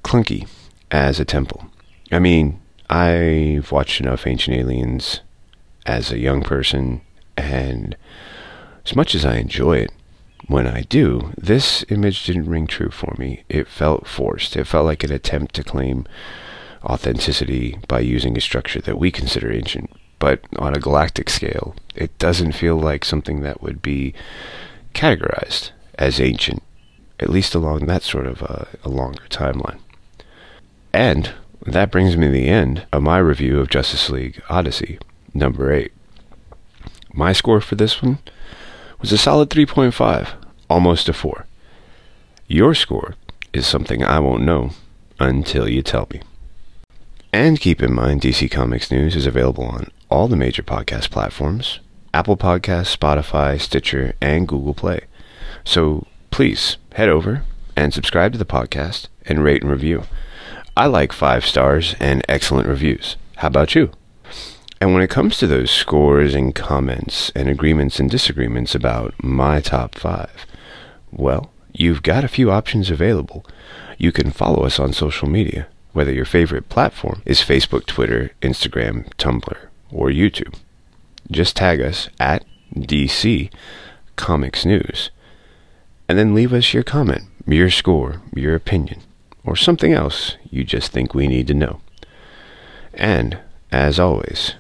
clunky 0.04 0.48
as 0.92 1.20
a 1.20 1.26
temple. 1.26 1.66
I 2.12 2.20
mean, 2.20 2.60
I've 2.90 3.72
watched 3.72 4.00
enough 4.00 4.28
Ancient 4.28 4.58
Aliens 4.58 5.22
as 5.86 6.12
a 6.12 6.20
young 6.20 6.42
person, 6.42 7.02
and 7.38 7.96
as 8.86 8.96
much 8.96 9.16
as 9.16 9.26
I 9.26 9.38
enjoy 9.38 9.78
it, 9.78 9.92
when 10.48 10.68
I 10.68 10.82
do, 10.82 11.34
this 11.38 11.86
image 11.90 12.26
didn't 12.26 12.50
ring 12.50 12.68
true 12.68 12.90
for 12.90 13.16
me. 13.18 13.44
It 13.48 13.68
felt 13.68 14.08
forced. 14.08 14.58
It 14.58 14.66
felt 14.66 14.86
like 14.86 15.04
an 15.04 15.12
attempt 15.12 15.56
to 15.56 15.64
claim 15.64 16.06
authenticity 16.84 17.78
by 17.88 18.02
using 18.02 18.38
a 18.38 18.42
structure 18.42 18.82
that 18.82 18.98
we 18.98 19.10
consider 19.10 19.52
ancient. 19.52 19.90
But 20.20 20.42
on 20.58 20.76
a 20.76 20.80
galactic 20.80 21.30
scale, 21.30 21.76
it 21.96 22.18
doesn't 22.18 22.54
feel 22.54 22.78
like 22.78 23.06
something 23.06 23.42
that 23.42 23.62
would 23.62 23.82
be 23.82 24.14
categorized 24.94 25.72
as 25.96 26.20
ancient, 26.20 26.64
at 27.20 27.30
least 27.30 27.56
along 27.56 27.86
that 27.86 28.04
sort 28.04 28.28
of 28.28 28.42
a, 28.42 28.68
a 28.84 28.90
longer 28.90 29.24
timeline. 29.30 29.80
And 30.92 31.34
that 31.66 31.92
brings 31.92 32.18
me 32.18 32.28
to 32.28 32.32
the 32.32 32.48
end 32.48 32.86
of 32.92 33.04
my 33.04 33.18
review 33.18 33.60
of 33.60 33.70
Justice 33.70 34.10
League 34.10 34.42
Odyssey, 34.50 35.00
number 35.34 35.72
8. 35.72 35.92
My 37.14 37.32
score 37.32 37.62
for 37.62 37.76
this 37.76 38.02
one 38.02 38.20
was 39.00 39.12
a 39.12 39.18
solid 39.18 39.50
3.5, 39.50 40.30
almost 40.70 41.10
a 41.10 41.14
4. 41.14 41.46
Your 42.48 42.76
score 42.76 43.16
is 43.54 43.66
something 43.66 44.04
I 44.04 44.20
won't 44.20 44.44
know 44.44 44.72
until 45.20 45.70
you 45.70 45.82
tell 45.82 46.08
me. 46.12 46.22
And 47.32 47.60
keep 47.60 47.82
in 47.82 47.94
mind, 47.94 48.22
DC 48.22 48.52
Comics 48.52 48.92
News 48.92 49.16
is 49.16 49.26
available 49.26 49.66
on 49.66 49.90
all 50.10 50.28
the 50.28 50.36
major 50.36 50.62
podcast 50.62 51.10
platforms 51.10 51.80
Apple 52.14 52.38
Podcasts, 52.38 52.96
Spotify, 52.96 53.60
Stitcher, 53.60 54.14
and 54.22 54.48
Google 54.48 54.74
Play. 54.74 55.02
So 55.64 56.06
please 56.30 56.78
head 56.94 57.10
over 57.10 57.44
and 57.76 57.94
subscribe 57.94 58.34
to 58.34 58.38
the 58.38 58.46
podcast 58.46 59.08
and 59.26 59.44
rate 59.44 59.64
and 59.64 59.72
review. 59.72 60.04
I 60.78 60.86
like 60.86 61.12
five 61.12 61.46
stars 61.46 61.96
and 62.00 62.24
excellent 62.30 62.68
reviews. 62.68 63.16
How 63.38 63.48
about 63.48 63.76
you? 63.76 63.92
And 64.80 64.94
when 64.94 65.02
it 65.02 65.10
comes 65.10 65.38
to 65.38 65.48
those 65.48 65.72
scores 65.72 66.36
and 66.36 66.54
comments 66.54 67.32
and 67.36 67.48
agreements 67.48 68.00
and 68.00 68.10
disagreements 68.10 68.76
about 68.76 69.14
my 69.24 69.60
top 69.62 69.96
five, 69.96 70.46
well, 71.12 71.52
you've 71.72 72.04
got 72.04 72.24
a 72.24 72.28
few 72.28 72.52
options 72.52 72.92
available. 72.92 73.46
You 73.98 74.12
can 74.12 74.32
follow 74.32 74.66
us 74.66 74.80
on 74.80 74.94
social 74.94 75.30
media, 75.30 75.68
whether 75.94 76.12
your 76.12 76.26
favorite 76.26 76.70
platform 76.70 77.22
is 77.26 77.40
Facebook, 77.40 77.86
Twitter, 77.86 78.32
Instagram, 78.42 79.12
Tumblr, 79.16 79.58
or 79.92 80.10
YouTube. 80.10 80.56
Just 81.32 81.56
tag 81.56 81.82
us 81.82 82.10
at 82.20 82.46
DC 82.76 83.52
Comics 84.16 84.66
News 84.66 85.10
and 86.08 86.18
then 86.18 86.36
leave 86.36 86.54
us 86.54 86.74
your 86.74 86.84
comment, 86.84 87.24
your 87.48 87.70
score, 87.70 88.22
your 88.36 88.56
opinion, 88.56 89.02
or 89.44 89.56
something 89.56 89.94
else 89.94 90.38
you 90.50 90.64
just 90.64 90.92
think 90.92 91.14
we 91.14 91.28
need 91.28 91.48
to 91.48 91.54
know. 91.54 91.82
And, 92.94 93.40
as 93.72 94.00
always, 94.00 94.54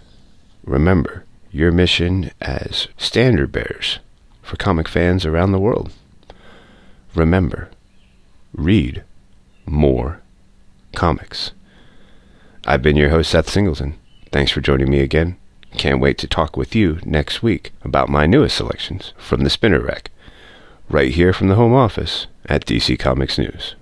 remember 0.64 1.26
your 1.52 1.72
mission 1.72 2.32
as 2.42 2.88
standard 2.98 3.52
bearers 3.52 4.00
for 4.42 4.58
comic 4.58 4.88
fans 4.88 5.26
around 5.26 5.52
the 5.52 5.60
world. 5.60 5.92
Remember, 7.14 7.70
read 8.54 9.04
more 9.66 10.22
comics. 10.96 11.52
I've 12.66 12.82
been 12.82 12.96
your 12.96 13.10
host, 13.10 13.32
Seth 13.32 13.50
Singleton. 13.50 14.00
Thanks 14.32 14.52
for 14.52 14.62
joining 14.62 14.90
me 14.90 15.00
again. 15.00 15.38
Can't 15.78 16.00
wait 16.00 16.18
to 16.20 16.28
talk 16.28 16.56
with 16.56 16.76
you 16.76 17.00
next 17.04 17.44
week 17.44 17.72
about 17.84 18.10
my 18.10 18.26
newest 18.26 18.56
selections 18.56 19.14
from 19.18 19.42
the 19.42 19.50
Spinner 19.50 19.82
Rack, 19.82 20.12
right 20.90 21.12
here 21.12 21.34
from 21.34 21.48
the 21.50 21.56
home 21.56 21.74
office 21.74 22.28
at 22.46 22.66
DC 22.66 22.98
Comics 23.00 23.38
News. 23.38 23.76